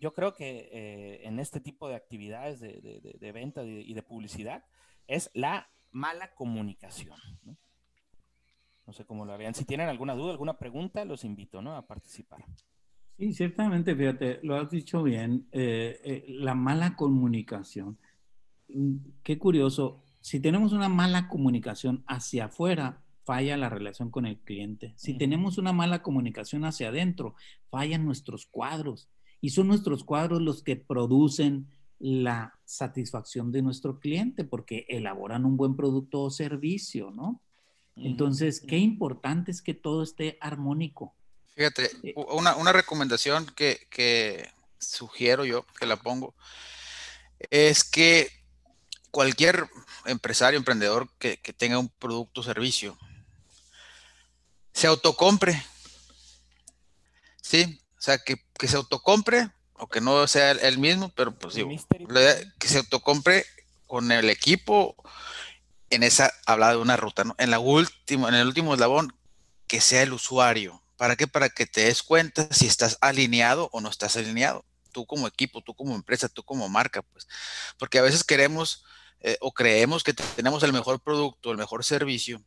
yo 0.00 0.12
creo 0.14 0.34
que 0.34 0.68
eh, 0.72 1.28
en 1.28 1.38
este 1.38 1.60
tipo 1.60 1.88
de 1.88 1.94
actividades 1.94 2.58
de, 2.58 3.32
venta 3.32 3.62
y 3.62 3.94
de 3.94 4.02
publicidad, 4.02 4.64
es 5.06 5.30
la 5.32 5.70
mala 5.92 6.34
comunicación. 6.34 7.16
¿no? 7.44 7.56
no 8.84 8.92
sé 8.92 9.04
cómo 9.04 9.24
lo 9.24 9.38
vean. 9.38 9.54
Si 9.54 9.64
tienen 9.64 9.88
alguna 9.88 10.16
duda, 10.16 10.32
alguna 10.32 10.58
pregunta, 10.58 11.04
los 11.04 11.22
invito 11.22 11.62
¿no? 11.62 11.76
a 11.76 11.86
participar. 11.86 12.44
Sí, 13.20 13.34
ciertamente, 13.34 13.94
fíjate, 13.94 14.40
lo 14.42 14.56
has 14.56 14.70
dicho 14.70 15.02
bien, 15.02 15.46
eh, 15.52 16.00
eh, 16.04 16.24
la 16.26 16.54
mala 16.54 16.96
comunicación. 16.96 17.98
Mm, 18.68 18.96
qué 19.22 19.38
curioso, 19.38 20.02
si 20.22 20.40
tenemos 20.40 20.72
una 20.72 20.88
mala 20.88 21.28
comunicación 21.28 22.02
hacia 22.06 22.46
afuera, 22.46 23.02
falla 23.26 23.58
la 23.58 23.68
relación 23.68 24.10
con 24.10 24.24
el 24.24 24.38
cliente. 24.38 24.94
Si 24.96 25.18
tenemos 25.18 25.58
una 25.58 25.74
mala 25.74 26.02
comunicación 26.02 26.64
hacia 26.64 26.88
adentro, 26.88 27.34
fallan 27.68 28.06
nuestros 28.06 28.46
cuadros. 28.46 29.10
Y 29.42 29.50
son 29.50 29.68
nuestros 29.68 30.02
cuadros 30.02 30.40
los 30.40 30.62
que 30.62 30.76
producen 30.76 31.66
la 31.98 32.58
satisfacción 32.64 33.52
de 33.52 33.60
nuestro 33.60 34.00
cliente 34.00 34.44
porque 34.44 34.86
elaboran 34.88 35.44
un 35.44 35.58
buen 35.58 35.76
producto 35.76 36.22
o 36.22 36.30
servicio, 36.30 37.10
¿no? 37.10 37.42
Entonces, 37.96 38.62
qué 38.66 38.78
importante 38.78 39.50
es 39.50 39.60
que 39.60 39.74
todo 39.74 40.02
esté 40.02 40.38
armónico. 40.40 41.14
Fíjate, 41.60 41.90
una, 42.16 42.72
recomendación 42.72 43.44
que, 43.44 44.50
sugiero 44.78 45.44
yo, 45.44 45.66
que 45.78 45.84
la 45.84 45.96
pongo, 45.96 46.34
es 47.50 47.84
que 47.84 48.32
cualquier 49.10 49.68
empresario, 50.06 50.56
emprendedor 50.56 51.10
que, 51.18 51.36
tenga 51.58 51.78
un 51.78 51.90
producto 51.90 52.40
o 52.40 52.44
servicio, 52.44 52.96
se 54.72 54.86
autocompre. 54.86 55.62
Sí, 57.42 57.78
o 57.98 58.00
sea, 58.00 58.16
que, 58.16 58.40
se 58.66 58.76
autocompre, 58.76 59.50
o 59.74 59.86
que 59.86 60.00
no 60.00 60.26
sea 60.28 60.52
el 60.52 60.78
mismo, 60.78 61.12
pero 61.14 61.38
pues 61.38 61.56
digo, 61.56 61.68
que 62.58 62.68
se 62.68 62.78
autocompre 62.78 63.44
con 63.86 64.10
el 64.12 64.30
equipo 64.30 64.96
en 65.90 66.04
esa, 66.04 66.32
habla 66.46 66.70
de 66.70 66.78
una 66.78 66.96
ruta, 66.96 67.24
¿no? 67.24 67.34
En 67.36 67.50
la 67.50 67.58
última, 67.58 68.30
en 68.30 68.36
el 68.36 68.46
último 68.46 68.72
eslabón, 68.72 69.14
que 69.66 69.82
sea 69.82 70.00
el 70.00 70.14
usuario. 70.14 70.80
¿Para 71.00 71.16
qué? 71.16 71.26
Para 71.26 71.48
que 71.48 71.64
te 71.64 71.84
des 71.84 72.02
cuenta 72.02 72.46
si 72.52 72.66
estás 72.66 72.98
alineado 73.00 73.70
o 73.72 73.80
no 73.80 73.88
estás 73.88 74.18
alineado. 74.18 74.66
Tú 74.92 75.06
como 75.06 75.26
equipo, 75.26 75.62
tú 75.62 75.72
como 75.74 75.94
empresa, 75.94 76.28
tú 76.28 76.44
como 76.44 76.68
marca, 76.68 77.00
pues. 77.00 77.26
Porque 77.78 77.98
a 77.98 78.02
veces 78.02 78.22
queremos 78.22 78.84
eh, 79.20 79.38
o 79.40 79.50
creemos 79.52 80.04
que 80.04 80.12
tenemos 80.12 80.62
el 80.62 80.74
mejor 80.74 81.00
producto, 81.00 81.52
el 81.52 81.56
mejor 81.56 81.86
servicio, 81.86 82.42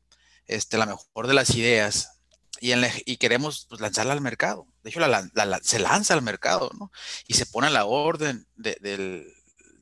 este, 0.45 0.77
la 0.77 0.85
mejor 0.85 1.25
de 1.25 1.33
las 1.33 1.49
ideas, 1.55 2.19
y, 2.61 2.73
y 3.07 3.17
queremos 3.17 3.65
pues, 3.69 3.81
lanzarla 3.81 4.13
al 4.13 4.21
mercado. 4.21 4.67
De 4.83 4.91
hecho, 4.91 4.99
se 5.63 5.79
lanza 5.79 6.13
al 6.13 6.21
mercado, 6.21 6.69
¿no? 6.77 6.91
Y 7.25 7.33
se 7.33 7.47
pone 7.47 7.65
a 7.65 7.71
la 7.71 7.85
orden 7.85 8.45
de, 8.55 8.77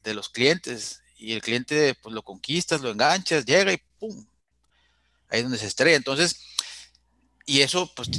de 0.01 0.13
los 0.13 0.29
clientes, 0.29 1.01
y 1.17 1.33
el 1.33 1.41
cliente 1.41 1.93
pues 2.01 2.15
lo 2.15 2.23
conquistas, 2.23 2.79
lo 2.79 2.91
enganchas, 2.91 3.43
llega 3.43 3.73
y 3.73 3.83
¡pum! 3.99 4.25
Ahí 5.27 5.39
es 5.39 5.43
donde 5.43 5.57
se 5.57 5.67
estrella. 5.67 5.97
Entonces, 5.97 6.37
y 7.45 7.59
eso 7.59 7.93
pues 7.93 8.09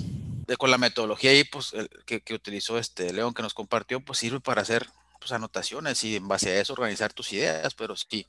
con 0.59 0.71
la 0.71 0.79
metodología 0.79 1.31
ahí, 1.31 1.45
pues, 1.45 1.73
que, 2.07 2.23
utilizó 2.35 2.79
este 2.79 3.13
León 3.13 3.35
que 3.35 3.43
nos 3.43 3.55
compartió, 3.55 4.01
pues 4.01 4.19
sirve 4.19 4.41
para 4.41 4.63
hacer 4.63 4.87
pues, 5.19 5.33
anotaciones 5.33 6.03
y 6.05 6.17
en 6.17 6.29
base 6.29 6.51
a 6.51 6.61
eso 6.61 6.73
organizar 6.73 7.13
tus 7.13 7.33
ideas, 7.33 7.75
pero 7.75 7.97
sí, 7.97 8.27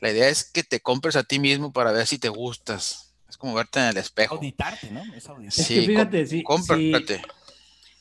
la 0.00 0.10
idea 0.10 0.28
es 0.28 0.44
que 0.44 0.62
te 0.62 0.80
compres 0.80 1.16
a 1.16 1.24
ti 1.24 1.38
mismo 1.38 1.72
para 1.72 1.92
ver 1.92 2.06
si 2.06 2.18
te 2.18 2.28
gustas. 2.28 3.12
Es 3.28 3.36
como 3.36 3.54
verte 3.54 3.78
en 3.78 3.86
el 3.86 3.96
espejo. 3.96 4.36
Auditarte, 4.36 4.90
¿no? 4.90 5.02
Es 5.14 5.28
Sí, 5.54 5.86
fíjate, 5.86 6.26
sí, 6.26 6.42
cómprate. 6.42 7.22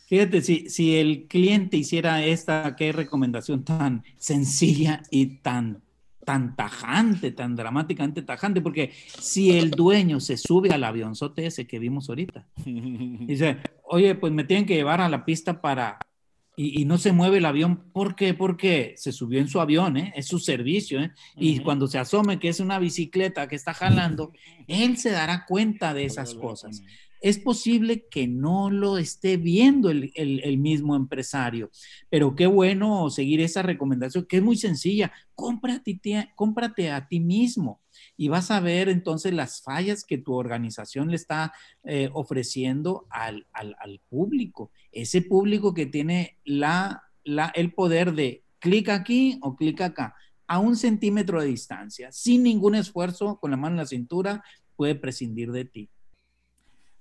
Fíjate, 0.07 0.41
si, 0.41 0.71
si 0.71 0.97
el 0.97 1.27
cliente 1.27 1.77
hiciera 1.77 2.23
esta, 2.25 2.75
qué 2.75 2.91
recomendación 2.91 3.63
tan 3.63 4.03
sencilla 4.17 5.03
y 5.11 5.37
tan 5.37 5.83
tan 6.29 6.55
tajante, 6.55 7.31
tan 7.31 7.55
dramáticamente 7.55 8.21
tajante, 8.21 8.61
porque 8.61 8.91
si 9.19 9.57
el 9.57 9.71
dueño 9.71 10.19
se 10.19 10.37
sube 10.37 10.69
al 10.69 10.83
avionzote 10.83 11.47
ese 11.47 11.65
que 11.65 11.79
vimos 11.79 12.07
ahorita, 12.07 12.45
dice, 12.65 13.57
oye, 13.85 14.13
pues 14.13 14.31
me 14.31 14.43
tienen 14.43 14.67
que 14.67 14.75
llevar 14.75 15.01
a 15.01 15.09
la 15.09 15.25
pista 15.25 15.59
para, 15.59 15.97
y, 16.55 16.85
no 16.85 16.99
se 16.99 17.13
mueve 17.13 17.39
el 17.39 17.45
avión, 17.45 17.77
¿por 17.91 18.15
qué? 18.15 18.35
Porque 18.35 18.93
se 18.95 19.11
subió 19.11 19.39
en 19.39 19.47
su 19.47 19.59
avión, 19.59 19.97
¿eh? 19.97 20.13
es 20.15 20.27
su 20.27 20.37
servicio, 20.37 21.01
¿eh? 21.01 21.13
y 21.35 21.61
cuando 21.61 21.87
se 21.87 21.97
asome 21.97 22.37
que 22.37 22.49
es 22.49 22.59
una 22.59 22.77
bicicleta 22.77 23.47
que 23.47 23.55
está 23.55 23.73
jalando, 23.73 24.31
él 24.67 24.97
se 24.97 25.09
dará 25.09 25.47
cuenta 25.47 25.95
de 25.95 26.05
esas 26.05 26.35
cosas 26.35 26.83
es 27.21 27.37
posible 27.37 28.07
que 28.09 28.27
no 28.27 28.69
lo 28.69 28.97
esté 28.97 29.37
viendo 29.37 29.89
el, 29.89 30.57
mismo 30.57 30.95
empresario. 30.95 31.69
Pero 32.09 32.35
qué 32.35 32.47
bueno 32.47 33.09
seguir 33.09 33.41
esa 33.41 33.61
recomendación, 33.61 34.25
que 34.25 34.37
es 34.37 34.43
muy 34.43 34.57
sencilla. 34.57 35.11
Cómprate, 35.35 35.99
cómprate 36.35 36.91
a 36.91 37.07
ti 37.07 37.19
mismo 37.19 37.81
y 38.15 38.27
vas 38.29 38.51
a 38.51 38.59
ver 38.59 38.89
entonces 38.89 39.33
las 39.33 39.61
fallas 39.61 40.03
que 40.03 40.17
tu 40.17 40.33
organización 40.33 41.09
le 41.09 41.15
está 41.15 41.53
eh, 41.83 42.09
ofreciendo 42.13 43.07
al, 43.09 43.45
público. 44.09 44.71
Ese 44.91 45.21
público 45.21 45.73
que 45.73 45.85
tiene 45.85 46.37
el 46.43 47.73
poder 47.73 48.13
de 48.13 48.43
clic 48.59 48.89
aquí 48.89 49.37
o 49.41 49.55
clic 49.55 49.81
acá 49.81 50.15
a 50.47 50.57
un 50.57 50.75
centímetro 50.75 51.39
de 51.39 51.47
distancia, 51.47 52.11
sin 52.11 52.41
ningún 52.41 52.73
esfuerzo, 52.73 53.39
con 53.39 53.51
la 53.51 53.57
mano 53.57 53.75
en 53.75 53.81
la 53.81 53.85
cintura, 53.85 54.43
puede 54.75 54.95
prescindir 54.95 55.51
de 55.51 55.65
ti. 55.65 55.89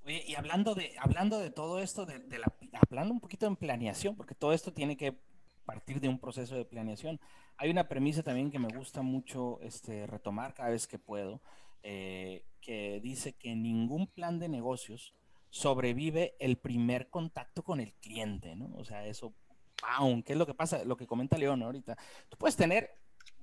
Oye, 0.08 0.24
y 0.26 0.36
hablando 0.36 0.74
de, 0.74 0.94
hablando 0.98 1.38
de 1.38 1.50
todo 1.50 1.80
esto, 1.80 2.06
de, 2.06 2.38
la, 2.38 2.50
hablando 2.88 3.12
un 3.12 3.20
poquito 3.20 3.46
en 3.46 3.56
planeación, 3.56 4.16
porque 4.16 4.34
todo 4.34 4.54
esto 4.54 4.72
tiene 4.72 4.96
que 4.96 5.18
partir 5.66 6.00
de 6.00 6.08
un 6.08 6.18
proceso 6.18 6.54
de 6.54 6.64
planeación. 6.64 7.20
Hay 7.58 7.68
una 7.68 7.88
premisa 7.88 8.22
también 8.22 8.50
que 8.50 8.58
me 8.58 8.74
gusta 8.74 9.02
mucho 9.02 9.60
este, 9.60 10.06
retomar 10.06 10.54
cada 10.54 10.70
vez 10.70 10.86
que 10.86 10.98
puedo, 10.98 11.42
eh, 11.82 12.46
que 12.62 13.00
dice 13.02 13.34
que 13.34 13.54
ningún 13.54 14.06
plan 14.06 14.38
de 14.38 14.48
negocios 14.48 15.14
sobrevive 15.50 16.36
el 16.40 16.56
primer 16.56 17.10
contacto 17.10 17.62
con 17.62 17.78
el 17.78 17.92
cliente, 17.92 18.56
¿no? 18.56 18.74
O 18.76 18.86
sea, 18.86 19.06
eso, 19.06 19.34
¡pam! 19.78 20.22
¿Qué 20.22 20.32
es 20.32 20.38
lo 20.38 20.46
que 20.46 20.54
pasa? 20.54 20.84
Lo 20.84 20.96
que 20.96 21.06
comenta 21.06 21.36
León 21.36 21.62
ahorita. 21.62 21.98
Tú 22.30 22.38
puedes 22.38 22.56
tener 22.56 22.88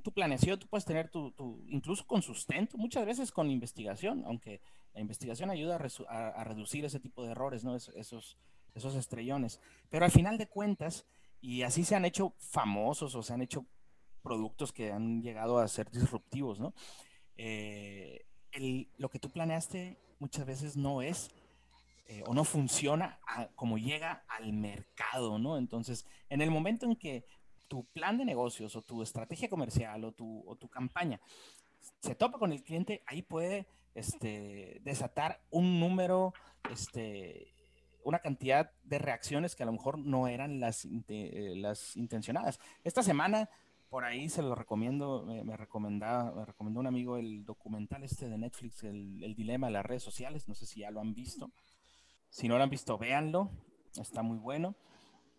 tu 0.01 0.11
planeación, 0.11 0.57
tú 0.57 0.65
puedes 0.65 0.85
tener 0.85 1.09
tu, 1.09 1.31
incluso 1.67 2.07
con 2.07 2.23
sustento, 2.23 2.75
muchas 2.75 3.05
veces 3.05 3.31
con 3.31 3.51
investigación, 3.51 4.23
aunque 4.25 4.61
la 4.95 5.01
investigación 5.01 5.49
ayuda 5.49 5.77
a, 6.07 6.43
reducir 6.45 6.85
ese 6.85 7.01
tipo 7.01 7.23
de 7.23 7.31
errores, 7.31 7.65
¿no? 7.65 7.75
esos, 7.75 8.37
estrellones. 8.73 9.59
Pero 9.89 10.05
al 10.05 10.11
final 10.11 10.37
de 10.37 10.47
cuentas, 10.47 11.05
y 11.41 11.63
así 11.63 11.83
se 11.83 11.95
han 11.95 12.05
hecho 12.05 12.33
famosos 12.39 13.13
o 13.13 13.21
se 13.21 13.33
han 13.33 13.41
hecho 13.41 13.65
productos 14.23 14.71
que 14.71 14.93
han 14.93 15.21
llegado 15.21 15.59
a 15.59 15.67
ser 15.67 15.91
disruptivos, 15.91 16.59
¿no? 16.59 16.73
Eh, 17.37 18.25
lo 18.97 19.09
que 19.09 19.19
tú 19.19 19.29
planeaste 19.29 19.97
muchas 20.19 20.45
veces 20.45 20.77
no 20.77 21.01
es 21.01 21.29
eh, 22.07 22.23
o 22.25 22.33
no 22.33 22.45
funciona 22.45 23.19
como 23.55 23.77
llega 23.77 24.23
al 24.29 24.53
mercado, 24.53 25.37
¿no? 25.37 25.57
Entonces, 25.57 26.05
en 26.29 26.41
el 26.41 26.51
momento 26.51 26.85
en 26.85 26.95
que 26.95 27.25
tu 27.67 27.83
plan 27.87 28.17
de 28.17 28.23
negocios 28.23 28.77
o 28.77 28.81
tu 28.81 29.03
estrategia 29.03 29.49
comercial 29.49 30.05
o 30.05 30.13
tu, 30.13 30.43
o 30.47 30.55
tu 30.55 30.69
campaña 30.69 31.19
se 31.99 32.15
topa 32.15 32.39
con 32.39 32.53
el 32.53 32.63
cliente, 32.63 33.03
ahí 33.05 33.21
puede 33.21 33.67
este, 33.95 34.81
desatar 34.83 35.41
un 35.49 35.79
número, 35.79 36.33
este, 36.69 37.53
una 38.03 38.19
cantidad 38.19 38.71
de 38.83 38.99
reacciones 38.99 39.55
que 39.55 39.63
a 39.63 39.65
lo 39.65 39.71
mejor 39.71 39.97
no 39.97 40.27
eran 40.27 40.59
las, 40.59 40.87
eh, 41.07 41.53
las 41.55 41.95
intencionadas. 41.97 42.59
Esta 42.83 43.01
semana, 43.01 43.49
por 43.89 44.03
ahí 44.03 44.29
se 44.29 44.43
lo 44.43 44.53
recomiendo, 44.53 45.23
me, 45.25 45.43
me, 45.43 45.57
recomendaba, 45.57 46.31
me 46.31 46.45
recomendó 46.45 46.81
un 46.81 46.87
amigo 46.87 47.17
el 47.17 47.45
documental 47.45 48.03
este 48.03 48.29
de 48.29 48.37
Netflix, 48.37 48.83
el, 48.83 49.23
el, 49.23 49.33
dilema 49.33 49.67
de 49.67 49.73
las 49.73 49.85
redes 49.85 50.03
sociales, 50.03 50.47
no 50.47 50.53
sé 50.53 50.65
si 50.65 50.81
ya 50.81 50.91
lo 50.91 50.99
han 50.99 51.15
visto. 51.15 51.51
Si 52.29 52.47
no 52.47 52.57
lo 52.57 52.63
han 52.63 52.69
visto, 52.69 52.97
véanlo, 52.97 53.49
está 53.95 54.21
muy 54.21 54.37
bueno. 54.37 54.75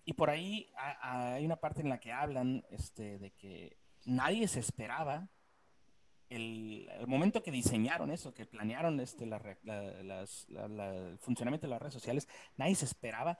Y 0.06 0.14
por 0.14 0.30
ahí 0.30 0.70
hay 1.02 1.44
una 1.44 1.56
parte 1.56 1.82
en 1.82 1.88
la 1.88 1.98
que 1.98 2.12
hablan 2.12 2.64
este, 2.70 3.18
de 3.18 3.32
que 3.32 3.76
nadie 4.04 4.46
se 4.48 4.60
esperaba 4.60 5.28
el, 6.28 6.88
momento 7.06 7.42
que 7.42 7.50
diseñaron 7.50 8.10
eso, 8.10 8.34
que 8.34 8.46
planearon 8.46 9.00
este, 9.00 9.24
el 9.24 9.30
funcionamiento 11.18 11.66
de 11.66 11.70
las 11.70 11.80
redes 11.80 11.94
sociales, 11.94 12.28
nadie 12.56 12.74
se 12.74 12.84
esperaba 12.84 13.38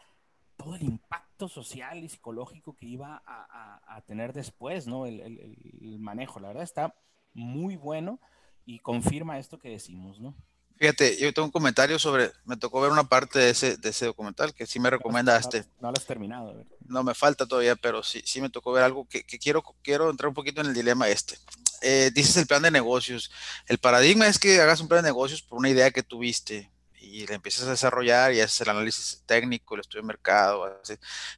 todo 0.57 0.77
el 0.77 0.83
impacto 0.83 1.49
social 1.49 2.03
y 2.03 2.09
psicológico 2.09 2.75
que 2.75 2.87
iba 2.87 3.23
a, 3.27 4.03
tener 4.07 4.33
después, 4.33 4.87
¿no? 4.87 5.07
El, 5.07 5.21
el, 5.21 5.99
manejo. 5.99 6.41
La 6.41 6.49
verdad 6.49 6.63
está 6.63 6.95
muy 7.35 7.77
bueno 7.77 8.21
y 8.65 8.79
confirma 8.79 9.39
esto 9.39 9.59
que 9.59 9.69
decimos, 9.69 10.21
¿no? 10.21 10.35
Fíjate, 10.79 11.17
yo 11.17 11.33
tengo 11.33 11.47
un 11.47 11.53
comentario 11.53 11.99
sobre, 11.99 12.33
me 12.45 12.57
tocó 12.57 12.83
ver 12.83 12.91
una 12.91 13.05
parte 13.05 13.39
de 13.39 13.51
ese, 13.51 13.77
de 13.79 13.89
ese 13.89 14.05
documental 14.07 14.53
que 14.53 14.67
sí 14.67 14.79
me 14.79 14.91
recomienda 14.91 15.37
este. 15.37 15.65
No, 15.81 15.91
lo 15.91 15.97
has 15.97 16.05
terminado. 16.05 16.65
No 16.87 17.03
me 17.03 17.15
falta 17.15 17.47
todavía, 17.47 17.77
pero 17.77 18.03
sí, 18.03 18.23
sí 18.27 18.43
me 18.43 18.51
tocó 18.51 18.73
ver 18.73 18.85
algo 18.85 19.09
que, 19.09 19.25
que 19.25 19.39
quiero, 19.39 19.63
quiero 19.83 20.11
entrar 20.11 20.29
un 20.29 20.35
poquito 20.35 20.61
en 20.61 20.67
el 20.69 20.75
dilema 20.75 21.09
este. 21.09 21.39
Eh, 21.81 22.11
dices 22.15 22.37
el 22.37 22.47
plan 22.47 22.63
de 22.63 22.71
negocios. 22.71 23.31
El 23.67 23.79
paradigma 23.79 24.27
es 24.27 24.39
que 24.39 24.61
hagas 24.61 24.81
un 24.81 24.89
plan 24.89 25.03
de 25.03 25.09
negocios 25.09 25.43
por 25.43 25.59
una 25.59 25.71
idea 25.71 25.91
que 25.91 26.03
tuviste 26.03 26.71
y 26.99 27.27
la 27.27 27.35
empiezas 27.35 27.67
a 27.67 27.71
desarrollar 27.71 28.33
y 28.33 28.41
haces 28.41 28.61
el 28.61 28.71
análisis 28.71 29.23
técnico, 29.27 29.75
el 29.75 29.81
estudio 29.81 30.03
de 30.03 30.09
mercado, 30.09 30.81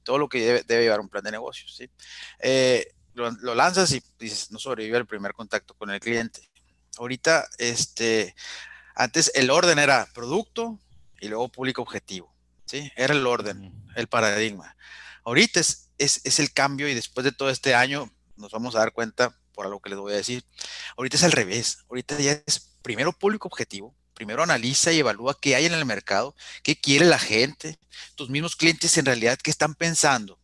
todo 0.02 0.18
lo 0.18 0.28
que 0.28 0.40
debe, 0.40 0.62
debe, 0.66 0.82
llevar 0.82 1.00
un 1.00 1.08
plan 1.08 1.22
de 1.22 1.30
negocios. 1.30 1.76
¿sí? 1.76 1.88
Eh, 2.40 2.92
lo, 3.14 3.30
lo, 3.30 3.54
lanzas 3.54 3.92
y 3.92 4.02
dices, 4.18 4.50
no 4.50 4.58
sobrevive 4.58 4.98
el 4.98 5.06
primer 5.06 5.32
contacto 5.32 5.74
con 5.74 5.90
el 5.90 6.00
cliente. 6.00 6.48
Ahorita, 6.98 7.48
este, 7.58 8.34
antes 8.98 9.30
el 9.36 9.50
orden 9.50 9.78
era 9.78 10.08
producto 10.12 10.78
y 11.20 11.28
luego 11.28 11.48
público 11.48 11.82
objetivo, 11.82 12.34
¿sí? 12.66 12.90
Era 12.96 13.14
el 13.14 13.24
orden, 13.24 13.72
el 13.94 14.08
paradigma. 14.08 14.76
Ahorita 15.24 15.60
es, 15.60 15.90
es, 15.98 16.38
el 16.40 16.52
cambio 16.52 16.88
y 16.88 16.94
después 16.94 17.24
de 17.24 17.30
todo 17.30 17.48
este 17.48 17.76
año 17.76 18.12
nos 18.36 18.50
vamos 18.50 18.74
a 18.74 18.80
dar 18.80 18.92
cuenta 18.92 19.38
por 19.52 19.66
algo 19.66 19.80
que 19.80 19.90
les 19.90 19.98
voy 19.98 20.14
a 20.14 20.16
decir. 20.16 20.44
Ahorita 20.96 21.16
es 21.16 21.22
al 21.22 21.32
revés. 21.32 21.78
Ahorita 21.88 22.18
ya 22.18 22.42
es 22.44 22.76
primero 22.82 23.12
público 23.12 23.46
objetivo, 23.46 23.94
primero 24.14 24.42
analiza 24.42 24.92
y 24.92 24.98
evalúa 24.98 25.38
qué 25.40 25.54
hay 25.54 25.66
en 25.66 25.74
el 25.74 25.84
mercado, 25.84 26.34
qué 26.64 26.80
quiere 26.80 27.06
la 27.06 27.20
gente, 27.20 27.78
tus 28.16 28.30
mismos 28.30 28.56
clientes 28.56 28.98
en 28.98 29.06
realidad 29.06 29.38
qué 29.40 29.50
están 29.50 29.76
pensando 29.76 30.37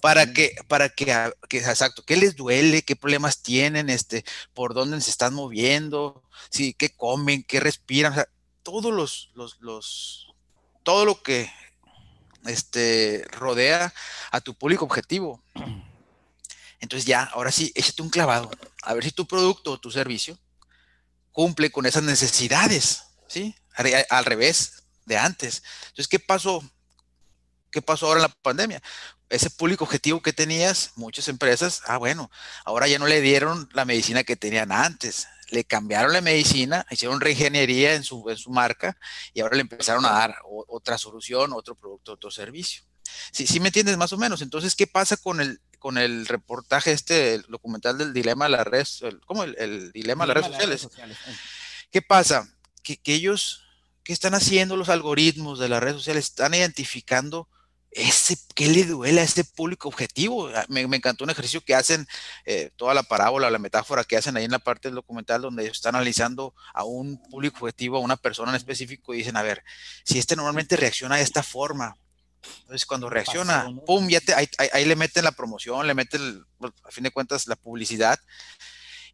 para 0.00 0.32
que, 0.32 0.56
para 0.68 0.88
que, 0.88 1.32
que, 1.48 1.58
exacto, 1.58 2.04
qué 2.04 2.16
les 2.16 2.36
duele, 2.36 2.82
qué 2.82 2.96
problemas 2.96 3.42
tienen, 3.42 3.90
este, 3.90 4.24
por 4.54 4.74
dónde 4.74 5.00
se 5.00 5.10
están 5.10 5.34
moviendo, 5.34 6.22
sí, 6.50 6.74
qué 6.74 6.90
comen, 6.90 7.42
qué 7.42 7.60
respiran, 7.60 8.12
o 8.12 8.14
sea, 8.16 8.28
todos 8.62 8.92
los, 8.92 9.30
los, 9.34 9.58
los, 9.60 10.28
todo 10.82 11.04
lo 11.04 11.22
que 11.22 11.50
este, 12.46 13.24
rodea 13.30 13.92
a 14.30 14.40
tu 14.40 14.54
público 14.54 14.84
objetivo. 14.84 15.42
Entonces 16.80 17.06
ya, 17.06 17.24
ahora 17.24 17.50
sí, 17.50 17.72
échate 17.74 18.02
un 18.02 18.10
clavado, 18.10 18.50
a 18.82 18.94
ver 18.94 19.04
si 19.04 19.10
tu 19.10 19.26
producto 19.26 19.72
o 19.72 19.80
tu 19.80 19.90
servicio 19.90 20.38
cumple 21.32 21.70
con 21.70 21.86
esas 21.86 22.02
necesidades, 22.02 23.04
¿sí? 23.28 23.54
Al 24.10 24.24
revés 24.24 24.82
de 25.06 25.16
antes. 25.16 25.62
Entonces, 25.88 26.08
¿qué 26.08 26.18
pasó? 26.18 26.62
¿Qué 27.70 27.82
pasó 27.82 28.06
ahora 28.06 28.18
en 28.18 28.22
la 28.22 28.28
pandemia? 28.42 28.82
Ese 29.30 29.50
público 29.50 29.84
objetivo 29.84 30.22
que 30.22 30.32
tenías, 30.32 30.92
muchas 30.96 31.28
empresas, 31.28 31.82
ah, 31.86 31.98
bueno, 31.98 32.30
ahora 32.64 32.88
ya 32.88 32.98
no 32.98 33.06
le 33.06 33.20
dieron 33.20 33.68
la 33.72 33.84
medicina 33.84 34.24
que 34.24 34.36
tenían 34.36 34.72
antes, 34.72 35.28
le 35.50 35.64
cambiaron 35.64 36.12
la 36.12 36.20
medicina, 36.20 36.86
hicieron 36.90 37.20
reingeniería 37.20 37.94
en 37.94 38.04
su, 38.04 38.28
en 38.28 38.36
su 38.36 38.50
marca 38.50 38.96
y 39.32 39.40
ahora 39.40 39.56
le 39.56 39.62
empezaron 39.62 40.04
a 40.04 40.10
dar 40.10 40.36
otra 40.46 40.98
solución, 40.98 41.52
otro 41.52 41.74
producto, 41.74 42.12
otro 42.12 42.30
servicio. 42.30 42.82
Sí, 43.32 43.46
sí 43.46 43.58
me 43.60 43.68
entiendes 43.68 43.96
más 43.96 44.12
o 44.12 44.18
menos. 44.18 44.42
Entonces, 44.42 44.74
¿qué 44.74 44.86
pasa 44.86 45.16
con 45.16 45.40
el, 45.40 45.60
con 45.78 45.98
el 45.98 46.26
reportaje 46.26 46.92
este, 46.92 47.34
el 47.34 47.42
documental 47.48 47.96
del 47.98 48.12
dilema 48.12 48.46
de 48.46 48.50
las 48.50 48.66
redes, 48.66 49.00
¿cómo? 49.26 49.44
El, 49.44 49.92
dilema 49.92 50.26
de 50.26 50.34
las 50.34 50.44
redes 50.44 50.80
sociales. 50.82 50.88
¿Qué 51.90 52.02
pasa? 52.02 52.48
Que, 52.82 52.96
que 52.96 53.14
ellos, 53.14 53.62
¿qué 54.02 54.12
están 54.12 54.34
haciendo 54.34 54.76
los 54.76 54.88
algoritmos 54.88 55.58
de 55.58 55.68
las 55.68 55.82
redes 55.82 55.96
sociales? 55.96 56.26
Están 56.26 56.54
identificando 56.54 57.48
ese, 57.90 58.36
¿qué 58.54 58.68
le 58.68 58.84
duele 58.84 59.20
a 59.20 59.24
ese 59.24 59.44
público 59.44 59.88
objetivo? 59.88 60.48
Ah, 60.48 60.66
me, 60.68 60.82
encantó 60.82 61.24
un 61.24 61.30
ejercicio 61.30 61.62
que 61.62 61.74
hacen, 61.74 62.06
eh, 62.44 62.70
toda 62.76 62.94
la 62.94 63.02
parábola, 63.02 63.50
la 63.50 63.58
metáfora 63.58 64.04
que 64.04 64.16
hacen 64.16 64.36
ahí 64.36 64.44
en 64.44 64.50
la 64.50 64.58
parte 64.58 64.88
del 64.88 64.96
documental 64.96 65.42
donde 65.42 65.66
están 65.66 65.94
analizando 65.94 66.54
a 66.74 66.84
un 66.84 67.20
público 67.30 67.58
objetivo, 67.60 67.96
a 67.96 68.00
una 68.00 68.16
persona 68.16 68.50
en 68.50 68.56
específico 68.56 69.14
y 69.14 69.18
dicen, 69.18 69.36
a 69.36 69.42
ver, 69.42 69.64
si 70.04 70.18
este 70.18 70.36
normalmente 70.36 70.76
reacciona 70.76 71.16
de 71.16 71.22
esta 71.22 71.42
forma, 71.42 71.96
entonces 72.60 72.86
cuando 72.86 73.10
reacciona, 73.10 73.68
pum, 73.86 74.08
ya 74.08 74.20
te, 74.20 74.34
ahí, 74.34 74.84
le 74.84 74.96
meten 74.96 75.24
la 75.24 75.32
promoción, 75.32 75.86
le 75.86 75.94
meten, 75.94 76.44
a 76.84 76.90
fin 76.90 77.04
de 77.04 77.10
cuentas, 77.10 77.46
la 77.46 77.56
publicidad 77.56 78.18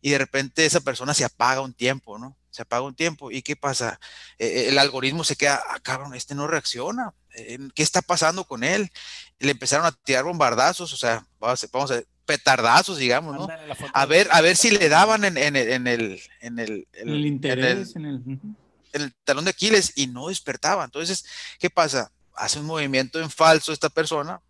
y 0.01 0.11
de 0.11 0.19
repente 0.19 0.67
esa 0.67 0.81
persona 0.81 1.15
se 1.15 1.25
apaga 1.25 1.63
un 1.63 1.73
tiempo, 1.73 2.19
¿no? 2.19 2.37
Se 2.55 2.63
apaga 2.63 2.83
un 2.83 2.95
tiempo. 2.95 3.33
¿Y 3.33 3.43
qué 3.43 3.57
pasa? 3.57 3.99
Eh, 4.39 4.67
el 4.69 4.79
algoritmo 4.79 5.25
se 5.25 5.35
queda, 5.35 5.61
ah, 5.71 5.81
cabrón, 5.81 6.15
este 6.15 6.37
no 6.37 6.47
reacciona. 6.47 7.13
Eh, 7.35 7.59
¿Qué 7.75 7.83
está 7.83 8.01
pasando 8.01 8.45
con 8.45 8.63
él? 8.63 8.93
le 9.41 9.51
empezaron 9.51 9.87
a 9.87 9.93
tirar 9.93 10.25
bombardazos, 10.25 10.93
o 10.93 10.97
sea, 10.97 11.27
vamos 11.41 11.65
a, 11.65 11.67
vamos 11.73 11.91
a 11.91 12.03
petardazos, 12.25 12.97
digamos, 12.97 13.35
¿no? 13.37 13.49
A 13.93 14.07
ver, 14.07 14.29
a 14.31 14.41
ver 14.41 14.57
si 14.57 14.71
le 14.71 14.89
daban 14.89 15.25
en, 15.25 15.37
en, 15.37 15.57
en 15.57 15.87
el, 15.87 16.21
en 16.41 16.59
el, 16.59 16.87
el 16.93 17.27
interés, 17.27 17.97
en 17.97 18.07
el, 18.07 18.23
en 18.25 19.03
el 19.03 19.15
talón 19.25 19.45
de 19.45 19.51
Aquiles 19.51 19.93
y 19.97 20.07
no 20.07 20.29
despertaba. 20.29 20.85
Entonces, 20.85 21.27
¿qué 21.59 21.71
pasa? 21.71 22.13
Hace 22.35 22.61
un 22.61 22.67
movimiento 22.67 23.21
en 23.21 23.31
falso 23.31 23.73
esta 23.73 23.91
persona, 23.91 24.41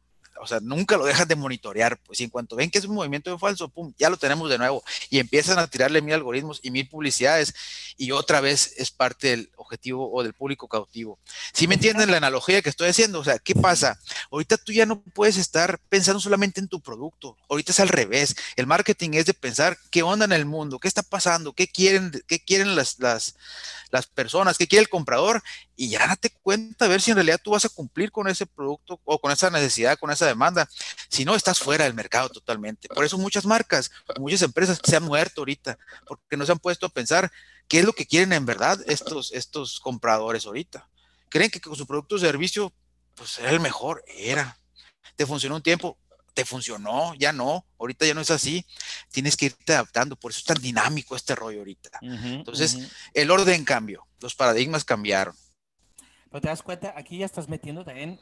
o 0.41 0.47
sea, 0.47 0.61
nunca 0.61 0.97
lo 0.97 1.05
dejan 1.05 1.29
de 1.29 1.37
monitorear, 1.37 1.99
pues 1.99 2.21
y 2.21 2.25
en 2.25 2.31
cuanto 2.31 2.57
ven 2.57 2.71
que 2.71 2.79
es 2.79 2.85
un 2.85 2.95
movimiento 2.95 3.31
de 3.31 3.39
falso, 3.39 3.69
pum, 3.69 3.93
ya 3.99 4.11
lo 4.11 4.17
tenemos 4.17 4.51
de 4.51 4.59
nuevo 4.59 4.83
y 5.11 5.19
empiezan 5.19 5.59
a 5.59 5.67
tirarle 5.67 6.03
mil 6.03 6.15
algoritmos 6.15 6.61
y 6.63 6.71
mil 6.71 6.89
publicidades 6.89 7.55
y 7.97 8.11
otra 8.11 8.41
vez 8.41 8.75
es 8.77 8.91
parte 8.91 9.29
del 9.29 9.51
objetivo 9.57 10.13
o 10.13 10.23
del 10.23 10.35
público 10.35 10.69
cautivo. 10.69 11.19
¿Sí 11.53 11.69
me 11.69 11.75
entienden 11.75 12.11
la 12.11 12.17
analogía 12.17 12.63
que 12.63 12.71
estoy 12.71 12.89
haciendo? 12.89 13.21
O 13.21 13.25
sea, 13.25 13.39
¿qué 13.39 13.55
pasa? 13.55 13.99
Ahorita 14.31 14.57
tú 14.57 14.73
ya 14.73 14.87
no 14.87 15.01
puedes 15.01 15.37
estar 15.37 15.79
pensando 15.89 16.21
solamente 16.21 16.61
en 16.61 16.69
tu 16.69 16.81
producto, 16.81 17.37
ahorita 17.49 17.73
es 17.73 17.81
al 17.81 17.89
revés. 17.89 18.37
El 18.57 18.67
marketing 18.67 19.11
es 19.15 19.27
de 19.27 19.35
pensar 19.35 19.79
qué 19.91 20.03
onda 20.03 20.25
en 20.25 20.33
el 20.33 20.47
mundo, 20.47 20.79
qué 20.79 20.89
está 20.89 21.03
pasando, 21.03 21.53
qué 21.53 21.69
quieren, 21.69 22.13
qué 22.27 22.41
quieren 22.41 22.75
las, 22.77 22.99
las, 22.99 23.37
las 23.91 24.07
personas, 24.07 24.59
qué 24.59 24.67
quiere 24.67 24.83
el 24.83 24.89
comprador 24.89 25.43
y 25.77 25.89
ya 25.89 26.07
date 26.07 26.31
cuenta 26.43 26.85
a 26.85 26.89
ver 26.89 27.01
si 27.01 27.11
en 27.11 27.17
realidad 27.17 27.41
tú 27.43 27.51
vas 27.51 27.65
a 27.65 27.69
cumplir 27.69 28.13
con 28.13 28.29
ese 28.29 28.47
producto 28.47 29.01
o 29.05 29.21
con 29.21 29.33
esa 29.33 29.51
necesidad, 29.51 29.99
con 29.99 30.11
esa 30.11 30.27
demanda. 30.27 30.69
Si 31.09 31.25
no, 31.25 31.35
estás 31.35 31.59
fuera 31.59 31.85
del 31.85 31.95
mercado 31.95 32.29
totalmente. 32.29 32.89
Por 32.89 33.05
eso 33.05 33.19
muchas 33.19 33.45
marcas, 33.45 33.91
muchas 34.19 34.43
empresas 34.43 34.81
se 34.83 34.97
han 34.97 35.03
muerto 35.03 35.41
ahorita, 35.41 35.79
porque 36.07 36.37
no 36.37 36.47
se 36.47 36.53
han 36.53 36.59
puesto 36.59 36.87
a 36.87 36.91
pensar 36.91 37.31
qué 37.69 37.81
es 37.81 37.85
lo 37.85 37.93
que 37.93 38.07
quieren 38.07 38.33
en 38.33 38.47
verdad 38.47 38.79
estos, 38.87 39.33
estos 39.33 39.81
compradores 39.81 40.47
ahorita. 40.47 40.89
creen 41.29 41.51
que 41.51 41.61
con 41.61 41.75
su 41.75 41.87
producto 41.87 42.15
o 42.15 42.19
servicio, 42.19 42.73
pues 43.17 43.39
era 43.39 43.51
el 43.51 43.61
mejor, 43.61 44.05
era. 44.07 44.59
Te 45.17 45.27
funcionó 45.27 45.57
un 45.57 45.63
tiempo, 45.63 45.99
te 46.35 46.45
funcionó, 46.45 47.15
ya 47.15 47.33
no, 47.33 47.65
ahorita 47.79 48.07
ya 48.07 48.15
no 48.15 48.21
es 48.21 48.31
así, 48.31 48.67
tienes 49.11 49.37
que 49.37 49.47
irte 49.47 49.73
adaptando, 49.73 50.17
por 50.17 50.33
eso 50.33 50.41
es 50.41 50.45
tan 50.45 50.61
dinámico 50.61 51.17
este 51.17 51.35
rollo 51.35 51.61
ahorita. 51.61 51.99
Entonces, 52.03 52.79
el 53.15 53.31
orden 53.31 53.65
cambió, 53.65 54.07
los 54.21 54.35
paradigmas 54.35 54.85
cambiaron. 54.85 55.35
Pero 56.35 56.43
te 56.43 56.49
das 56.49 56.65
cuenta, 56.65 56.93
aquí 56.97 57.19
ya 57.19 57.27
estás 57.27 57.49
metiendo 57.49 57.85
también, 57.85 58.19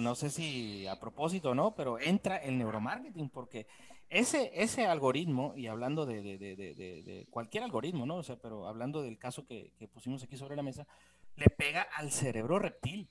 no 0.00 0.14
sé 0.14 0.30
si 0.30 0.86
a 0.86 0.98
propósito 0.98 1.54
no, 1.54 1.74
pero 1.74 2.00
entra 2.00 2.38
el 2.38 2.56
neuromarketing, 2.56 3.28
porque 3.28 3.66
ese, 4.08 4.50
ese 4.54 4.86
algoritmo, 4.86 5.52
y 5.58 5.66
hablando 5.66 6.06
de, 6.06 7.26
cualquier 7.28 7.64
algoritmo, 7.64 8.06
¿no? 8.06 8.16
O 8.16 8.22
sea, 8.22 8.36
pero 8.36 8.66
hablando 8.66 9.02
del 9.02 9.18
caso 9.18 9.44
que, 9.44 9.74
que 9.78 9.88
pusimos 9.88 10.22
aquí 10.22 10.38
sobre 10.38 10.56
la 10.56 10.62
mesa, 10.62 10.86
le 11.36 11.50
pega 11.50 11.82
al 11.82 12.10
cerebro 12.10 12.58
reptil. 12.58 13.10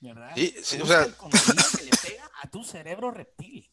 ¿verdad? 0.00 0.30
Sí, 0.34 0.54
sí 0.62 0.80
o 0.80 0.86
sea. 0.86 1.04
que 1.04 1.84
le 1.84 1.90
pega 1.90 2.30
a 2.40 2.48
tu 2.48 2.64
cerebro 2.64 3.10
reptil. 3.10 3.70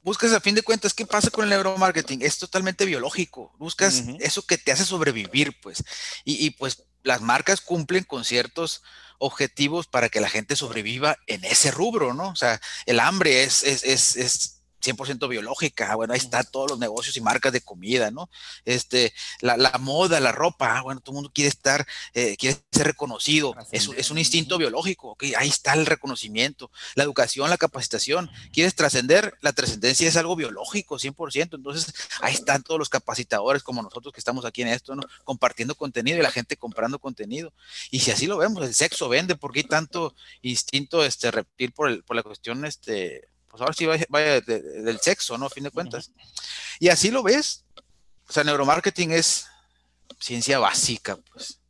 Buscas 0.00 0.32
a 0.32 0.40
fin 0.40 0.54
de 0.54 0.62
cuentas, 0.62 0.94
¿qué 0.94 1.04
pasa 1.04 1.30
con 1.30 1.44
el 1.44 1.50
neuromarketing? 1.50 2.22
Es 2.22 2.38
totalmente 2.38 2.86
biológico. 2.86 3.54
Buscas 3.58 4.02
eso 4.20 4.46
que 4.46 4.56
te 4.56 4.72
hace 4.72 4.86
sobrevivir, 4.86 5.60
pues. 5.60 5.84
Y, 6.24 6.48
pues 6.52 6.84
las 7.04 7.20
marcas 7.20 7.60
cumplen 7.60 8.02
con 8.02 8.24
ciertos 8.24 8.82
objetivos 9.18 9.86
para 9.86 10.08
que 10.08 10.20
la 10.20 10.28
gente 10.28 10.56
sobreviva 10.56 11.18
en 11.26 11.44
ese 11.44 11.70
rubro, 11.70 12.14
¿no? 12.14 12.30
O 12.30 12.36
sea, 12.36 12.60
el 12.86 12.98
hambre 12.98 13.44
es, 13.44 13.62
es, 13.62 14.16
es, 14.16 14.53
100% 14.84 15.28
biológica, 15.28 15.94
bueno, 15.96 16.12
ahí 16.12 16.18
está 16.18 16.42
todos 16.42 16.70
los 16.70 16.78
negocios 16.78 17.16
y 17.16 17.20
marcas 17.20 17.52
de 17.52 17.60
comida, 17.60 18.10
¿no? 18.10 18.28
Este, 18.64 19.12
la, 19.40 19.56
la 19.56 19.78
moda, 19.78 20.20
la 20.20 20.32
ropa, 20.32 20.82
bueno, 20.82 21.00
todo 21.00 21.12
el 21.12 21.16
mundo 21.16 21.32
quiere 21.34 21.48
estar, 21.48 21.86
eh, 22.12 22.36
quiere 22.36 22.58
ser 22.70 22.86
reconocido, 22.86 23.54
es, 23.72 23.88
es, 23.96 24.10
un 24.10 24.18
instinto 24.18 24.58
biológico, 24.58 25.10
¿ok? 25.10 25.24
Ahí 25.36 25.48
está 25.48 25.74
el 25.74 25.86
reconocimiento, 25.86 26.70
la 26.94 27.04
educación, 27.04 27.50
la 27.50 27.56
capacitación, 27.56 28.30
quieres 28.52 28.74
trascender, 28.74 29.36
la 29.40 29.52
trascendencia 29.52 30.08
es 30.08 30.16
algo 30.16 30.36
biológico, 30.36 30.98
100%, 30.98 31.54
entonces 31.54 31.92
ahí 32.20 32.34
están 32.34 32.62
todos 32.62 32.78
los 32.78 32.88
capacitadores 32.88 33.62
como 33.62 33.82
nosotros 33.82 34.12
que 34.12 34.20
estamos 34.20 34.44
aquí 34.44 34.62
en 34.62 34.68
esto, 34.68 34.94
¿no? 34.94 35.02
Compartiendo 35.24 35.74
contenido 35.74 36.18
y 36.18 36.22
la 36.22 36.30
gente 36.30 36.56
comprando 36.56 36.98
contenido. 36.98 37.52
Y 37.90 38.00
si 38.00 38.10
así 38.10 38.26
lo 38.26 38.36
vemos, 38.36 38.64
el 38.64 38.74
sexo 38.74 39.08
vende, 39.08 39.36
porque 39.36 39.60
hay 39.60 39.64
tanto 39.64 40.14
instinto 40.42 41.04
este, 41.04 41.30
reptil 41.30 41.72
por, 41.72 41.88
el, 41.88 42.04
por 42.04 42.16
la 42.16 42.22
cuestión 42.22 42.64
este, 42.64 43.28
pues 43.54 43.60
ahora 43.60 43.72
sí 43.72 43.86
vaya, 44.08 44.40
del 44.40 44.98
sexo, 44.98 45.38
¿no? 45.38 45.46
A 45.46 45.50
fin 45.50 45.62
de 45.62 45.70
cuentas. 45.70 46.10
Y 46.80 46.88
así 46.88 47.12
lo 47.12 47.22
ves. 47.22 47.64
O 48.28 48.32
sea, 48.32 48.42
neuromarketing 48.42 49.12
es 49.12 49.46
ciencia 50.18 50.58
básica, 50.58 51.16
pues. 51.32 51.60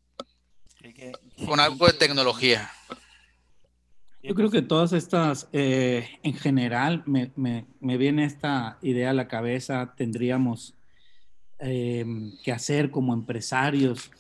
Con 1.45 1.61
algo 1.61 1.87
de 1.87 1.93
tecnología. 1.93 2.73
Yo 4.23 4.35
creo 4.35 4.51
que 4.51 4.63
todas 4.63 4.95
estas, 4.95 5.47
eh, 5.53 6.09
en 6.23 6.33
general, 6.33 7.03
me, 7.05 7.67
viene 7.81 8.25
esta 8.25 8.79
idea 8.81 9.11
a 9.11 9.15
la 9.15 9.29
cabeza, 9.29 9.93
tendríamos 9.95 10.73
em, 11.59 12.33
que 12.43 12.51
hacer 12.51 12.91
como 12.91 13.13
empresarios 13.13 14.11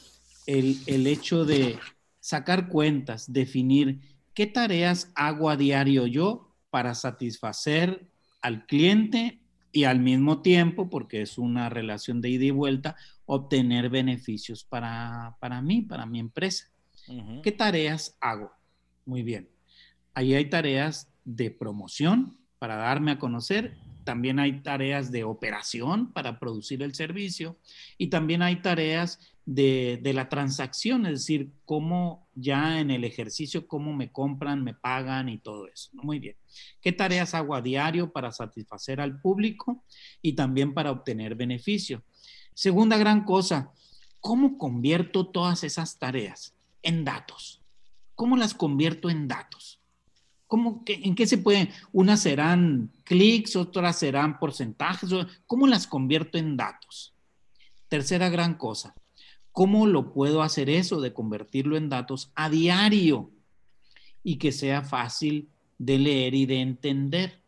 el, 0.45 0.83
el 0.85 1.07
hecho 1.07 1.47
de 1.47 1.79
sacar 2.21 2.69
cuentas, 2.69 3.33
definir 3.33 4.01
qué 4.35 4.47
tareas 4.47 5.11
hago 5.15 5.49
a 5.49 5.57
diario 5.57 6.07
yo 6.07 6.54
para 6.75 6.97
satisfacer 6.97 8.05
al 8.43 8.67
cliente 8.67 9.39
y 9.71 9.85
al 9.85 10.01
mismo 10.01 10.43
tiempo, 10.43 10.91
porque 10.91 11.23
es 11.23 11.39
una 11.39 11.69
relación 11.69 12.21
de 12.21 12.31
ida 12.31 12.47
y 12.47 12.51
vuelta, 12.51 12.97
obtener 13.27 13.91
beneficios 13.91 14.65
para, 14.65 15.37
mí, 15.63 15.83
para 15.83 16.05
mi 16.05 16.19
empresa. 16.19 16.69
¿Qué 17.45 17.53
tareas 17.53 18.19
hago? 18.21 18.51
Muy 19.07 19.23
bien. 19.23 19.49
Ahí 20.15 20.35
hay 20.35 20.51
tareas 20.51 21.09
de 21.25 21.53
promoción 21.53 22.37
para 22.59 22.75
darme 22.75 23.13
a 23.13 23.21
conocer, 23.21 23.77
también 24.05 24.39
hay 24.39 24.61
tareas 24.63 25.11
de 25.11 25.25
operación 25.25 26.13
para 26.13 26.39
producir 26.39 26.83
el 26.83 26.95
servicio 26.95 27.59
y 27.99 28.09
también 28.09 28.43
hay 28.43 28.63
tareas 28.63 29.19
de, 29.47 30.01
la 30.15 30.29
transacción, 30.29 31.07
es 31.07 31.21
decir, 31.21 31.53
cómo 31.65 32.29
ya 32.35 32.81
en 32.81 32.91
el 32.91 33.05
ejercicio, 33.05 33.67
cómo 33.69 33.93
me 33.93 34.11
compran, 34.11 34.65
me 34.65 34.75
pagan 34.75 35.29
y 35.29 35.39
todo 35.39 35.67
eso. 35.69 35.91
Muy 35.93 36.19
bien. 36.19 36.37
¿Qué 36.81 36.93
tareas 36.93 37.35
hago 37.35 37.55
a 37.55 37.63
diario 37.63 38.13
para 38.13 38.33
satisfacer 38.33 39.01
al 39.01 39.21
público 39.21 39.85
y 40.23 40.35
también 40.35 40.73
para 40.73 40.91
obtener 40.91 41.35
beneficio? 41.35 42.03
Segunda 42.55 42.97
gran 42.97 43.25
cosa, 43.25 43.73
¿cómo 44.21 44.57
convierto 44.57 45.27
todas 45.27 45.65
esas 45.65 45.99
tareas 45.99 46.55
en 46.83 47.05
datos? 47.05 47.63
¿Cómo 48.15 48.37
las 48.37 48.55
convierto 48.55 49.11
en 49.11 49.29
datos? 49.29 49.81
¿Cómo, 50.55 50.85
¿En 50.87 51.17
qué 51.17 51.27
se 51.27 51.39
pueden? 51.39 51.69
Unas 51.91 52.21
serán 52.21 52.93
clics, 53.03 53.57
otras 53.57 53.99
serán 53.99 54.39
porcentajes. 54.39 55.11
¿Cómo 55.49 55.67
las 55.67 55.89
convierto 55.89 56.39
en 56.39 56.57
datos? 56.57 57.13
Tercera 57.89 58.29
gran 58.29 58.55
cosa, 58.55 58.95
¿Cómo 59.51 59.89
lo 59.89 60.13
puedo 60.13 60.43
hacer 60.43 60.71
eso 60.71 61.01
de 61.01 61.13
convertirlo 61.13 61.77
en 61.77 61.89
datos 61.89 62.31
a 62.37 62.49
diario 62.49 63.33
y 64.23 64.37
que 64.37 64.53
sea 64.53 64.83
fácil 64.83 65.49
de 65.77 65.99
leer 65.99 66.37
y 66.37 66.47
de 66.47 66.61
entender? 66.61 67.43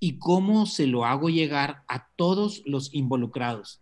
¿Y 0.00 0.18
cómo 0.18 0.66
se 0.66 0.88
lo 0.88 1.04
hago 1.04 1.28
llegar 1.28 1.84
a 1.86 2.08
todos 2.16 2.64
los 2.66 2.92
involucrados? 2.92 3.80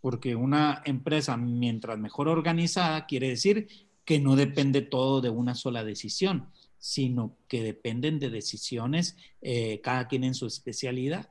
Porque 0.00 0.34
una 0.34 0.82
empresa, 0.84 1.36
mientras 1.36 1.96
mejor 1.96 2.26
organizada, 2.26 3.06
quiere 3.06 3.28
decir 3.28 3.83
que 4.04 4.20
no 4.20 4.36
depende 4.36 4.82
todo 4.82 5.20
de 5.20 5.30
una 5.30 5.54
sola 5.54 5.84
decisión, 5.84 6.48
sino 6.78 7.36
que 7.48 7.62
dependen 7.62 8.18
de 8.18 8.30
decisiones 8.30 9.16
eh, 9.40 9.80
cada 9.82 10.06
quien 10.06 10.24
en 10.24 10.34
su 10.34 10.46
especialidad. 10.46 11.30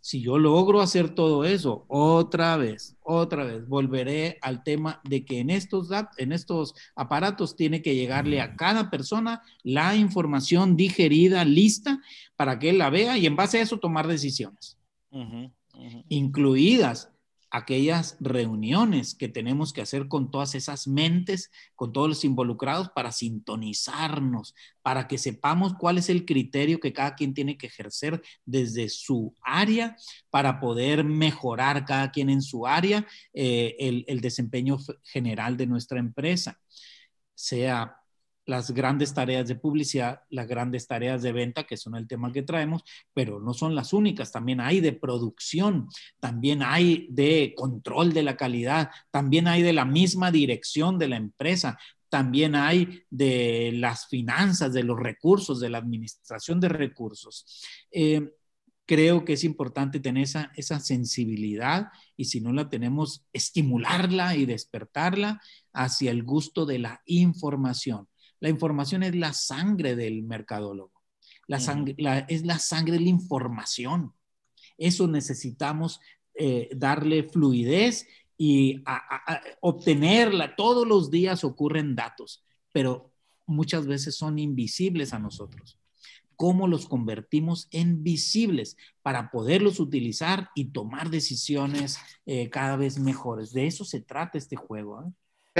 Si 0.00 0.20
yo 0.20 0.38
logro 0.38 0.80
hacer 0.80 1.14
todo 1.14 1.44
eso, 1.44 1.84
otra 1.88 2.56
vez, 2.56 2.96
otra 3.02 3.44
vez, 3.44 3.66
volveré 3.66 4.38
al 4.40 4.62
tema 4.62 5.00
de 5.02 5.24
que 5.24 5.40
en 5.40 5.50
estos, 5.50 5.88
en 6.18 6.32
estos 6.32 6.74
aparatos 6.94 7.56
tiene 7.56 7.82
que 7.82 7.96
llegarle 7.96 8.40
a 8.40 8.54
cada 8.54 8.90
persona 8.90 9.42
la 9.64 9.96
información 9.96 10.76
digerida, 10.76 11.44
lista, 11.44 12.00
para 12.36 12.60
que 12.60 12.70
él 12.70 12.78
la 12.78 12.90
vea 12.90 13.18
y 13.18 13.26
en 13.26 13.34
base 13.34 13.58
a 13.58 13.62
eso 13.62 13.78
tomar 13.78 14.06
decisiones, 14.06 14.78
incluidas 16.08 17.10
aquellas 17.50 18.16
reuniones 18.20 19.14
que 19.14 19.28
tenemos 19.28 19.72
que 19.72 19.80
hacer 19.80 20.08
con 20.08 20.30
todas 20.30 20.54
esas 20.54 20.86
mentes, 20.86 21.50
con 21.74 21.92
todos 21.92 22.08
los 22.08 22.24
involucrados 22.24 22.90
para 22.90 23.12
sintonizarnos, 23.12 24.54
para 24.82 25.08
que 25.08 25.18
sepamos 25.18 25.74
cuál 25.74 25.98
es 25.98 26.08
el 26.08 26.24
criterio 26.24 26.80
que 26.80 26.92
cada 26.92 27.14
quien 27.14 27.34
tiene 27.34 27.56
que 27.56 27.68
ejercer 27.68 28.22
desde 28.44 28.88
su 28.88 29.34
área 29.42 29.96
para 30.30 30.60
poder 30.60 31.04
mejorar 31.04 31.84
cada 31.84 32.10
quien 32.10 32.30
en 32.30 32.42
su 32.42 32.66
área 32.66 33.06
eh, 33.32 33.76
el, 33.78 34.04
el 34.08 34.20
desempeño 34.20 34.78
general 35.02 35.56
de 35.56 35.66
nuestra 35.66 35.98
empresa, 35.98 36.58
sea 37.34 37.97
las 38.48 38.70
grandes 38.70 39.12
tareas 39.12 39.46
de 39.46 39.56
publicidad, 39.56 40.22
las 40.30 40.48
grandes 40.48 40.86
tareas 40.86 41.20
de 41.20 41.32
venta, 41.32 41.64
que 41.64 41.76
son 41.76 41.94
el 41.96 42.08
tema 42.08 42.32
que 42.32 42.42
traemos, 42.42 42.82
pero 43.12 43.40
no 43.40 43.52
son 43.52 43.74
las 43.74 43.92
únicas, 43.92 44.32
también 44.32 44.58
hay 44.62 44.80
de 44.80 44.94
producción, 44.94 45.86
también 46.18 46.62
hay 46.62 47.08
de 47.10 47.52
control 47.54 48.14
de 48.14 48.22
la 48.22 48.38
calidad, 48.38 48.90
también 49.10 49.48
hay 49.48 49.60
de 49.60 49.74
la 49.74 49.84
misma 49.84 50.30
dirección 50.30 50.98
de 50.98 51.08
la 51.08 51.16
empresa, 51.16 51.78
también 52.08 52.54
hay 52.54 53.02
de 53.10 53.72
las 53.74 54.08
finanzas, 54.08 54.72
de 54.72 54.82
los 54.82 54.98
recursos, 54.98 55.60
de 55.60 55.68
la 55.68 55.76
administración 55.76 56.58
de 56.58 56.70
recursos. 56.70 57.44
Eh, 57.90 58.30
creo 58.86 59.26
que 59.26 59.34
es 59.34 59.44
importante 59.44 60.00
tener 60.00 60.22
esa, 60.22 60.50
esa 60.56 60.80
sensibilidad 60.80 61.88
y 62.16 62.24
si 62.24 62.40
no 62.40 62.54
la 62.54 62.70
tenemos, 62.70 63.26
estimularla 63.34 64.36
y 64.36 64.46
despertarla 64.46 65.42
hacia 65.74 66.10
el 66.10 66.22
gusto 66.22 66.64
de 66.64 66.78
la 66.78 67.02
información. 67.04 68.08
La 68.40 68.48
información 68.48 69.02
es 69.02 69.14
la 69.14 69.32
sangre 69.32 69.96
del 69.96 70.22
mercadólogo. 70.22 70.92
La 71.46 71.60
sangre, 71.60 71.96
es 72.28 72.44
la 72.44 72.58
sangre 72.58 72.94
de 72.94 73.00
la 73.00 73.08
información. 73.08 74.12
Eso 74.76 75.08
necesitamos 75.08 76.00
eh, 76.34 76.68
darle 76.76 77.24
fluidez 77.24 78.06
y 78.36 78.82
obtenerla. 79.60 80.54
Todos 80.54 80.86
los 80.86 81.10
días 81.10 81.42
ocurren 81.44 81.96
datos, 81.96 82.44
pero 82.72 83.12
muchas 83.46 83.86
veces 83.86 84.16
son 84.16 84.38
invisibles 84.38 85.12
a 85.12 85.18
nosotros. 85.18 85.78
¿Cómo 86.36 86.68
los 86.68 86.86
convertimos 86.86 87.66
en 87.72 88.04
visibles 88.04 88.76
para 89.02 89.32
poderlos 89.32 89.80
utilizar 89.80 90.50
y 90.54 90.66
tomar 90.66 91.10
decisiones 91.10 91.98
eh, 92.26 92.48
cada 92.48 92.76
vez 92.76 93.00
mejores? 93.00 93.52
De 93.52 93.66
eso 93.66 93.84
se 93.84 94.00
trata 94.00 94.38
este 94.38 94.54
juego. 94.54 95.02
¿eh? 95.02 95.10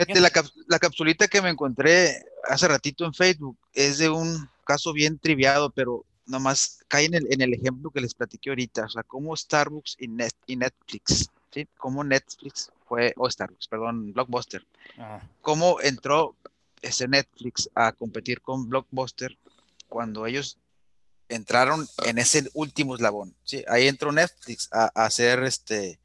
La, 0.06 0.30
la, 0.66 0.78
capsulita 0.78 1.28
que 1.28 1.42
me 1.42 1.50
encontré 1.50 2.24
hace 2.44 2.68
ratito 2.68 3.04
en 3.04 3.14
Facebook 3.14 3.56
es 3.72 3.98
de 3.98 4.08
un 4.08 4.48
caso 4.64 4.92
bien 4.92 5.18
triviado, 5.18 5.70
pero 5.70 6.04
nomás 6.28 6.84
cae 6.88 7.06
en 7.06 7.14
el, 7.14 7.32
en 7.32 7.40
el 7.40 7.54
ejemplo 7.54 7.90
que 7.90 8.00
les 8.00 8.14
platiqué 8.14 8.50
ahorita, 8.50 8.84
o 8.84 8.88
sea, 8.88 9.02
como 9.02 9.36
Starbucks 9.36 9.96
y, 9.98 10.08
Net, 10.08 10.34
y 10.46 10.56
Netflix, 10.56 11.30
¿sí? 11.52 11.66
Como 11.76 12.04
Netflix 12.04 12.70
fue, 12.86 13.12
o 13.16 13.28
Star 13.28 13.50
Wars, 13.50 13.68
perdón, 13.68 14.12
Blockbuster. 14.12 14.66
¿Cómo 15.42 15.80
entró 15.80 16.34
ese 16.82 17.08
Netflix 17.08 17.68
a 17.74 17.92
competir 17.92 18.40
con 18.40 18.68
Blockbuster 18.68 19.36
cuando 19.88 20.26
ellos 20.26 20.58
entraron 21.28 21.86
en 22.04 22.18
ese 22.18 22.48
último 22.54 22.94
eslabón? 22.94 23.34
¿sí? 23.44 23.64
Ahí 23.68 23.88
entró 23.88 24.12
Netflix 24.12 24.68
a, 24.72 24.86
hacer 24.94 25.42
este, 25.44 25.98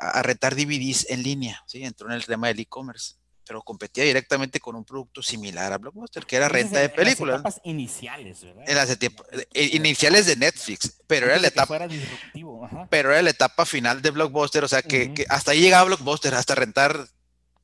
a, 0.00 0.22
retar 0.22 0.54
DVDs 0.54 1.06
en 1.10 1.22
línea, 1.22 1.62
¿sí? 1.66 1.84
entró 1.84 2.08
en 2.08 2.14
el 2.14 2.24
tema 2.24 2.48
del 2.48 2.60
e-commerce 2.60 3.20
pero 3.50 3.62
competía 3.62 4.04
directamente 4.04 4.60
con 4.60 4.76
un 4.76 4.84
producto 4.84 5.24
similar 5.24 5.72
a 5.72 5.78
Blockbuster, 5.78 6.24
que 6.24 6.36
era 6.36 6.48
renta 6.48 6.78
de 6.78 6.88
películas. 6.88 7.38
En 7.38 7.42
las 7.42 7.50
etapas 7.50 7.60
iniciales, 7.64 8.44
¿verdad? 8.44 8.64
En 8.64 8.76
las 8.76 8.90
eh, 8.90 9.70
iniciales 9.72 10.26
de 10.26 10.36
Netflix, 10.36 11.02
pero 11.08 11.26
era 11.26 11.36
la 11.40 11.48
etapa. 11.48 11.88
Pero 12.88 13.10
era 13.10 13.22
la 13.22 13.30
etapa 13.30 13.66
final 13.66 14.02
de 14.02 14.12
Blockbuster, 14.12 14.62
o 14.62 14.68
sea 14.68 14.82
que, 14.82 15.26
hasta 15.28 15.50
ahí 15.50 15.62
llegaba 15.62 15.82
Blockbuster, 15.82 16.32
hasta 16.32 16.54
rentar 16.54 17.08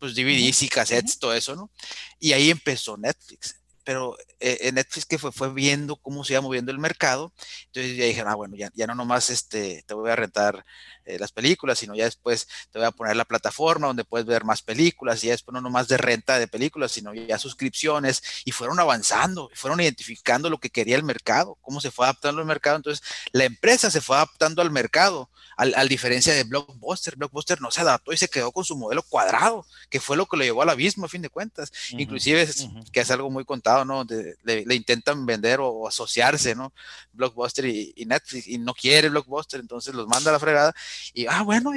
pues 0.01 0.17
DVDs 0.17 0.65
y 0.65 0.69
cassettes, 0.69 1.21
todo 1.21 1.33
eso, 1.33 1.55
¿no? 1.55 1.71
Y 2.19 2.33
ahí 2.33 2.51
empezó 2.51 2.97
Netflix 2.97 3.55
pero 3.87 4.17
eh, 4.41 4.73
Netflix 4.73 5.07
que 5.07 5.17
fue, 5.17 5.31
fue 5.31 5.55
viendo 5.55 5.95
cómo 5.95 6.25
se 6.25 6.33
iba 6.33 6.43
moviendo 6.43 6.73
el 6.73 6.79
mercado, 6.81 7.33
entonces 7.67 7.97
ya 7.97 8.05
dijeron, 8.05 8.33
ah, 8.33 8.35
bueno, 8.35 8.57
ya, 8.57 8.69
ya 8.75 8.89
no 8.89 8.97
nomás 8.97 9.31
este, 9.31 9.85
te 9.87 9.95
voy 9.95 10.11
a 10.11 10.17
rentar 10.17 10.67
eh, 11.05 11.21
las 11.21 11.31
películas, 11.31 11.79
sino 11.79 11.95
ya 11.95 12.03
después 12.03 12.49
te 12.73 12.81
voy 12.81 12.89
a 12.89 12.91
poner 12.91 13.15
la 13.15 13.25
plataforma 13.25 13.87
donde 13.87 14.03
puedes 14.03 14.27
ver 14.27 14.43
más 14.43 14.61
películas, 14.61 15.23
y 15.23 15.29
ya 15.29 15.35
después 15.35 15.53
no 15.55 15.61
nomás 15.61 15.87
de 15.87 15.99
renta 15.99 16.41
de 16.41 16.49
películas, 16.49 16.91
sino 16.91 17.15
ya 17.15 17.39
suscripciones, 17.39 18.25
y 18.45 18.51
fueron 18.51 18.81
avanzando, 18.81 19.51
fueron 19.55 19.81
identificando 19.81 20.51
lo 20.51 20.59
que 20.59 20.71
quería 20.71 20.97
el 20.97 21.05
mercado, 21.05 21.57
cómo 21.61 21.81
se 21.81 21.93
fue 21.93 22.07
adaptando 22.07 22.41
el 22.41 22.47
mercado, 22.49 22.79
entonces 22.79 23.07
la 23.31 23.45
empresa 23.45 23.89
se 23.89 24.01
fue 24.01 24.17
adaptando 24.17 24.63
al 24.63 24.73
mercado, 24.73 25.31
al, 25.57 25.89
diferencia 25.89 26.35
de 26.35 26.45
Blockbuster, 26.45 27.17
Blockbuster 27.17 27.61
no 27.63 27.71
se 27.71 27.81
adaptó 27.81 28.13
y 28.13 28.17
se 28.17 28.29
quedó 28.29 28.53
con 28.53 28.65
su 28.65 28.77
modelo 28.77 29.03
cuadrado, 29.03 29.67
que 29.89 30.01
fue 30.01 30.17
lo 30.17 30.27
que 30.27 30.37
lo 30.37 30.45
llevó 30.45 30.63
al 30.63 30.69
abismo 30.69 31.07
a 31.07 31.09
fin 31.09 31.23
de 31.23 31.31
cuentas, 31.31 31.73
inclusive 31.93 32.49
que 32.93 33.01
es 33.01 33.11
algo 33.11 33.31
muy 33.31 33.45
contado, 33.45 33.85
¿no? 33.85 34.05
le, 34.45 34.75
intentan 34.75 35.25
vender 35.25 35.61
o, 35.61 35.89
asociarse, 35.89 36.55
¿no? 36.55 36.73
Blockbuster 37.13 37.65
y, 37.65 37.95
y 37.97 38.05
Netflix, 38.05 38.47
y 38.47 38.59
no 38.59 38.75
quiere 38.75 39.09
Blockbuster, 39.09 39.61
entonces 39.61 39.95
los 39.95 40.07
manda 40.07 40.31
a 40.31 40.35
la 40.35 40.39
fregada, 40.39 40.75
y, 41.15 41.27
ah, 41.27 41.43
bueno, 41.43 41.73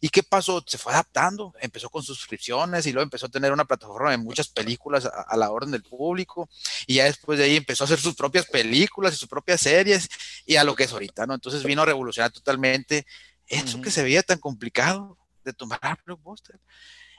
¿Y 0.00 0.08
qué 0.08 0.22
pasó? 0.22 0.62
Se 0.66 0.78
fue 0.78 0.92
adaptando, 0.92 1.54
empezó 1.60 1.88
con 1.90 2.02
suscripciones 2.02 2.86
y 2.86 2.92
luego 2.92 3.04
empezó 3.04 3.26
a 3.26 3.30
tener 3.30 3.52
una 3.52 3.64
plataforma 3.64 4.10
de 4.10 4.18
muchas 4.18 4.48
películas 4.48 5.06
a, 5.06 5.36
la 5.36 5.50
orden 5.50 5.70
del 5.70 5.82
público 5.82 6.48
y 6.86 6.94
ya 6.94 7.04
después 7.04 7.38
de 7.38 7.44
ahí 7.44 7.56
empezó 7.56 7.84
a 7.84 7.86
hacer 7.86 8.00
sus 8.00 8.14
propias 8.14 8.46
películas 8.46 9.14
y 9.14 9.16
sus 9.16 9.28
propias 9.28 9.60
series 9.60 10.08
y 10.44 10.56
a 10.56 10.64
lo 10.64 10.74
que 10.74 10.84
es 10.84 10.92
ahorita, 10.92 11.26
¿no? 11.26 11.34
Entonces 11.34 11.62
vino 11.64 11.82
a 11.82 11.86
revolucionar 11.86 12.30
totalmente 12.30 13.06
eso 13.46 13.80
que 13.80 13.90
se 13.90 14.02
veía 14.02 14.22
tan 14.22 14.38
complicado 14.38 15.16
de 15.44 15.52
tomar 15.52 15.98
Blockbuster. 16.04 16.58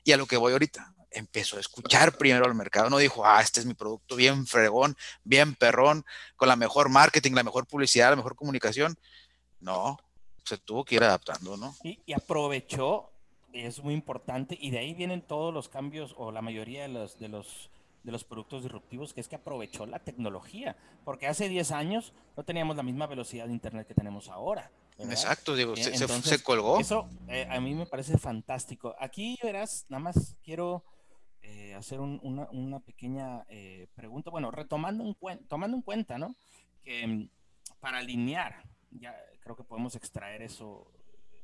Y 0.03 0.11
a 0.11 0.17
lo 0.17 0.25
que 0.25 0.37
voy 0.37 0.53
ahorita, 0.53 0.93
empezó 1.11 1.57
a 1.57 1.59
escuchar 1.59 2.17
primero 2.17 2.45
al 2.45 2.55
mercado, 2.55 2.89
no 2.89 2.97
dijo, 2.97 3.25
ah, 3.25 3.41
este 3.41 3.59
es 3.59 3.65
mi 3.65 3.73
producto 3.73 4.15
bien 4.15 4.45
fregón, 4.45 4.95
bien 5.23 5.55
perrón, 5.55 6.05
con 6.35 6.47
la 6.47 6.55
mejor 6.55 6.89
marketing, 6.89 7.33
la 7.33 7.43
mejor 7.43 7.65
publicidad, 7.65 8.09
la 8.09 8.15
mejor 8.15 8.35
comunicación. 8.35 8.97
No, 9.59 9.97
se 10.47 10.57
tuvo 10.57 10.85
que 10.85 10.95
ir 10.95 11.03
adaptando, 11.03 11.57
¿no? 11.57 11.75
Y, 11.83 12.13
aprovechó, 12.13 13.11
es 13.51 13.83
muy 13.83 13.93
importante, 13.93 14.57
y 14.59 14.71
de 14.71 14.79
ahí 14.79 14.93
vienen 14.93 15.21
todos 15.21 15.53
los 15.53 15.67
cambios 15.67 16.15
o 16.17 16.31
la 16.31 16.41
mayoría 16.41 16.83
de 16.83 16.87
los, 16.87 17.19
de 17.19 17.27
los, 17.27 17.69
de 18.03 18.11
los 18.13 18.23
productos 18.23 18.63
disruptivos, 18.63 19.13
que 19.13 19.19
es 19.19 19.27
que 19.27 19.35
aprovechó 19.35 19.85
la 19.85 19.99
tecnología, 19.99 20.77
porque 21.03 21.27
hace 21.27 21.49
10 21.49 21.71
años 21.71 22.13
no 22.37 22.43
teníamos 22.43 22.77
la 22.77 22.83
misma 22.83 23.07
velocidad 23.07 23.47
de 23.47 23.53
Internet 23.53 23.87
que 23.87 23.93
tenemos 23.93 24.29
ahora. 24.29 24.71
Exacto, 24.99 25.55
digo, 25.55 25.75
se, 25.75 25.95
se, 25.95 26.43
colgó. 26.43 26.79
Eso 26.79 27.07
eh, 27.27 27.47
a 27.49 27.59
mí 27.59 27.75
me 27.75 27.85
parece 27.85 28.17
fantástico. 28.17 28.95
Aquí 28.99 29.37
verás, 29.43 29.85
nada 29.89 30.01
más 30.01 30.37
quiero 30.43 30.83
eh, 31.41 31.75
hacer 31.75 31.99
una, 31.99 32.47
una, 32.51 32.79
pequeña 32.79 33.45
eh, 33.49 33.87
pregunta, 33.93 34.31
bueno, 34.31 34.49
retomando 34.49 35.03
en, 35.03 35.47
tomando 35.47 35.77
en 35.77 35.83
cuenta, 35.83 36.17
¿no? 36.17 36.35
Que 36.83 37.05
mm, 37.05 37.29
para 37.79 37.99
alinear, 37.99 38.63
ya 38.89 39.15
creo 39.47 39.55
que 39.55 39.63
podemos 39.63 39.95
extraer 39.95 40.41
eso, 40.41 40.91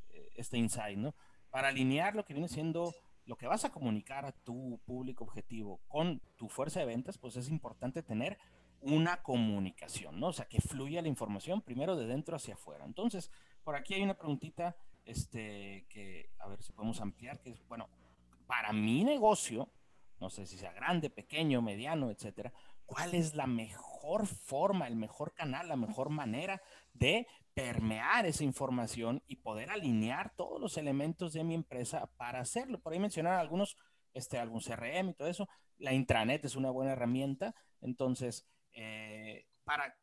eh, 0.09 0.29
este 0.35 0.57
insight, 0.57 0.97
¿no? 0.97 1.15
Para 1.49 1.69
alinear 1.69 2.15
lo 2.15 2.25
que 2.25 2.33
viene 2.33 2.49
siendo 2.49 2.93
lo 3.25 3.37
que 3.37 3.47
vas 3.47 3.63
a 3.63 3.71
comunicar 3.71 4.25
a 4.25 4.33
tu 4.33 4.81
público 4.85 5.23
objetivo 5.23 5.79
con 5.87 6.19
tu 6.35 6.49
fuerza 6.49 6.81
de 6.81 6.85
ventas, 6.85 7.17
pues 7.17 7.37
es 7.37 7.47
importante 7.49 8.03
tener 8.03 8.37
una 8.81 9.23
comunicación, 9.23 10.19
¿no? 10.19 10.27
O 10.27 10.33
sea, 10.33 10.45
que 10.45 10.59
fluya 10.59 11.01
la 11.01 11.07
información 11.07 11.61
primero 11.61 11.95
de 11.95 12.05
dentro 12.05 12.35
hacia 12.35 12.55
afuera. 12.55 12.83
Entonces, 12.83 13.31
por 13.63 13.77
aquí 13.77 13.93
hay 13.93 14.01
una 14.01 14.15
preguntita, 14.15 14.75
este, 15.05 15.85
que, 15.87 16.31
a 16.39 16.49
ver 16.49 16.61
si 16.61 16.73
podemos 16.73 16.99
ampliar, 16.99 17.39
que 17.39 17.51
es, 17.51 17.65
bueno, 17.69 17.87
para 18.45 18.73
mi 18.73 19.05
negocio, 19.05 19.69
no 20.19 20.29
sé 20.29 20.45
si 20.45 20.57
sea 20.57 20.73
grande, 20.73 21.09
pequeño, 21.09 21.61
mediano, 21.61 22.11
etcétera, 22.11 22.51
¿cuál 22.85 23.15
es 23.15 23.35
la 23.35 23.47
mejor 23.47 24.27
forma, 24.27 24.87
el 24.87 24.95
mejor 24.95 25.33
canal, 25.33 25.67
la 25.67 25.75
mejor 25.75 26.09
manera 26.09 26.61
de 26.93 27.27
permear 27.53 28.25
esa 28.25 28.43
información 28.43 29.21
y 29.27 29.37
poder 29.37 29.69
alinear 29.69 30.33
todos 30.35 30.59
los 30.59 30.77
elementos 30.77 31.33
de 31.33 31.43
mi 31.43 31.53
empresa 31.53 32.09
para 32.17 32.39
hacerlo. 32.39 32.79
Por 32.79 32.93
ahí 32.93 32.99
mencionar 32.99 33.39
algunos, 33.39 33.77
este, 34.13 34.39
algún 34.39 34.61
CRM 34.61 35.09
y 35.09 35.13
todo 35.13 35.27
eso. 35.27 35.47
La 35.77 35.93
intranet 35.93 36.43
es 36.45 36.55
una 36.55 36.71
buena 36.71 36.93
herramienta. 36.93 37.55
Entonces, 37.81 38.47
eh, 38.73 39.45
para, 39.63 39.95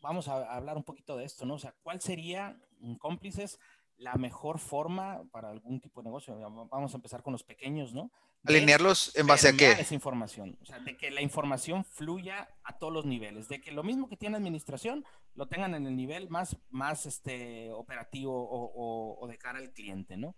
vamos 0.00 0.28
a 0.28 0.54
hablar 0.54 0.76
un 0.76 0.84
poquito 0.84 1.16
de 1.16 1.24
esto, 1.24 1.46
¿no? 1.46 1.54
O 1.54 1.58
sea, 1.58 1.74
¿cuál 1.82 2.00
sería, 2.00 2.60
cómplices, 2.98 3.58
la 4.02 4.16
mejor 4.16 4.58
forma 4.58 5.22
para 5.30 5.50
algún 5.50 5.80
tipo 5.80 6.00
de 6.00 6.06
negocio? 6.06 6.36
Vamos 6.70 6.92
a 6.92 6.96
empezar 6.96 7.22
con 7.22 7.32
los 7.32 7.44
pequeños, 7.44 7.94
¿no? 7.94 8.10
Alinearlos 8.44 9.14
en 9.16 9.26
base 9.28 9.48
a 9.48 9.52
qué? 9.52 9.70
Esa 9.70 9.94
información, 9.94 10.58
o 10.60 10.64
sea, 10.64 10.80
de 10.80 10.96
que 10.96 11.12
la 11.12 11.22
información 11.22 11.84
fluya 11.84 12.48
a 12.64 12.76
todos 12.76 12.92
los 12.92 13.06
niveles, 13.06 13.48
de 13.48 13.60
que 13.60 13.70
lo 13.70 13.84
mismo 13.84 14.08
que 14.08 14.16
tiene 14.16 14.36
administración 14.36 15.04
lo 15.36 15.46
tengan 15.46 15.74
en 15.74 15.86
el 15.86 15.94
nivel 15.94 16.28
más, 16.28 16.56
más 16.70 17.06
este, 17.06 17.70
operativo 17.70 18.32
o, 18.34 19.26
de 19.28 19.38
cara 19.38 19.60
al 19.60 19.72
cliente, 19.72 20.16
¿no? 20.16 20.34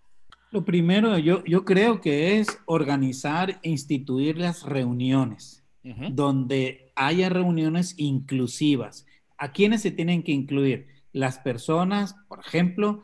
Lo 0.51 0.65
primero, 0.65 1.17
yo, 1.19 1.43
yo 1.45 1.65
creo 1.65 2.03
que 2.03 2.39
es 2.39 2.59
organizar 2.67 3.59
e 3.63 3.71
instituir 3.71 4.39
las 4.39 4.63
reuniones, 4.63 5.65
donde 6.11 6.93
haya 6.97 7.29
reuniones 7.29 7.95
inclusivas. 7.99 9.07
¿A 9.39 9.53
quiénes 9.53 9.83
se 9.83 9.91
tienen 9.91 10.23
que 10.23 10.33
incluir? 10.33 10.89
Las 11.13 11.39
personas, 11.39 12.15
por 12.29 12.41
ejemplo, 12.41 13.03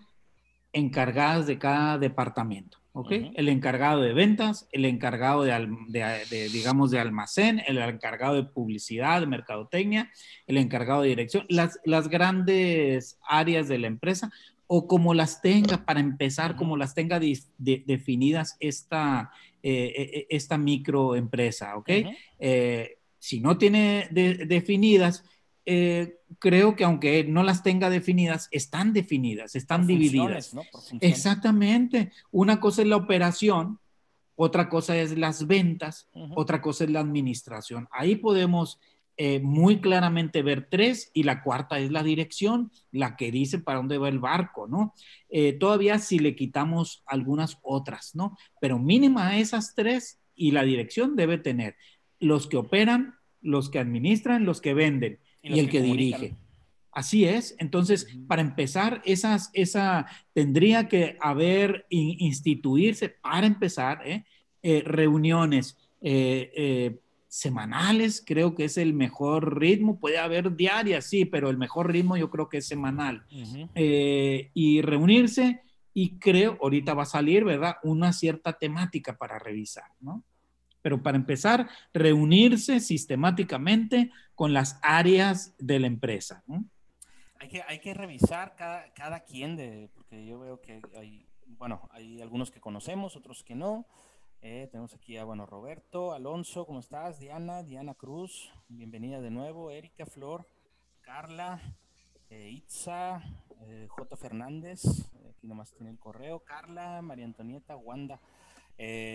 encargadas 0.73 1.47
de 1.47 1.59
cada 1.59 1.99
departamento. 1.99 2.79
El 3.09 3.49
encargado 3.49 4.03
de 4.03 4.13
ventas, 4.13 4.69
el 4.73 4.85
encargado 4.85 5.45
de, 5.45 6.49
digamos, 6.53 6.91
de 6.91 6.99
almacén, 6.99 7.63
el 7.67 7.79
encargado 7.79 8.35
de 8.35 8.43
publicidad, 8.43 9.21
de 9.21 9.27
mercadotecnia, 9.27 10.11
el 10.47 10.57
encargado 10.57 11.03
de 11.03 11.11
dirección, 11.11 11.47
las, 11.49 11.79
las 11.85 12.09
grandes 12.09 13.19
áreas 13.27 13.69
de 13.69 13.79
la 13.79 13.87
empresa 13.87 14.31
o 14.67 14.87
como 14.87 15.15
las 15.15 15.41
tenga, 15.41 15.85
para 15.85 16.01
empezar, 16.01 16.57
como 16.57 16.77
las 16.77 16.95
tenga 16.95 17.21
definidas 17.59 18.57
esta, 18.61 19.33
eh, 19.63 19.93
eh, 19.97 20.11
eh, 20.15 20.27
esta 20.31 20.59
microempresa, 20.59 21.77
¿ok? 21.77 21.91
si 23.19 23.41
no 23.41 23.59
tiene 23.59 24.09
definidas, 24.11 25.25
eh, 25.67 26.19
creo 26.39 26.75
que 26.77 26.85
aunque 26.85 27.25
no 27.25 27.43
las 27.43 27.63
tenga 27.63 27.91
definidas, 27.91 28.49
están 28.51 28.93
definidas, 28.93 29.55
están 29.55 29.87
divididas. 29.87 30.55
Exactamente. 31.01 32.13
Una 32.31 32.61
cosa 32.61 32.83
es 32.83 32.89
la 32.89 32.97
operación, 32.97 33.79
otra 34.37 34.69
cosa 34.69 34.97
es 34.97 35.17
las 35.17 35.47
ventas, 35.47 36.09
otra 36.35 36.63
cosa 36.63 36.85
es 36.85 36.91
la 36.91 37.01
administración. 37.01 37.89
Ahí 37.91 38.17
podemos 38.17 38.79
eh, 39.17 39.39
muy 39.41 39.81
claramente 39.81 40.43
ver 40.43 40.69
tres 40.71 41.11
y 41.13 41.25
la 41.25 41.43
cuarta 41.43 41.79
es 41.79 41.91
la 41.91 42.03
dirección, 42.03 42.73
la 42.91 43.17
que 43.17 43.31
dice 43.31 43.59
para 43.59 43.79
dónde 43.79 43.99
va 43.99 44.09
el 44.09 44.19
barco, 44.19 44.67
¿no? 44.67 44.95
Eh, 45.29 45.53
todavía 45.53 45.99
si 45.99 46.19
le 46.19 46.35
quitamos 46.35 47.03
algunas 47.05 47.59
otras, 47.63 48.15
¿no? 48.15 48.39
Pero 48.61 48.79
mínima 48.79 49.37
esas 49.37 49.75
tres 49.75 50.21
y 50.35 50.53
la 50.53 50.63
dirección 50.63 51.17
debe 51.17 51.37
tener 51.37 51.77
los 52.19 52.47
que 52.47 52.57
operan, 52.57 53.17
los 53.43 53.69
que 53.69 53.79
administran, 53.79 54.47
los 54.47 54.63
que 54.63 54.73
venden 54.73 55.19
y, 55.43 55.59
el 55.59 55.69
que, 55.69 55.81
dirige. 55.81 56.37
Así 56.93 57.25
es. 57.25 57.55
Entonces, 57.59 58.07
para 58.27 58.43
empezar, 58.43 59.01
esas, 59.05 59.51
esa 59.53 60.07
tendría 60.33 60.89
que 60.89 61.17
haber 61.21 61.87
instituirse, 61.89 63.09
para 63.09 63.47
empezar, 63.47 64.07
¿eh? 64.07 64.25
Eh, 64.63 64.83
reuniones 64.85 65.79
eh, 66.03 66.99
semanales, 67.29 68.23
creo 68.27 68.55
que 68.55 68.65
es 68.65 68.77
el 68.77 68.93
mejor 68.93 69.59
ritmo. 69.59 69.99
Puede 69.99 70.19
haber 70.19 70.55
diarias, 70.55 71.07
sí, 71.07 71.25
pero 71.25 71.49
el 71.49 71.57
mejor 71.57 71.91
ritmo 71.91 72.17
yo 72.17 72.29
creo 72.29 72.49
que 72.49 72.59
es 72.59 72.67
semanal. 72.67 73.25
y 73.75 74.83
reunirse, 74.83 75.63
y 75.95 76.19
creo, 76.19 76.59
ahorita 76.63 76.95
va 76.95 77.03
a 77.05 77.07
salir, 77.07 77.45
¿verdad? 77.45 77.77
Una 77.83 78.13
cierta 78.13 78.53
temática 78.53 79.17
para 79.17 79.39
revisar, 79.39 79.91
¿no? 80.01 80.25
Pero 80.83 81.03
para 81.03 81.17
empezar, 81.17 81.69
reunirse 81.93 82.81
sistemáticamente 82.81 84.11
con 84.35 84.53
las 84.53 84.79
áreas 84.83 85.55
de 85.59 85.79
la 85.81 85.87
empresa. 85.87 86.43
Hay, 87.39 87.49
que, 87.49 87.63
hay 87.67 87.81
que 87.81 87.95
revisar 87.95 88.55
cada, 88.57 88.93
cada 88.95 89.21
quien, 89.21 89.57
de, 89.57 89.91
porque 89.95 90.25
yo 90.27 90.39
veo 90.39 90.61
que 90.61 90.81
hay 90.97 91.27
bueno, 91.59 91.89
hay 91.93 92.21
algunos 92.21 92.51
que 92.51 92.61
conocemos, 92.61 93.17
otros 93.17 93.43
que 93.45 93.55
no. 93.55 93.87
Eh, 94.43 94.69
tenemos 94.71 94.95
aquí 94.95 95.17
a, 95.19 95.25
bueno, 95.25 95.45
Roberto, 95.45 96.13
Alonso, 96.13 96.65
¿cómo 96.65 96.81
estás? 96.81 97.19
Diana, 97.19 97.63
Diana 97.63 97.95
Cruz, 97.95 98.51
bienvenida 98.69 99.21
de 99.21 99.31
nuevo. 99.31 99.71
Erika, 99.71 100.07
Flor, 100.07 100.49
Carla, 101.03 101.61
eh, 102.31 102.49
Itza, 102.51 103.23
eh, 103.67 103.87
J. 103.91 104.17
Fernández, 104.17 104.83
aquí 105.29 105.47
nomás 105.47 105.73
tiene 105.73 105.91
el 105.91 105.99
correo, 105.99 106.41
Carla, 106.41 107.03
María 107.03 107.27
Antonieta, 107.27 107.77
Wanda. 107.77 108.21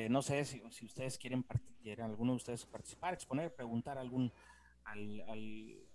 No 0.10 0.22
sé 0.22 0.46
si, 0.46 0.62
ustedes 0.64 1.18
quieren, 1.18 1.46
quieren 1.82 2.16
de 2.16 2.32
ustedes 2.32 2.66
participar, 2.66 3.14
exponer, 3.14 3.54
preguntar 3.54 3.98
algún, 3.98 4.32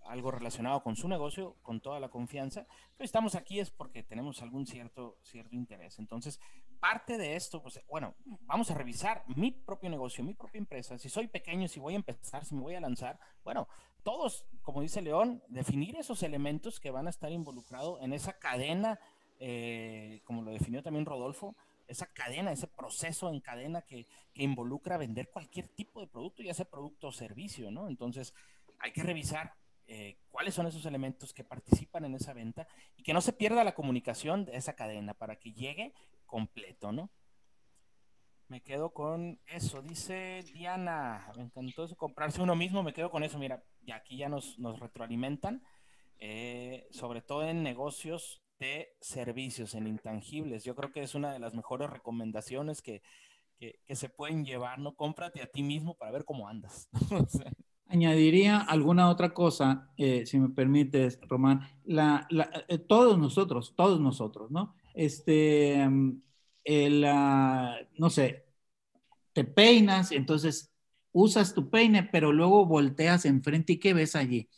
algo 0.04 0.30
relacionado 0.30 0.82
con 0.82 0.96
su 0.96 1.08
negocio 1.08 1.56
con 1.62 1.80
toda 1.80 2.00
la 2.00 2.08
confianza. 2.08 2.66
Pero 2.96 3.04
estamos 3.04 3.34
aquí 3.34 3.60
es 3.60 3.70
porque 3.70 4.02
tenemos 4.02 4.42
algún 4.42 4.66
cierto, 4.66 5.18
cierto 5.22 5.54
interés. 5.54 5.98
Entonces, 5.98 6.40
parte 6.80 7.16
de 7.16 7.36
esto, 7.36 7.62
pues 7.62 7.80
bueno, 7.88 8.14
vamos 8.42 8.70
a 8.70 8.74
revisar 8.74 9.22
mi 9.36 9.52
propio 9.52 9.88
negocio, 9.88 10.24
mi 10.24 10.34
propia 10.34 10.58
empresa. 10.58 10.98
Si 10.98 11.08
soy 11.08 11.28
pequeño, 11.28 11.68
si 11.68 11.78
voy 11.78 11.94
a 11.94 11.96
empezar, 11.96 12.44
si 12.44 12.54
me 12.54 12.62
voy 12.62 12.74
a 12.74 12.80
lanzar, 12.80 13.20
bueno, 13.44 13.68
todos, 14.02 14.46
como 14.62 14.80
dice 14.80 15.02
León, 15.02 15.42
definir 15.48 15.96
esos 15.96 16.22
elementos 16.22 16.80
que 16.80 16.90
van 16.90 17.06
a 17.06 17.10
estar 17.10 17.30
involucrados 17.30 18.00
en 18.02 18.12
esa 18.12 18.38
cadena, 18.38 18.98
eh, 19.38 20.22
como 20.24 20.42
lo 20.42 20.50
definió 20.50 20.82
también 20.82 21.06
Rodolfo, 21.06 21.54
esa 21.90 22.06
cadena, 22.06 22.52
ese 22.52 22.66
proceso 22.66 23.28
en 23.28 23.40
cadena 23.40 23.82
que, 23.82 24.06
que, 24.32 24.42
involucra 24.42 24.96
vender 24.96 25.30
cualquier 25.30 25.68
tipo 25.68 26.00
de 26.00 26.06
producto, 26.06 26.42
ya 26.42 26.54
sea 26.54 26.64
producto 26.64 27.08
o 27.08 27.12
servicio, 27.12 27.70
¿no? 27.70 27.88
Entonces, 27.88 28.34
hay 28.78 28.92
que 28.92 29.02
revisar 29.02 29.54
eh, 29.92 30.18
cuáles 30.30 30.54
son 30.54 30.68
esos 30.68 30.86
elementos 30.86 31.34
que 31.34 31.42
participan 31.42 32.04
en 32.04 32.14
esa 32.14 32.32
venta 32.32 32.68
y 32.96 33.02
que 33.02 33.12
no 33.12 33.20
se 33.20 33.32
pierda 33.32 33.64
la 33.64 33.74
comunicación 33.74 34.44
de 34.44 34.56
esa 34.56 34.74
cadena 34.74 35.14
para 35.14 35.34
que 35.34 35.52
llegue 35.52 35.94
completo, 36.26 36.92
¿no? 36.92 37.10
Me 38.46 38.62
quedo 38.62 38.92
con 38.92 39.40
eso, 39.46 39.82
dice 39.82 40.44
Diana. 40.54 41.32
Me 41.36 41.42
encantó 41.42 41.84
eso, 41.84 41.96
comprarse 41.96 42.40
uno 42.40 42.54
mismo, 42.54 42.84
me 42.84 42.92
quedo 42.92 43.10
con 43.10 43.24
eso. 43.24 43.36
Mira, 43.38 43.64
y 43.80 43.90
aquí 43.90 44.16
ya 44.16 44.28
nos, 44.28 44.60
nos 44.60 44.78
retroalimentan, 44.78 45.62
eh, 46.18 46.86
sobre 46.92 47.20
todo 47.20 47.42
en 47.42 47.64
negocios 47.64 48.42
de 48.60 48.94
servicios, 49.00 49.74
en 49.74 49.86
intangibles. 49.88 50.62
Yo 50.62 50.76
creo 50.76 50.92
que 50.92 51.02
es 51.02 51.14
una 51.14 51.32
de 51.32 51.40
las 51.40 51.54
mejores 51.54 51.90
recomendaciones 51.90 52.82
que, 52.82 53.02
que, 53.58 53.96
se 53.96 54.08
pueden 54.08 54.44
llevar, 54.44 54.78
¿no? 54.78 54.94
Cómprate 54.94 55.42
a 55.42 55.46
ti 55.46 55.62
mismo 55.62 55.94
para 55.94 56.12
ver 56.12 56.24
cómo 56.24 56.46
andas. 56.46 56.88
Añadiría 57.86 58.58
alguna 58.58 59.08
otra 59.08 59.34
cosa, 59.34 59.90
eh, 59.96 60.24
si 60.24 60.38
me 60.38 60.50
permites, 60.50 61.18
Román. 61.22 61.62
La, 61.84 62.28
eh, 62.68 62.78
todos 62.78 63.18
nosotros, 63.18 63.74
todos 63.74 64.00
nosotros, 64.00 64.50
¿no? 64.50 64.76
Este, 64.94 65.88
mm, 65.88 66.22
el, 66.62 67.00
no 67.98 68.10
sé, 68.10 68.44
te 69.32 69.44
peinas, 69.44 70.12
entonces 70.12 70.72
usas 71.12 71.54
tu 71.54 71.68
peine, 71.70 72.04
pero 72.04 72.32
luego 72.32 72.66
volteas 72.66 73.24
enfrente 73.24 73.72
y 73.72 73.80
¿qué 73.80 73.94
ves 73.94 74.14
allí? 74.14 74.48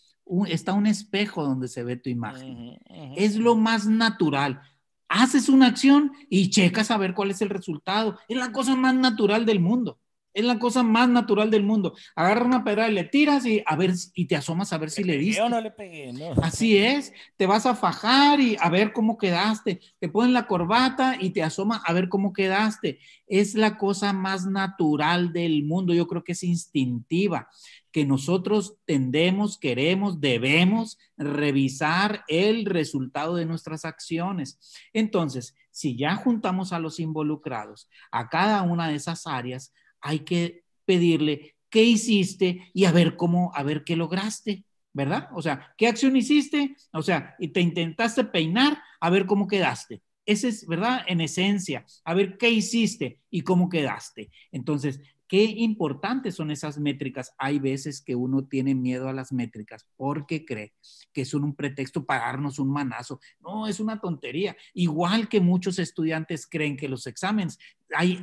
Está 0.48 0.72
un 0.72 0.86
espejo 0.86 1.44
donde 1.44 1.68
se 1.68 1.82
ve 1.82 1.96
tu 1.96 2.10
imagen. 2.10 2.78
Es 3.16 3.36
lo 3.36 3.56
más 3.56 3.86
natural. 3.86 4.60
Haces 5.08 5.48
una 5.48 5.66
acción 5.66 6.12
y 6.30 6.50
checas 6.50 6.90
a 6.90 6.96
ver 6.96 7.14
cuál 7.14 7.30
es 7.30 7.42
el 7.42 7.50
resultado. 7.50 8.18
Es 8.28 8.36
la 8.36 8.52
cosa 8.52 8.74
más 8.74 8.94
natural 8.94 9.44
del 9.44 9.60
mundo. 9.60 9.98
Es 10.34 10.44
la 10.44 10.58
cosa 10.58 10.82
más 10.82 11.08
natural 11.08 11.50
del 11.50 11.62
mundo. 11.62 11.94
Agarra 12.16 12.44
una 12.44 12.64
pedra 12.64 12.88
y 12.88 12.92
le 12.92 13.04
tiras 13.04 13.44
y 13.46 13.62
a 13.66 13.76
ver 13.76 13.92
y 14.14 14.26
te 14.26 14.36
asomas 14.36 14.72
a 14.72 14.78
ver 14.78 14.90
si 14.90 15.04
le 15.04 15.18
diste. 15.18 15.42
o 15.42 15.48
no 15.48 15.60
le 15.60 15.70
pegué, 15.70 16.12
no. 16.12 16.32
Así 16.42 16.76
es. 16.76 17.12
Te 17.36 17.46
vas 17.46 17.66
a 17.66 17.74
fajar 17.74 18.40
y 18.40 18.56
a 18.60 18.68
ver 18.70 18.92
cómo 18.92 19.18
quedaste. 19.18 19.80
Te 19.98 20.08
ponen 20.08 20.32
la 20.32 20.46
corbata 20.46 21.16
y 21.20 21.30
te 21.30 21.42
asoma 21.42 21.82
a 21.84 21.92
ver 21.92 22.08
cómo 22.08 22.32
quedaste. 22.32 22.98
Es 23.26 23.54
la 23.54 23.76
cosa 23.76 24.12
más 24.12 24.46
natural 24.46 25.32
del 25.32 25.64
mundo. 25.64 25.92
Yo 25.94 26.06
creo 26.06 26.24
que 26.24 26.32
es 26.32 26.42
instintiva 26.42 27.48
que 27.92 28.06
nosotros 28.06 28.76
tendemos, 28.86 29.58
queremos, 29.58 30.20
debemos 30.20 30.98
revisar 31.18 32.24
el 32.26 32.64
resultado 32.64 33.36
de 33.36 33.44
nuestras 33.44 33.84
acciones. 33.84 34.58
Entonces, 34.94 35.54
si 35.70 35.96
ya 35.96 36.16
juntamos 36.16 36.72
a 36.72 36.78
los 36.78 36.98
involucrados 36.98 37.88
a 38.10 38.28
cada 38.28 38.62
una 38.62 38.88
de 38.88 38.94
esas 38.94 39.26
áreas, 39.26 39.72
hay 40.02 40.20
que 40.20 40.64
pedirle 40.84 41.56
qué 41.70 41.84
hiciste 41.84 42.70
y 42.74 42.84
a 42.84 42.92
ver 42.92 43.16
cómo, 43.16 43.50
a 43.54 43.62
ver 43.62 43.84
qué 43.84 43.96
lograste, 43.96 44.64
¿verdad? 44.92 45.30
O 45.34 45.40
sea, 45.40 45.72
¿qué 45.78 45.88
acción 45.88 46.16
hiciste? 46.16 46.76
O 46.92 47.02
sea, 47.02 47.34
y 47.38 47.48
te 47.48 47.60
intentaste 47.60 48.24
peinar, 48.24 48.78
a 49.00 49.08
ver 49.08 49.24
cómo 49.24 49.46
quedaste. 49.46 50.02
Ese 50.26 50.48
es, 50.48 50.66
¿verdad? 50.66 51.02
En 51.08 51.20
esencia, 51.20 51.86
a 52.04 52.14
ver 52.14 52.36
qué 52.36 52.50
hiciste 52.50 53.20
y 53.30 53.40
cómo 53.40 53.68
quedaste. 53.68 54.30
Entonces, 54.52 55.00
Qué 55.32 55.44
importantes 55.44 56.34
son 56.34 56.50
esas 56.50 56.76
métricas. 56.76 57.32
Hay 57.38 57.58
veces 57.58 58.02
que 58.02 58.14
uno 58.14 58.44
tiene 58.44 58.74
miedo 58.74 59.08
a 59.08 59.14
las 59.14 59.32
métricas 59.32 59.88
porque 59.96 60.44
cree 60.44 60.74
que 61.10 61.24
son 61.24 61.44
un 61.44 61.54
pretexto 61.54 62.04
para 62.04 62.26
darnos 62.26 62.58
un 62.58 62.70
manazo. 62.70 63.18
No, 63.40 63.66
es 63.66 63.80
una 63.80 63.98
tontería. 63.98 64.54
Igual 64.74 65.30
que 65.30 65.40
muchos 65.40 65.78
estudiantes 65.78 66.46
creen 66.46 66.76
que 66.76 66.86
los 66.86 67.06
exámenes 67.06 67.58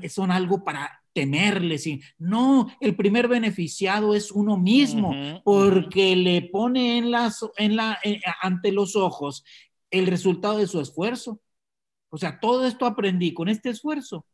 son 0.08 0.30
algo 0.30 0.64
para 0.64 0.99
temerles. 1.14 1.88
Y, 1.88 2.02
no, 2.18 2.68
el 2.80 2.96
primer 2.96 3.28
beneficiado 3.28 4.16
es 4.16 4.32
uno 4.32 4.58
mismo 4.58 5.42
porque 5.44 6.16
le 6.16 6.44
pone 6.44 6.98
en 6.98 7.12
las, 7.12 7.46
en 7.58 7.76
la, 7.76 8.00
eh, 8.04 8.22
ante 8.42 8.72
los 8.72 8.96
ojos 8.96 9.44
el 9.92 10.08
resultado 10.08 10.58
de 10.58 10.68
su 10.68 10.80
esfuerzo. 10.80 11.42
O 12.10 12.18
sea, 12.18 12.40
todo 12.40 12.66
esto 12.66 12.86
aprendí 12.86 13.34
con 13.34 13.50
este 13.50 13.70
esfuerzo 13.70 14.26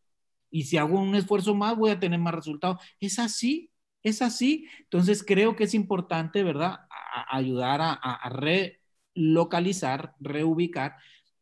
y 0.49 0.63
si 0.63 0.78
hago 0.78 0.99
un 0.99 1.15
esfuerzo 1.15 1.53
más 1.53 1.76
voy 1.76 1.91
a 1.91 1.99
tener 1.99 2.19
más 2.19 2.34
resultados. 2.34 2.78
Es 2.99 3.19
así, 3.19 3.69
es 4.03 4.21
así. 4.21 4.67
Entonces 4.80 5.23
creo 5.23 5.55
que 5.55 5.65
es 5.65 5.73
importante, 5.73 6.43
¿verdad? 6.43 6.80
ayudar 7.30 7.80
a, 7.82 8.30
relocalizar, 8.30 10.15
reubicar 10.19 10.95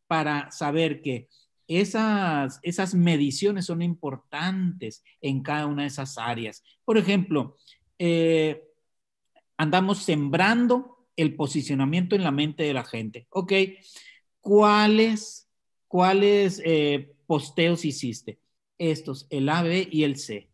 para 0.07 0.51
saber 0.51 1.01
que 1.01 1.29
esas, 1.67 2.59
esas 2.61 2.95
mediciones 2.95 3.65
son 3.65 3.81
importantes 3.81 5.03
en 5.21 5.41
cada 5.41 5.65
una 5.65 5.83
de 5.83 5.89
esas 5.89 6.17
áreas. 6.17 6.63
Por 6.85 6.97
ejemplo, 6.97 7.55
eh, 7.99 8.63
andamos 9.57 9.99
sembrando 9.99 11.07
el 11.15 11.35
posicionamiento 11.35 12.15
en 12.15 12.23
la 12.23 12.31
mente 12.31 12.63
de 12.63 12.73
la 12.73 12.83
gente. 12.83 13.27
Ok, 13.29 13.53
¿cuáles, 14.41 15.47
cuáles 15.87 16.61
eh, 16.65 17.13
posteos 17.27 17.85
hiciste? 17.85 18.39
estos, 18.77 19.27
el 19.29 19.49
A, 19.49 19.63
B 19.63 19.87
y 19.91 20.03
el 20.03 20.17
C. 20.17 20.49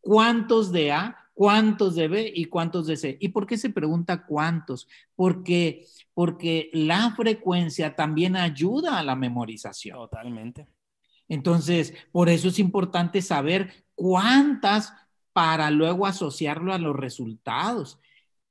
¿Cuántos 0.00 0.72
de 0.72 0.92
A, 0.92 1.25
cuántos 1.36 1.94
de 1.94 2.08
B 2.08 2.32
y 2.34 2.46
cuántos 2.46 2.86
de 2.86 2.96
C? 2.96 3.18
¿Y 3.20 3.28
por 3.28 3.46
qué 3.46 3.58
se 3.58 3.68
pregunta 3.68 4.24
cuántos? 4.24 4.88
Porque, 5.14 5.84
porque 6.14 6.70
la 6.72 7.14
frecuencia 7.14 7.94
también 7.94 8.36
ayuda 8.36 8.98
a 8.98 9.02
la 9.02 9.14
memorización. 9.16 9.98
Totalmente. 9.98 10.66
Entonces, 11.28 11.92
por 12.10 12.30
eso 12.30 12.48
es 12.48 12.58
importante 12.58 13.20
saber 13.20 13.84
cuántas 13.94 14.94
para 15.34 15.70
luego 15.70 16.06
asociarlo 16.06 16.72
a 16.72 16.78
los 16.78 16.96
resultados. 16.96 18.00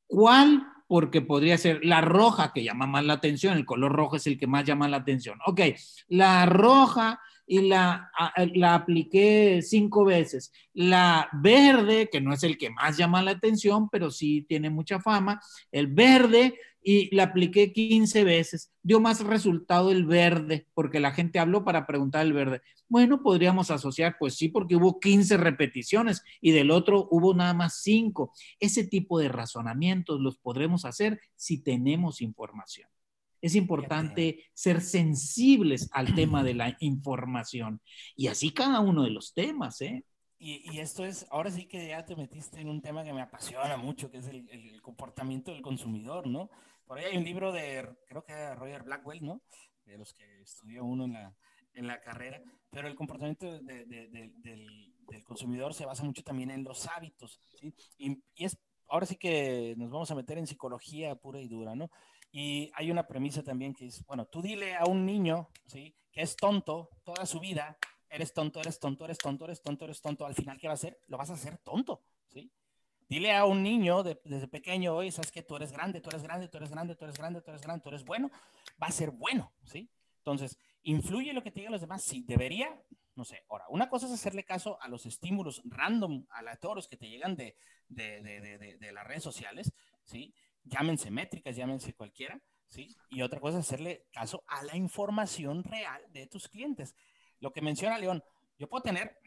¿Cuál? 0.06 0.68
Porque 0.88 1.22
podría 1.22 1.58
ser 1.58 1.84
la 1.84 2.02
roja 2.02 2.54
que 2.54 2.64
llama 2.64 2.86
más 2.86 3.04
la 3.04 3.14
atención, 3.14 3.58
el 3.58 3.66
color 3.66 3.94
rojo 3.94 4.18
es 4.18 4.28
el 4.28 4.38
que 4.38 4.46
más 4.46 4.64
llama 4.64 4.88
la 4.88 4.98
atención. 4.98 5.40
Ok, 5.48 5.62
la 6.08 6.46
roja 6.46 7.20
y 7.48 7.62
la, 7.62 8.12
la 8.54 8.76
apliqué 8.76 9.62
cinco 9.62 10.06
veces. 10.06 10.52
La 10.74 11.30
verde, 11.34 12.10
que 12.12 12.22
no 12.22 12.34
es 12.34 12.44
el 12.44 12.58
que 12.58 12.70
más 12.70 12.98
llama 12.98 13.22
la 13.22 13.32
atención, 13.32 13.90
pero 13.90 14.12
sí 14.12 14.46
tiene 14.48 14.70
mucha 14.70 15.00
fama, 15.00 15.40
el 15.72 15.88
verde, 15.88 16.56
y 16.88 17.14
la 17.16 17.24
apliqué 17.24 17.74
15 17.74 18.24
veces. 18.24 18.72
Dio 18.84 19.00
más 19.00 19.22
resultado 19.22 19.92
el 19.92 20.06
verde, 20.06 20.68
porque 20.76 21.00
la 21.00 21.12
gente 21.12 21.40
habló 21.40 21.66
para 21.66 21.88
preguntar 21.88 22.24
el 22.24 22.32
verde. 22.32 22.62
Bueno, 22.88 23.24
podríamos 23.24 23.72
asociar, 23.72 24.18
pues 24.20 24.36
sí, 24.36 24.50
porque 24.50 24.76
hubo 24.76 25.00
15 25.00 25.38
repeticiones 25.38 26.22
y 26.40 26.52
del 26.52 26.70
otro 26.70 27.08
hubo 27.10 27.34
nada 27.34 27.56
más 27.56 27.82
5. 27.82 28.32
Ese 28.60 28.86
tipo 28.86 29.18
de 29.18 29.30
razonamientos 29.30 30.22
los 30.22 30.38
podremos 30.38 30.86
hacer 30.86 31.20
si 31.36 31.58
tenemos 31.58 32.22
información. 32.22 32.88
Es 33.42 33.56
importante 33.56 34.44
ser 34.54 34.82
sensibles 34.82 35.90
al 35.92 36.16
tema 36.16 36.44
de 36.44 36.54
la 36.54 36.76
información 36.80 37.82
y 38.16 38.28
así 38.28 38.52
cada 38.52 38.80
uno 38.80 39.04
de 39.04 39.12
los 39.12 39.34
temas, 39.34 39.82
¿eh? 39.82 40.04
Y, 40.38 40.80
esto 40.80 41.06
es, 41.06 41.26
ahora 41.32 41.50
sí 41.50 41.66
que 41.66 41.88
ya 41.88 42.06
te 42.06 42.16
metiste 42.16 42.60
en 42.60 42.70
un 42.70 42.82
tema 42.82 43.04
que 43.04 43.14
me 43.14 43.22
apasiona 43.22 43.78
mucho, 43.78 44.12
que 44.12 44.18
es 44.18 44.28
el, 44.28 44.80
comportamiento 44.82 45.52
del 45.52 45.62
consumidor, 45.62 46.28
¿no? 46.28 46.50
Por 46.86 47.00
ahí 47.00 47.06
hay 47.06 47.18
un 47.18 47.24
libro 47.24 47.52
de, 47.52 47.90
creo 48.08 48.24
que 48.24 48.34
de 48.34 48.54
Roger 48.54 48.84
Blackwell, 48.84 49.24
¿no? 49.24 49.42
De 49.86 49.98
los 49.98 50.14
que 50.14 50.42
estudió 50.42 50.84
uno 50.84 51.06
en 51.06 51.14
la, 51.14 51.36
en 51.74 51.88
la 51.88 52.02
carrera, 52.02 52.44
pero 52.70 52.88
el 52.88 52.96
comportamiento 52.96 53.60
del, 53.60 54.94
consumidor 55.24 55.74
se 55.74 55.86
basa 55.86 56.04
mucho 56.04 56.22
también 56.22 56.52
en 56.52 56.64
los 56.64 56.86
hábitos, 56.88 57.42
¿sí? 57.60 57.74
Y, 57.98 58.22
y 58.36 58.46
es, 58.46 58.58
ahora 58.88 59.06
sí 59.06 59.16
que 59.16 59.74
nos 59.78 59.90
vamos 59.90 60.12
a 60.12 60.16
meter 60.16 60.38
en 60.38 60.48
psicología 60.48 61.16
pura 61.16 61.40
y 61.40 61.48
dura, 61.48 61.76
¿no? 61.76 61.90
Y 62.38 62.70
hay 62.76 62.92
una 62.92 63.08
premisa 63.08 63.44
también 63.44 63.74
que 63.74 63.86
es, 63.86 64.06
bueno, 64.08 64.26
tú 64.26 64.42
dile 64.42 64.76
a 64.76 64.84
un 64.84 65.06
niño, 65.06 65.48
¿sí? 65.68 65.96
Que 66.12 66.22
es 66.22 66.36
tonto 66.36 66.90
toda 67.06 67.26
su 67.26 67.40
vida, 67.40 67.78
eres 68.10 68.34
tonto, 68.34 68.60
eres 68.60 68.78
tonto, 68.78 69.06
eres 69.06 69.18
tonto, 69.18 69.46
eres 69.46 69.62
tonto, 69.62 69.86
eres 69.86 70.02
tonto. 70.02 70.26
Al 70.26 70.36
final, 70.36 70.58
¿qué 70.60 70.68
va 70.68 70.72
a 70.72 70.74
hacer? 70.74 71.00
Lo 71.08 71.18
vas 71.18 71.30
a 71.30 71.36
hacer 71.36 71.58
tonto, 71.60 72.04
¿sí? 72.28 72.52
Dile 73.08 73.34
a 73.34 73.46
un 73.46 73.64
niño 73.64 74.04
desde 74.04 74.50
pequeño, 74.50 74.98
oye, 74.98 75.14
sabes 75.14 75.32
que 75.32 75.44
tú 75.44 75.56
eres 75.56 75.72
grande, 75.72 76.02
tú 76.02 76.10
eres 76.10 76.24
grande, 76.24 76.50
tú 76.50 76.58
eres 76.58 76.72
grande, 76.72 76.96
tú 76.96 77.06
eres 77.06 77.18
grande, 77.18 77.40
tú 77.42 77.52
eres 77.52 77.62
grande, 77.62 77.84
tú 77.84 77.88
eres 77.88 78.04
bueno, 78.04 78.30
va 78.84 78.88
a 78.88 78.92
ser 78.92 79.12
bueno, 79.12 79.54
¿sí? 79.64 79.90
Entonces, 80.18 80.60
¿influye 80.84 81.32
lo 81.32 81.42
que 81.42 81.52
te 81.52 81.62
digan 81.62 81.72
los 81.72 81.80
demás? 81.80 82.04
Sí, 82.04 82.26
debería, 82.28 82.84
no 83.16 83.24
sé. 83.24 83.46
Ahora, 83.48 83.64
una 83.70 83.88
cosa 83.88 84.08
es 84.08 84.12
hacerle 84.12 84.44
caso 84.44 84.78
a 84.82 84.90
los 84.90 85.06
estímulos 85.06 85.62
random, 85.64 86.26
aleatorios 86.32 86.90
que 86.90 86.98
te 86.98 87.08
llegan 87.08 87.38
de, 87.38 87.56
de, 87.88 88.22
de, 88.22 88.78
de 88.78 88.92
las 88.92 89.08
redes 89.08 89.24
sociales, 89.24 89.72
¿sí? 90.04 90.34
Llámense 90.66 91.12
métricas, 91.12 91.56
llámense 91.56 91.94
cualquiera, 91.94 92.42
¿sí? 92.68 92.96
Y 93.10 93.22
otra 93.22 93.40
cosa 93.40 93.60
es 93.60 93.66
hacerle 93.66 94.08
caso 94.12 94.44
a 94.48 94.64
la 94.64 94.76
información 94.76 95.64
real 95.64 96.02
de 96.12 96.28
tus 96.28 96.48
clientes. 96.48 96.96
Lo 97.40 97.54
que 97.54 97.62
menciona 97.62 97.98
León, 97.98 98.24
yo 98.58 98.68
puedo 98.68 98.84
tener 98.84 99.18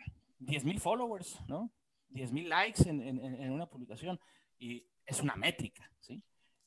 10 0.41 0.65
mil 0.65 0.81
followers, 0.81 1.39
¿no? 1.47 1.73
10 2.11 2.33
mil 2.33 2.49
likes 2.49 2.89
en, 2.89 3.01
en, 3.01 3.53
una 3.53 3.67
publicación 3.67 4.19
y 4.59 4.87
es 5.05 5.21
una 5.21 5.37
métrica, 5.37 5.91
¿sí? 6.01 6.23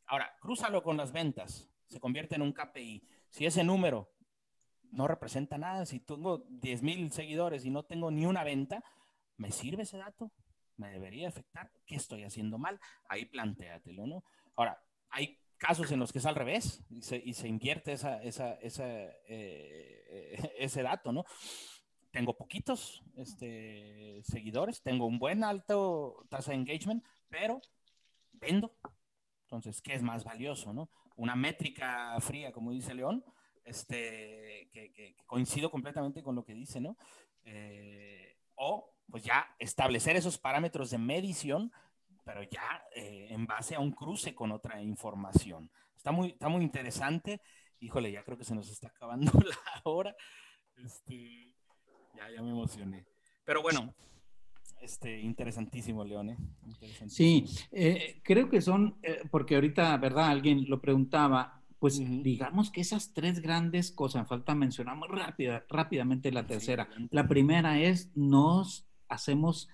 Ahora, 0.05 0.35
crúzalo 0.39 0.83
con 0.83 0.97
las 0.97 1.11
ventas, 1.11 1.69
se 1.87 1.99
convierte 1.99 2.35
en 2.35 2.41
un 2.41 2.53
KPI. 2.53 3.03
Si 3.29 3.45
ese 3.45 3.63
número 3.63 4.11
no 4.91 5.07
representa 5.07 5.57
nada, 5.57 5.85
si 5.85 5.99
tengo 5.99 6.45
10 6.49 6.83
mil 6.83 7.11
seguidores 7.11 7.65
y 7.65 7.69
no 7.69 7.83
tengo 7.83 8.11
ni 8.11 8.25
una 8.25 8.43
venta, 8.43 8.83
¿me 9.37 9.51
sirve 9.51 9.83
ese 9.83 9.97
dato? 9.97 10.31
¿Me 10.77 10.91
debería 10.91 11.27
afectar? 11.27 11.71
¿Qué 11.85 11.95
estoy 11.95 12.23
haciendo 12.23 12.57
mal? 12.57 12.79
Ahí 13.07 13.25
plantéatelo, 13.25 14.05
¿no? 14.05 14.23
Ahora, 14.55 14.81
hay 15.09 15.39
casos 15.57 15.91
en 15.91 15.99
los 15.99 16.11
que 16.11 16.19
es 16.19 16.25
al 16.25 16.35
revés 16.35 16.83
y 16.89 17.01
se, 17.01 17.21
y 17.23 17.33
se 17.33 17.47
invierte 17.47 17.93
esa, 17.93 18.21
esa, 18.23 18.53
esa, 18.55 18.85
eh, 19.27 20.53
ese 20.57 20.81
dato, 20.81 21.11
¿no? 21.11 21.25
tengo 22.11 22.35
poquitos 22.35 23.01
este, 23.15 24.21
seguidores, 24.23 24.81
tengo 24.81 25.05
un 25.05 25.17
buen 25.17 25.43
alto 25.43 26.25
tasa 26.29 26.51
de 26.51 26.57
engagement, 26.57 27.03
pero 27.29 27.61
vendo. 28.33 28.75
Entonces, 29.43 29.81
¿qué 29.81 29.93
es 29.93 30.03
más 30.03 30.23
valioso, 30.23 30.73
no? 30.73 30.89
Una 31.15 31.35
métrica 31.35 32.19
fría, 32.19 32.51
como 32.51 32.71
dice 32.71 32.93
León, 32.93 33.23
este, 33.63 34.69
que, 34.71 34.91
que, 34.93 35.15
coincido 35.25 35.71
completamente 35.71 36.21
con 36.21 36.35
lo 36.35 36.43
que 36.43 36.53
dice, 36.53 36.79
¿no? 36.79 36.97
Eh, 37.43 38.37
o, 38.55 38.93
pues 39.09 39.23
ya 39.23 39.55
establecer 39.59 40.15
esos 40.15 40.37
parámetros 40.37 40.89
de 40.91 40.97
medición, 40.97 41.71
pero 42.23 42.43
ya 42.43 42.83
eh, 42.95 43.27
en 43.29 43.45
base 43.45 43.75
a 43.75 43.79
un 43.79 43.91
cruce 43.91 44.33
con 44.35 44.51
otra 44.51 44.81
información. 44.81 45.71
Está 45.95 46.11
muy, 46.11 46.29
está 46.29 46.49
muy 46.49 46.63
interesante. 46.63 47.41
Híjole, 47.79 48.11
ya 48.11 48.23
creo 48.23 48.37
que 48.37 48.43
se 48.43 48.55
nos 48.55 48.69
está 48.69 48.87
acabando 48.87 49.31
la 49.43 49.81
hora. 49.83 50.15
Este, 50.77 51.55
ya, 52.15 52.29
ya 52.29 52.41
me 52.41 52.51
emocioné. 52.51 53.05
Pero 53.43 53.61
bueno, 53.61 53.93
este, 54.81 55.19
interesantísimo, 55.19 56.03
Leone. 56.03 56.37
Interesantísimo. 56.65 57.47
Sí, 57.47 57.67
eh, 57.71 58.19
creo 58.23 58.49
que 58.49 58.61
son, 58.61 58.97
eh, 59.03 59.21
porque 59.29 59.55
ahorita, 59.55 59.95
¿verdad? 59.97 60.29
Alguien 60.29 60.65
lo 60.67 60.81
preguntaba, 60.81 61.61
pues 61.79 61.99
uh 61.99 62.03
-huh. 62.03 62.23
digamos 62.23 62.71
que 62.71 62.81
esas 62.81 63.13
tres 63.13 63.41
grandes 63.41 63.91
cosas, 63.91 64.27
falta 64.27 64.55
mencionar 64.55 64.95
muy 64.95 65.07
rápida, 65.07 65.65
rápidamente 65.69 66.31
la 66.31 66.47
tercera. 66.47 66.87
Sí, 66.95 67.07
la 67.11 67.27
primera 67.27 67.79
es, 67.79 68.11
nos 68.15 68.87
hacemos 69.07 69.69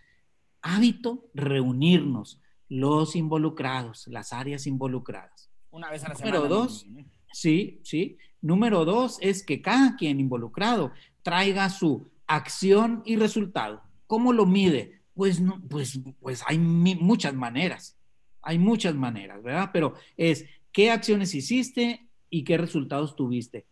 hábito 0.67 1.29
reunirnos, 1.33 2.41
los 2.69 3.15
involucrados, 3.15 4.07
las 4.07 4.33
áreas 4.33 4.67
involucradas. 4.67 5.49
Una 5.71 5.89
vez 5.89 6.03
a 6.03 6.09
la 6.09 6.15
semana. 6.15 6.37
Número 6.37 6.53
dos, 6.53 6.85
sí, 7.31 7.79
sí. 7.83 8.17
Número 8.41 8.85
dos 8.85 9.17
es 9.21 9.45
que 9.45 9.61
cada 9.61 9.95
quien 9.95 10.19
involucrado 10.19 10.91
traiga 11.23 11.69
su 11.69 12.09
acción 12.27 13.01
y 13.05 13.15
resultado. 13.15 13.81
¿Cómo 14.05 14.33
lo 14.33 14.45
mide? 14.45 15.01
Pues, 15.13 15.39
no, 15.39 15.61
pues, 15.67 15.99
pues 16.19 16.43
hay 16.45 16.59
muchas 16.59 17.33
maneras, 17.33 17.97
hay 18.41 18.59
muchas 18.59 18.93
maneras, 18.95 19.41
¿verdad? 19.41 19.71
Pero 19.73 19.95
es 20.15 20.45
qué 20.71 20.91
acciones 20.91 21.33
hiciste 21.33 22.07
y 22.29 22.43
qué 22.43 22.57
resultados 22.57 23.15
tuviste. 23.15 23.65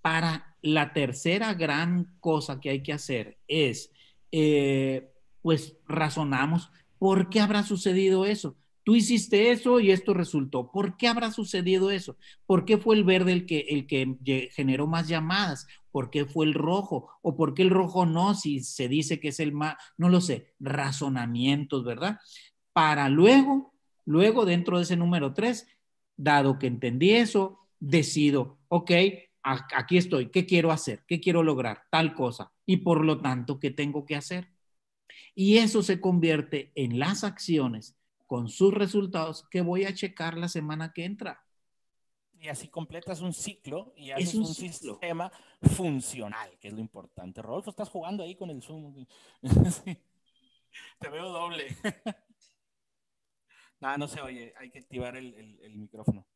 Para 0.00 0.56
la 0.62 0.92
tercera 0.92 1.54
gran 1.54 2.16
cosa 2.18 2.60
que 2.60 2.70
hay 2.70 2.82
que 2.82 2.92
hacer 2.92 3.38
es, 3.46 3.92
eh, 4.32 5.11
pues 5.42 5.76
razonamos, 5.86 6.70
¿por 6.98 7.28
qué 7.28 7.40
habrá 7.40 7.64
sucedido 7.64 8.24
eso? 8.24 8.56
Tú 8.84 8.96
hiciste 8.96 9.52
eso 9.52 9.78
y 9.78 9.92
esto 9.92 10.12
resultó. 10.12 10.72
¿Por 10.72 10.96
qué 10.96 11.06
habrá 11.06 11.30
sucedido 11.30 11.90
eso? 11.90 12.16
¿Por 12.46 12.64
qué 12.64 12.78
fue 12.78 12.96
el 12.96 13.04
verde 13.04 13.32
el 13.32 13.46
que, 13.46 13.60
el 13.68 13.86
que 13.86 14.50
generó 14.52 14.88
más 14.88 15.06
llamadas? 15.06 15.68
¿Por 15.92 16.10
qué 16.10 16.24
fue 16.24 16.46
el 16.46 16.54
rojo? 16.54 17.10
¿O 17.22 17.36
por 17.36 17.54
qué 17.54 17.62
el 17.62 17.70
rojo 17.70 18.06
no? 18.06 18.34
Si 18.34 18.60
se 18.60 18.88
dice 18.88 19.20
que 19.20 19.28
es 19.28 19.38
el 19.38 19.52
más, 19.52 19.76
no 19.96 20.08
lo 20.08 20.20
sé, 20.20 20.54
razonamientos, 20.58 21.84
¿verdad? 21.84 22.18
Para 22.72 23.08
luego, 23.08 23.72
luego 24.04 24.44
dentro 24.44 24.78
de 24.78 24.84
ese 24.84 24.96
número 24.96 25.32
tres, 25.32 25.68
dado 26.16 26.58
que 26.58 26.66
entendí 26.66 27.10
eso, 27.10 27.60
decido, 27.78 28.58
ok, 28.68 28.90
aquí 29.42 29.96
estoy, 29.96 30.30
¿qué 30.30 30.46
quiero 30.46 30.72
hacer? 30.72 31.04
¿Qué 31.06 31.20
quiero 31.20 31.42
lograr? 31.42 31.82
Tal 31.90 32.14
cosa. 32.14 32.52
Y 32.66 32.78
por 32.78 33.04
lo 33.04 33.20
tanto, 33.20 33.60
¿qué 33.60 33.70
tengo 33.70 34.06
que 34.06 34.16
hacer? 34.16 34.48
Y 35.34 35.58
eso 35.58 35.82
se 35.82 36.00
convierte 36.00 36.72
en 36.74 36.98
las 36.98 37.24
acciones 37.24 37.96
con 38.26 38.48
sus 38.48 38.72
resultados 38.72 39.46
que 39.50 39.60
voy 39.60 39.84
a 39.84 39.94
checar 39.94 40.36
la 40.36 40.48
semana 40.48 40.92
que 40.92 41.04
entra. 41.04 41.44
Y 42.38 42.48
así 42.48 42.68
completas 42.68 43.20
un 43.20 43.32
ciclo 43.32 43.92
y 43.96 44.10
haces 44.10 44.30
es 44.30 44.34
un, 44.34 44.42
un 44.42 44.54
sistema 44.54 45.30
funcional, 45.60 46.58
que 46.58 46.68
es 46.68 46.74
lo 46.74 46.80
importante. 46.80 47.40
Rodolfo, 47.40 47.70
estás 47.70 47.88
jugando 47.88 48.24
ahí 48.24 48.34
con 48.34 48.50
el 48.50 48.62
Zoom. 48.62 49.06
sí. 49.84 49.96
Te 50.98 51.08
veo 51.08 51.28
doble. 51.28 51.76
Nada, 53.80 53.98
no 53.98 54.08
se 54.08 54.20
oye, 54.20 54.54
hay 54.58 54.70
que 54.70 54.78
activar 54.78 55.16
el, 55.16 55.34
el, 55.34 55.60
el 55.60 55.76
micrófono. 55.76 56.26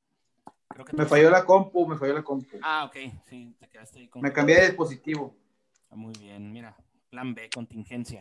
Creo 0.68 0.85
que 0.85 0.97
me 0.97 1.07
falló 1.07 1.31
la 1.31 1.45
compu, 1.45 1.87
me 1.89 1.97
falló 1.97 2.14
la 2.14 2.22
compu. 2.22 2.59
Ah, 2.61 2.85
ok, 2.85 2.97
sí, 3.29 3.57
te 3.59 3.68
quedaste 3.68 4.01
ahí 4.01 4.09
con... 4.09 4.20
Me 4.20 4.33
cambié 4.33 4.57
de 4.57 4.66
dispositivo. 4.66 5.35
Ah, 5.91 5.97
muy 5.97 6.12
bien, 6.20 6.53
mira, 6.53 6.77
plan 7.09 7.35
B, 7.35 7.49
contingencia. 7.55 8.20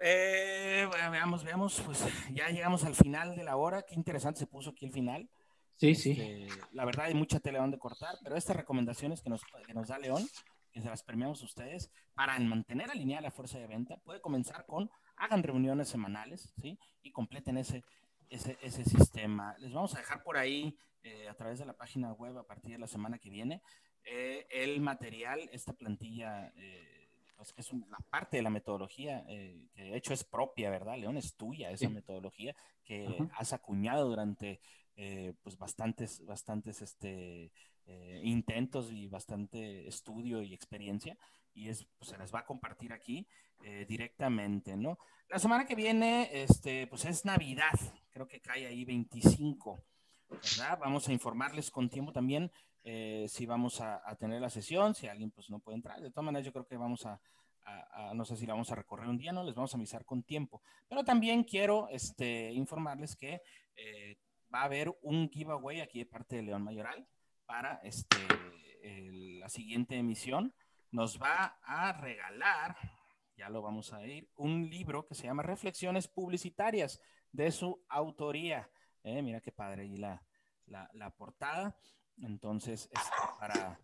Eh, 0.00 0.86
bueno, 0.88 1.10
veamos, 1.10 1.44
veamos, 1.44 1.80
pues 1.80 2.04
ya 2.32 2.48
llegamos 2.50 2.84
al 2.84 2.94
final 2.94 3.36
de 3.36 3.44
la 3.44 3.56
hora. 3.56 3.82
Qué 3.82 3.94
interesante 3.94 4.40
se 4.40 4.46
puso 4.46 4.70
aquí 4.70 4.86
el 4.86 4.92
final. 4.92 5.28
Sí, 5.76 5.90
este, 5.90 6.14
sí. 6.14 6.46
La 6.72 6.84
verdad 6.84 7.06
hay 7.06 7.14
mucha 7.14 7.40
tela 7.40 7.60
donde 7.60 7.78
cortar, 7.78 8.16
pero 8.22 8.36
estas 8.36 8.56
recomendaciones 8.56 9.22
que 9.22 9.30
nos, 9.30 9.42
que 9.66 9.74
nos 9.74 9.88
da 9.88 9.98
León, 9.98 10.28
que 10.72 10.80
se 10.80 10.88
las 10.88 11.02
premiamos 11.02 11.42
a 11.42 11.44
ustedes, 11.44 11.90
para 12.14 12.38
mantener 12.40 12.90
alineada 12.90 13.22
la 13.22 13.30
fuerza 13.30 13.58
de 13.58 13.66
venta, 13.66 13.96
puede 13.98 14.20
comenzar 14.20 14.66
con, 14.66 14.90
hagan 15.16 15.42
reuniones 15.42 15.88
semanales, 15.88 16.52
¿sí? 16.60 16.78
Y 17.02 17.12
completen 17.12 17.58
ese, 17.58 17.84
ese, 18.28 18.58
ese 18.60 18.84
sistema. 18.84 19.56
Les 19.58 19.72
vamos 19.72 19.94
a 19.94 19.98
dejar 19.98 20.22
por 20.22 20.36
ahí, 20.36 20.76
eh, 21.02 21.28
a 21.28 21.34
través 21.34 21.60
de 21.60 21.64
la 21.64 21.74
página 21.74 22.12
web, 22.12 22.36
a 22.38 22.46
partir 22.46 22.72
de 22.72 22.78
la 22.78 22.88
semana 22.88 23.18
que 23.18 23.30
viene, 23.30 23.62
eh, 24.04 24.46
el 24.50 24.80
material, 24.80 25.48
esta 25.52 25.72
plantilla 25.72 26.52
eh, 26.56 26.97
pues 27.38 27.52
que 27.52 27.60
es 27.60 27.72
una 27.72 27.98
parte 28.10 28.36
de 28.36 28.42
la 28.42 28.50
metodología 28.50 29.24
eh, 29.28 29.68
que 29.72 29.84
de 29.84 29.96
hecho 29.96 30.12
es 30.12 30.24
propia, 30.24 30.70
¿verdad? 30.70 30.98
León, 30.98 31.16
es 31.16 31.36
tuya 31.36 31.70
esa 31.70 31.86
sí. 31.86 31.94
metodología 31.94 32.54
que 32.84 33.06
uh 33.06 33.10
-huh. 33.10 33.30
has 33.36 33.52
acuñado 33.52 34.08
durante 34.08 34.60
eh, 34.96 35.32
pues 35.44 35.56
bastantes, 35.56 36.26
bastantes 36.26 36.82
este, 36.82 37.52
eh, 37.86 38.20
intentos 38.24 38.90
y 38.90 39.06
bastante 39.06 39.86
estudio 39.86 40.42
y 40.42 40.52
experiencia 40.52 41.16
y 41.54 41.68
es, 41.68 41.86
pues, 41.98 42.10
se 42.10 42.18
les 42.18 42.34
va 42.34 42.40
a 42.40 42.44
compartir 42.44 42.92
aquí 42.92 43.24
eh, 43.62 43.86
directamente, 43.88 44.76
¿no? 44.76 44.98
La 45.28 45.38
semana 45.38 45.66
que 45.66 45.76
viene, 45.76 46.28
este, 46.32 46.88
pues 46.88 47.04
es 47.04 47.24
Navidad, 47.24 47.78
creo 48.10 48.26
que 48.26 48.40
cae 48.40 48.66
ahí 48.66 48.84
25, 48.84 49.84
¿verdad? 50.28 50.78
Vamos 50.80 51.06
a 51.06 51.12
informarles 51.12 51.70
con 51.70 51.88
tiempo 51.88 52.12
también 52.12 52.50
eh, 52.84 53.26
si 53.28 53.46
vamos 53.46 53.80
a, 53.80 54.00
a, 54.04 54.16
tener 54.16 54.40
la 54.40 54.50
sesión, 54.50 54.94
si 54.94 55.08
alguien 55.08 55.30
pues 55.30 55.50
no 55.50 55.58
puede 55.60 55.76
entrar. 55.76 56.00
De 56.00 56.10
todas 56.10 56.24
maneras, 56.24 56.46
yo 56.46 56.52
creo 56.52 56.66
que 56.66 56.76
vamos 56.76 57.04
a, 57.06 57.20
a, 57.64 58.10
a, 58.10 58.14
no 58.14 58.24
sé 58.24 58.36
si 58.36 58.46
la 58.46 58.54
vamos 58.54 58.70
a 58.72 58.76
recorrer 58.76 59.08
un 59.08 59.18
día, 59.18 59.32
no 59.32 59.44
les 59.44 59.54
vamos 59.54 59.74
a 59.74 59.76
avisar 59.76 60.04
con 60.04 60.22
tiempo. 60.22 60.62
Pero 60.88 61.04
también 61.04 61.44
quiero 61.44 61.88
este, 61.88 62.52
informarles 62.52 63.16
que 63.16 63.42
eh, 63.76 64.18
va 64.52 64.62
a 64.62 64.64
haber 64.64 64.96
un 65.02 65.28
giveaway 65.30 65.80
aquí 65.80 66.00
de 66.00 66.06
parte 66.06 66.36
de 66.36 66.42
León 66.42 66.62
Mayoral 66.62 67.06
para 67.46 67.80
este, 67.82 68.16
el, 68.82 69.40
la 69.40 69.48
siguiente 69.48 69.96
emisión. 69.96 70.54
Nos 70.90 71.20
va 71.20 71.58
a 71.62 71.92
regalar, 71.92 72.76
ya 73.36 73.50
lo 73.50 73.60
vamos 73.60 73.92
a 73.92 74.06
ir, 74.06 74.30
un 74.36 74.68
libro 74.68 75.06
que 75.06 75.14
se 75.14 75.24
llama 75.24 75.42
Reflexiones 75.42 76.08
Publicitarias 76.08 77.00
de 77.30 77.50
su 77.50 77.84
autoría. 77.88 78.70
Eh, 79.02 79.22
mira 79.22 79.40
qué 79.40 79.52
padre 79.52 79.82
ahí 79.82 79.96
la, 79.96 80.22
la, 80.66 80.88
la 80.94 81.10
portada. 81.10 81.76
Entonces, 82.22 82.90
este, 82.92 83.16
para, 83.38 83.80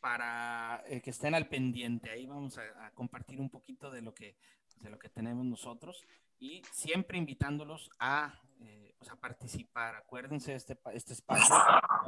para 0.00 0.82
eh, 0.86 1.00
que 1.00 1.10
estén 1.10 1.34
al 1.34 1.48
pendiente, 1.48 2.10
ahí 2.10 2.26
vamos 2.26 2.58
a, 2.58 2.86
a, 2.86 2.90
compartir 2.92 3.40
un 3.40 3.50
poquito 3.50 3.90
de 3.90 4.02
lo 4.02 4.14
que, 4.14 4.36
de 4.80 4.90
lo 4.90 4.98
que 4.98 5.08
tenemos 5.08 5.44
nosotros 5.44 6.04
y 6.38 6.62
siempre 6.72 7.18
invitándolos 7.18 7.90
a, 7.98 8.40
eh, 8.60 8.94
pues 8.98 9.10
a 9.10 9.16
participar. 9.16 9.94
Acuérdense 9.96 10.52
de 10.52 10.56
este, 10.56 10.78
este 10.92 11.12
espacio, 11.12 11.54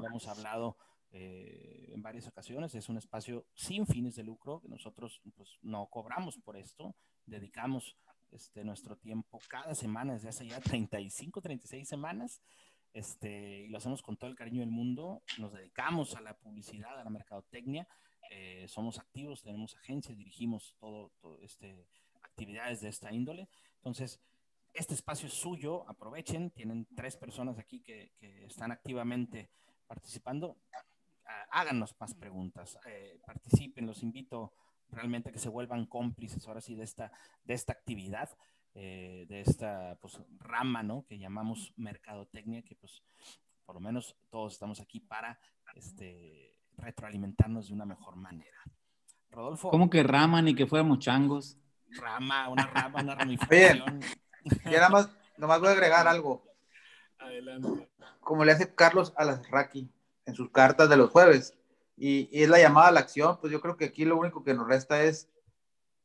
ya 0.01 0.07
hemos 0.07 0.27
hablado 0.29 0.77
eh, 1.11 1.91
en 1.93 2.03
varias 2.03 2.27
ocasiones. 2.27 2.75
Es 2.75 2.89
un 2.89 2.99
espacio 2.99 3.47
sin 3.55 3.87
fines 3.87 4.17
de 4.17 4.25
lucro, 4.25 4.61
que 4.61 4.69
nosotros 4.69 5.21
pues, 5.37 5.59
no 5.63 5.87
cobramos 5.87 6.39
por 6.39 6.57
esto, 6.57 6.95
dedicamos 7.25 7.97
este, 8.31 8.65
nuestro 8.65 8.97
tiempo 8.97 9.39
cada 9.49 9.75
semana 9.75 10.15
desde 10.15 10.29
hace 10.29 10.47
ya 10.47 10.61
35, 10.61 11.41
36 11.41 11.89
semanas. 11.89 12.43
Este, 12.93 13.61
y 13.61 13.69
lo 13.69 13.79
hacemos 13.79 14.03
con 14.03 14.17
todo 14.17 14.31
el 14.31 14.37
cariño 14.37 14.61
del 14.61 14.71
mundo. 14.71 15.23
Nos 15.39 15.53
dedicamos 15.53 16.17
a 16.17 16.21
la 16.21 16.35
publicidad, 16.35 16.99
a 16.99 17.05
la 17.05 17.11
mercadotecnia. 17.11 17.87
Eh, 18.31 18.67
somos 18.69 18.99
activos, 18.99 19.43
tenemos 19.43 19.77
agencias, 19.77 20.17
dirigimos 20.17 20.75
todo, 20.79 21.13
este, 21.41 21.87
actividades 22.23 22.81
de 22.81 22.89
esta 22.89 23.13
índole. 23.13 23.49
Entonces, 23.77 24.21
este 24.75 24.95
espacio 24.95 25.29
es 25.29 25.35
suyo, 25.35 25.89
aprovechen. 25.89 26.51
Tienen 26.51 26.87
tres 26.95 27.17
personas 27.17 27.59
aquí 27.59 27.81
que, 27.81 28.13
están 28.47 28.73
activamente 28.73 29.51
participando. 29.87 30.57
Háganos 31.51 31.95
más 32.01 32.15
preguntas, 32.15 32.79
eh, 32.87 33.21
participen, 33.25 33.87
los 33.87 34.03
invito 34.03 34.53
realmente 34.91 35.33
que 35.33 35.39
se 35.39 35.49
vuelvan 35.49 35.87
cómplices 35.87 36.47
ahora 36.47 36.61
sí 36.61 36.75
de 36.75 36.85
esta, 36.85 37.13
de 37.45 37.55
esta 37.55 37.73
actividad, 37.73 38.31
eh, 38.81 39.27
de 39.29 39.41
esta 39.41 39.99
pues, 40.01 40.21
rama, 40.39 40.85
¿no? 40.85 41.05
Que 41.05 41.19
llamamos 41.19 41.73
mercadotecnia, 41.77 42.63
que 42.63 42.77
pues 42.77 43.03
por 43.67 43.75
lo 43.75 43.81
menos 43.81 44.17
todos 44.31 44.53
estamos 44.53 44.81
aquí 44.81 45.01
para 45.01 45.37
este, 45.75 46.61
retroalimentarnos 46.77 47.67
de 47.67 47.75
una 47.75 47.85
mejor 47.87 48.15
manera. 48.15 48.57
Rodolfo. 49.31 49.71
¿Cómo 49.71 49.91
que 49.91 50.05
rama 50.05 50.41
ni 50.43 50.55
que 50.55 50.69
fuéramos 50.69 51.01
changos? 51.01 51.59
Rama, 51.91 52.49
una 52.51 52.69
rama, 52.69 53.03
una 53.03 53.17
ramificación. 53.17 54.01
Oye, 54.45 54.59
ya 54.71 54.79
nada 54.79 54.91
más, 54.91 55.11
nomás 55.39 55.59
voy 55.59 55.71
a 55.71 55.73
agregar 55.73 56.07
algo. 56.07 56.45
Adelante. 57.19 57.91
Como 58.21 58.45
le 58.45 58.53
hace 58.53 58.73
Carlos 58.77 59.13
Alasraqui 59.17 59.91
en 60.25 60.35
sus 60.37 60.53
cartas 60.53 60.89
de 60.89 60.97
los 60.97 61.11
jueves 61.11 61.59
y, 61.97 62.29
es 62.31 62.49
la 62.49 62.61
llamada 62.61 62.89
a 62.89 62.93
la 62.93 63.01
acción, 63.01 63.39
pues 63.41 63.53
yo 63.53 63.61
creo 63.61 63.77
que 63.77 63.87
aquí 63.87 64.05
lo 64.05 64.17
único 64.17 64.45
que 64.45 64.55
nos 64.55 64.69
resta 64.69 65.03
es, 65.03 65.29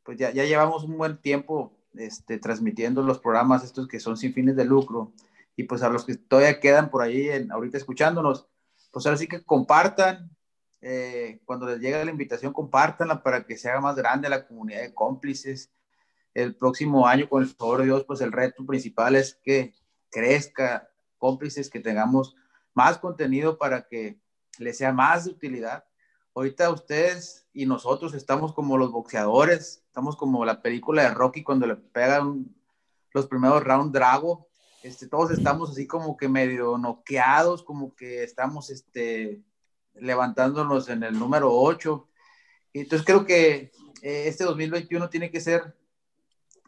pues 0.02 0.18
ya, 0.18 0.32
ya 0.32 0.44
llevamos 0.44 0.84
un 0.86 0.98
buen 0.98 1.20
tiempo 1.20 1.78
este, 1.96 2.38
transmitiendo 2.38 3.04
los 3.04 3.20
programas 3.20 3.64
estos 3.64 3.88
que 3.88 4.00
son 4.00 4.18
sin 4.18 4.34
fines 4.34 4.56
de 4.56 4.66
lucro, 4.66 5.14
y 5.56 5.64
pues 5.64 5.84
a 5.84 5.90
los 5.90 6.06
que 6.06 6.16
todavía 6.16 6.60
quedan 6.60 6.90
por 6.90 7.02
ahí 7.02 7.30
en, 7.30 7.52
ahorita 7.52 7.78
escuchándonos, 7.78 8.48
pues 8.92 9.06
ahora 9.06 9.18
sí 9.18 9.28
que 9.28 9.44
compartan, 9.44 10.30
eh, 10.82 11.42
cuando 11.46 11.66
les 11.68 11.80
llegue 11.80 12.04
la 12.04 12.12
invitación, 12.12 12.54
compártanla 12.54 13.24
para 13.24 13.46
que 13.46 13.58
se 13.58 13.70
haga 13.70 13.82
más 13.82 13.96
grande 13.96 14.30
la 14.30 14.46
comunidad 14.46 14.82
de 14.82 14.94
cómplices. 14.94 15.72
El 16.34 16.56
próximo 16.56 17.08
año, 17.08 17.30
con 17.30 17.44
el 17.44 17.50
favor 17.50 17.80
de 17.80 17.86
Dios, 17.86 18.04
pues 18.06 18.22
el 18.22 18.32
reto 18.32 18.66
principal 18.66 19.16
es 19.16 19.36
que 19.44 19.74
crezca 20.10 20.90
cómplices, 21.18 21.70
que 21.70 21.80
tengamos 21.80 22.36
más 22.74 22.98
contenido 22.98 23.58
para 23.58 23.88
que 23.88 24.20
le 24.58 24.74
sea 24.74 24.92
más 24.92 25.26
de 25.26 25.32
utilidad. 25.32 25.86
Ahorita 26.36 26.72
ustedes 26.72 27.48
y 27.54 27.68
nosotros 27.68 28.16
estamos 28.16 28.54
como 28.54 28.78
los 28.78 28.92
boxeadores, 28.92 29.84
estamos 29.86 30.16
como 30.16 30.44
la 30.46 30.62
película 30.64 31.04
de 31.04 31.14
Rocky 31.14 31.44
cuando 31.44 31.68
le 31.68 31.76
pegan 31.76 32.56
los 33.12 33.28
primeros 33.28 33.64
round 33.64 33.94
Drago. 33.94 34.48
Este, 34.82 35.08
todos 35.08 35.30
estamos 35.32 35.70
así 35.70 35.86
como 35.86 36.18
que 36.18 36.28
medio 36.28 36.78
noqueados, 36.80 37.62
como 37.62 37.96
que 37.96 38.24
estamos 38.24 38.72
este, 38.72 39.44
levantándonos 39.94 40.90
en 40.90 41.04
el 41.04 41.18
número 41.18 41.52
8. 41.54 42.08
Entonces 42.74 43.06
creo 43.06 43.26
que 43.26 43.72
eh, 44.02 44.28
este 44.28 44.44
2021 44.44 45.10
tiene 45.10 45.30
que 45.30 45.40
ser 45.40 45.76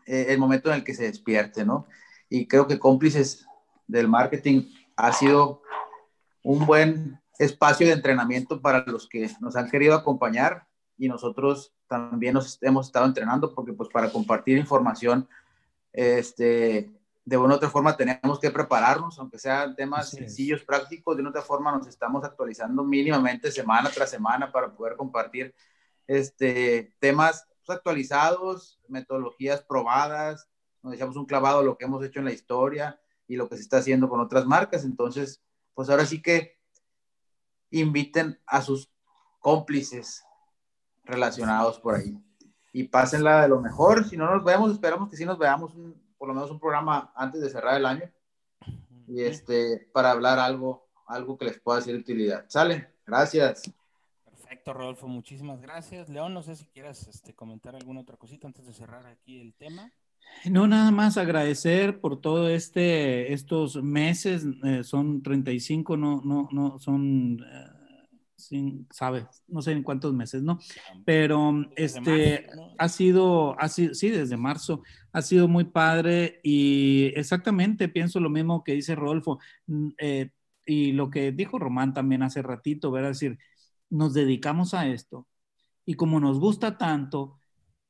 eh, 0.06 0.28
el 0.30 0.38
momento 0.38 0.70
en 0.70 0.76
el 0.76 0.84
que 0.84 0.94
se 0.94 1.06
despierte, 1.06 1.66
¿no? 1.66 1.88
Y 2.30 2.48
creo 2.48 2.68
que 2.68 2.78
cómplices 2.78 3.48
del 3.88 4.08
marketing 4.08 4.72
ha 4.96 5.12
sido 5.12 5.64
un 6.44 6.68
buen 6.68 7.20
espacio 7.40 7.88
de 7.88 7.94
entrenamiento 7.94 8.62
para 8.62 8.84
los 8.86 9.08
que 9.08 9.30
nos 9.40 9.56
han 9.56 9.70
querido 9.70 9.96
acompañar 9.96 10.68
y 10.98 11.08
nosotros 11.08 11.74
también 11.88 12.34
nos 12.34 12.58
hemos 12.62 12.88
estado 12.88 13.06
entrenando 13.06 13.54
porque 13.54 13.74
pues 13.74 13.90
para 13.90 14.10
compartir 14.12 14.58
información 14.58 15.28
este 15.92 16.92
de 17.26 17.38
una 17.38 17.56
u 17.56 17.58
otra 17.58 17.70
forma 17.70 17.98
tenemos 17.98 18.40
que 18.40 18.52
prepararnos, 18.52 19.18
aunque 19.18 19.40
sean 19.40 19.76
temas 19.76 20.12
sencillos, 20.12 20.64
prácticos, 20.64 21.16
de 21.16 21.22
una 21.22 21.32
otra 21.32 21.42
forma 21.42 21.76
nos 21.76 21.88
estamos 21.88 22.24
actualizando 22.24 22.84
mínimamente 22.84 23.52
semana 23.52 23.90
tras 23.90 24.12
semana 24.12 24.52
para 24.52 24.72
poder 24.72 24.96
compartir 24.96 25.56
este, 26.06 26.94
temas 27.00 27.48
pues, 27.66 27.76
actualizados, 27.76 28.80
metodologías 28.88 29.64
probadas, 29.64 30.48
nos 30.84 30.94
echamos 30.94 31.16
un 31.16 31.26
clavado 31.26 31.60
a 31.60 31.64
lo 31.64 31.78
que 31.78 31.86
hemos 31.86 32.06
hecho 32.06 32.20
en 32.20 32.26
la 32.26 32.32
historia 32.32 33.00
y 33.28 33.38
lo 33.38 33.50
que 33.50 33.56
se 33.56 33.64
está 33.64 33.78
haciendo 33.78 34.08
con 34.08 34.20
otras 34.20 34.46
marcas. 34.46 34.86
Entonces, 34.86 35.42
pues 35.74 35.90
ahora 35.90 36.06
sí 36.06 36.22
que 36.22 36.55
inviten 37.72 38.40
a 38.46 38.62
sus 38.62 38.92
cómplices 39.40 40.26
relacionados 41.04 41.80
por 41.80 41.96
ahí 41.96 42.18
y 42.74 42.84
pásenla 42.84 43.44
de 43.44 43.50
lo 43.50 43.62
mejor. 43.62 44.08
Si 44.10 44.18
no 44.18 44.30
nos 44.30 44.44
vemos, 44.44 44.72
esperamos 44.72 45.10
que 45.10 45.18
sí 45.18 45.26
nos 45.26 45.38
veamos 45.38 45.74
por 46.18 46.28
lo 46.28 46.34
menos 46.34 46.52
un 46.52 46.60
programa 46.60 47.12
antes 47.16 47.42
de 47.42 47.50
cerrar 47.50 47.78
el 47.78 47.86
año 47.86 48.12
y 49.08 49.22
este 49.22 49.88
para 49.94 50.12
hablar 50.12 50.40
algo 50.40 50.86
algo 51.08 51.38
que 51.38 51.46
les 51.46 51.60
pueda 51.60 51.82
ser 51.82 51.94
de 51.94 52.00
utilidad. 52.00 52.46
Sale, 52.48 52.94
gracias. 53.06 53.72
Perfecto, 54.26 54.74
Rodolfo, 54.74 55.08
muchísimas 55.08 55.62
gracias. 55.62 56.10
León, 56.10 56.34
no 56.34 56.42
sé 56.42 56.56
si 56.56 56.66
quieras 56.66 57.08
este, 57.08 57.34
comentar 57.34 57.76
alguna 57.76 58.02
otra 58.02 58.18
cosita 58.18 58.48
antes 58.48 58.66
de 58.66 58.74
cerrar 58.74 59.06
aquí 59.06 59.40
el 59.40 59.54
tema. 59.54 59.92
No, 60.50 60.68
nada 60.68 60.92
más 60.92 61.18
agradecer 61.18 62.00
por 62.00 62.22
todo 62.22 62.50
este, 62.50 63.34
estos 63.34 63.82
meses, 63.82 64.46
eh, 64.64 64.84
son 64.84 65.24
35, 65.24 65.98
no, 65.98 66.22
no, 66.24 66.48
no, 66.52 66.78
son, 66.80 67.40
eh, 67.44 67.76
sin, 68.36 68.88
sabes, 68.92 69.26
no 69.48 69.62
sé 69.62 69.72
en 69.72 69.82
cuántos 69.82 70.14
meses, 70.14 70.44
¿no? 70.44 70.60
Pero 71.04 71.66
este, 71.76 72.48
ha 72.78 72.90
sido, 72.90 73.60
ha 73.60 73.68
sido, 73.70 73.96
sí, 73.96 74.10
desde 74.10 74.38
marzo, 74.38 74.84
ha 75.12 75.22
sido 75.22 75.48
muy 75.48 75.64
padre 75.64 76.40
y 76.44 77.12
exactamente 77.16 77.90
pienso 77.90 78.20
lo 78.20 78.30
mismo 78.30 78.64
que 78.64 78.74
dice 78.74 78.94
Rodolfo 78.96 79.40
mm, 79.68 79.90
eh, 79.98 80.30
y 80.66 80.92
lo 80.92 81.10
que 81.10 81.32
dijo 81.32 81.58
Román 81.58 81.94
también 81.94 82.22
hace 82.22 82.42
ratito, 82.42 82.92
¿verdad? 82.92 83.12
Es 83.12 83.20
decir, 83.20 83.40
nos 83.90 84.14
dedicamos 84.14 84.74
a 84.74 84.88
esto 84.88 85.28
y 85.86 85.96
como 85.96 86.20
nos 86.20 86.40
gusta 86.40 86.78
tanto, 86.78 87.40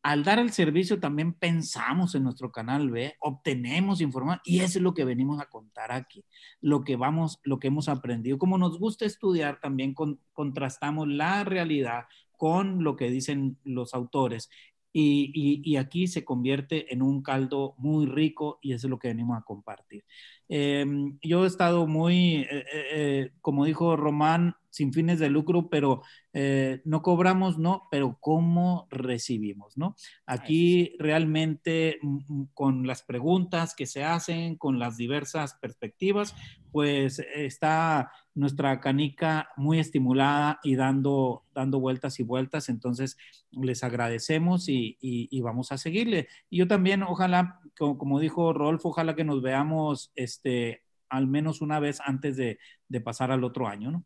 al 0.06 0.24
dar 0.24 0.38
el 0.38 0.52
servicio 0.52 1.00
también 1.00 1.34
pensamos 1.34 2.14
en 2.14 2.22
nuestro 2.22 2.52
canal 2.52 2.92
B, 2.92 3.16
obtenemos 3.22 4.02
información 4.02 4.40
y 4.46 4.60
eso 4.60 4.78
es 4.78 4.84
lo 4.84 4.94
que 4.94 5.04
venimos 5.04 5.42
a 5.42 5.48
contar 5.48 5.92
aquí, 5.92 6.24
lo 6.62 6.84
que 6.84 6.96
vamos, 6.96 7.40
lo 7.44 7.58
que 7.58 7.70
hemos 7.70 7.90
aprendido. 7.90 8.38
Como 8.38 8.60
nos 8.60 8.78
gusta 8.78 9.06
estudiar, 9.06 9.60
también 9.60 9.96
contrastamos 10.32 11.08
la 11.08 11.44
realidad 11.44 12.04
con 12.38 12.84
lo 12.84 12.96
que 12.96 13.10
dicen 13.10 13.58
los 13.64 13.96
autores 13.96 14.52
y, 14.94 15.76
aquí 15.76 16.06
se 16.06 16.24
convierte 16.24 16.94
en 16.94 17.02
un 17.02 17.24
caldo 17.24 17.74
muy 17.80 18.06
rico 18.06 18.60
y 18.62 18.74
eso 18.74 18.86
es 18.86 18.92
lo 18.92 19.00
que 19.00 19.08
venimos 19.08 19.40
a 19.40 19.42
compartir. 19.42 20.06
Em, 20.48 21.18
yo 21.24 21.46
he 21.46 21.48
estado 21.48 21.88
muy, 21.88 22.36
eh, 22.36 22.48
eh, 22.52 22.66
eh, 22.92 23.32
como 23.42 23.66
dijo 23.66 23.96
Román, 23.96 24.56
sin 24.76 24.92
fines 24.92 25.20
de 25.20 25.30
lucro, 25.30 25.70
pero 25.70 26.02
eh, 26.34 26.82
no 26.84 27.02
cobramos, 27.02 27.58
no, 27.58 27.88
pero 27.90 28.18
¿cómo 28.20 28.88
recibimos, 28.92 29.78
no? 29.78 29.96
Aquí 30.26 30.98
realmente 31.00 31.98
mm, 32.02 32.18
mm, 32.28 32.48
con 32.54 32.86
las 32.86 33.02
preguntas 33.02 33.74
que 33.74 33.86
se 33.86 34.04
hacen, 34.04 34.58
con 34.58 34.78
las 34.78 34.98
diversas 34.98 35.54
perspectivas, 35.62 36.36
pues 36.74 37.20
está 37.34 38.12
nuestra 38.34 38.82
canica 38.82 39.48
muy 39.56 39.80
estimulada 39.80 40.60
y 40.62 40.76
dando, 40.76 41.46
dando 41.54 41.80
vueltas 41.80 42.20
y 42.20 42.24
vueltas. 42.24 42.68
Entonces, 42.68 43.16
les 43.52 43.82
agradecemos 43.82 44.66
y, 44.68 45.30
vamos 45.42 45.72
a 45.72 45.78
seguirle. 45.78 46.28
Y 46.50 46.58
yo 46.58 46.68
también, 46.68 47.02
ojalá, 47.04 47.62
como, 47.78 48.20
dijo 48.20 48.52
Rolfo, 48.52 48.90
ojalá 48.90 49.16
que 49.16 49.24
nos 49.24 49.42
veamos 49.42 50.12
este, 50.16 50.84
al 51.08 51.28
menos 51.28 51.62
una 51.62 51.80
vez 51.80 52.02
antes 52.04 52.36
de, 52.36 52.60
de 52.90 53.00
pasar 53.00 53.32
al 53.32 53.46
otro 53.46 53.70
año, 53.70 53.90
¿no? 53.90 54.06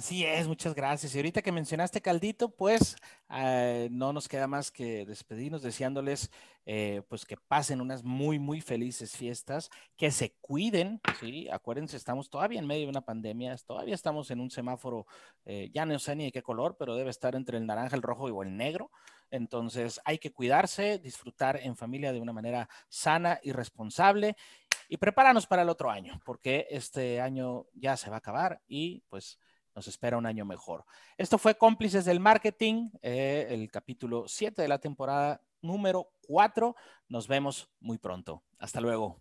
Así 0.00 0.24
es, 0.24 0.48
muchas 0.48 0.74
gracias. 0.74 1.14
Y 1.14 1.18
ahorita 1.18 1.42
que 1.42 1.52
mencionaste 1.52 2.00
Caldito, 2.00 2.48
pues 2.48 2.96
eh, 3.28 3.86
no 3.92 4.14
nos 4.14 4.28
queda 4.28 4.46
más 4.46 4.70
que 4.70 5.04
despedirnos 5.04 5.60
deseándoles 5.60 6.30
eh, 6.64 7.02
pues 7.10 7.26
que 7.26 7.36
pasen 7.36 7.82
unas 7.82 8.02
muy, 8.02 8.38
muy 8.38 8.62
felices 8.62 9.14
fiestas, 9.14 9.68
que 9.98 10.10
se 10.10 10.32
cuiden, 10.40 11.02
¿sí? 11.20 11.50
Acuérdense, 11.50 11.98
estamos 11.98 12.30
todavía 12.30 12.60
en 12.60 12.66
medio 12.66 12.84
de 12.84 12.88
una 12.88 13.04
pandemia, 13.04 13.54
todavía 13.58 13.94
estamos 13.94 14.30
en 14.30 14.40
un 14.40 14.50
semáforo, 14.50 15.06
eh, 15.44 15.68
ya 15.74 15.84
no 15.84 15.98
sé 15.98 16.16
ni 16.16 16.24
de 16.24 16.32
qué 16.32 16.42
color, 16.42 16.76
pero 16.78 16.94
debe 16.96 17.10
estar 17.10 17.34
entre 17.34 17.58
el 17.58 17.66
naranja, 17.66 17.94
el 17.94 18.00
rojo 18.00 18.26
y 18.26 18.48
el 18.48 18.56
negro. 18.56 18.90
Entonces 19.30 20.00
hay 20.06 20.16
que 20.16 20.32
cuidarse, 20.32 20.98
disfrutar 20.98 21.60
en 21.62 21.76
familia 21.76 22.14
de 22.14 22.20
una 22.20 22.32
manera 22.32 22.70
sana 22.88 23.38
y 23.42 23.52
responsable 23.52 24.34
y 24.88 24.96
prepararnos 24.96 25.46
para 25.46 25.60
el 25.60 25.68
otro 25.68 25.90
año, 25.90 26.18
porque 26.24 26.68
este 26.70 27.20
año 27.20 27.66
ya 27.74 27.98
se 27.98 28.08
va 28.08 28.16
a 28.16 28.20
acabar 28.20 28.62
y 28.66 29.02
pues 29.10 29.38
nos 29.74 29.88
espera 29.88 30.18
un 30.18 30.26
año 30.26 30.44
mejor. 30.44 30.84
Esto 31.16 31.38
fue 31.38 31.56
Cómplices 31.56 32.04
del 32.04 32.20
Marketing, 32.20 32.90
eh, 33.02 33.46
el 33.50 33.70
capítulo 33.70 34.24
7 34.26 34.62
de 34.62 34.68
la 34.68 34.78
temporada 34.78 35.40
número 35.62 36.08
4. 36.26 36.74
Nos 37.08 37.28
vemos 37.28 37.70
muy 37.80 37.98
pronto. 37.98 38.42
Hasta 38.58 38.80
luego. 38.80 39.20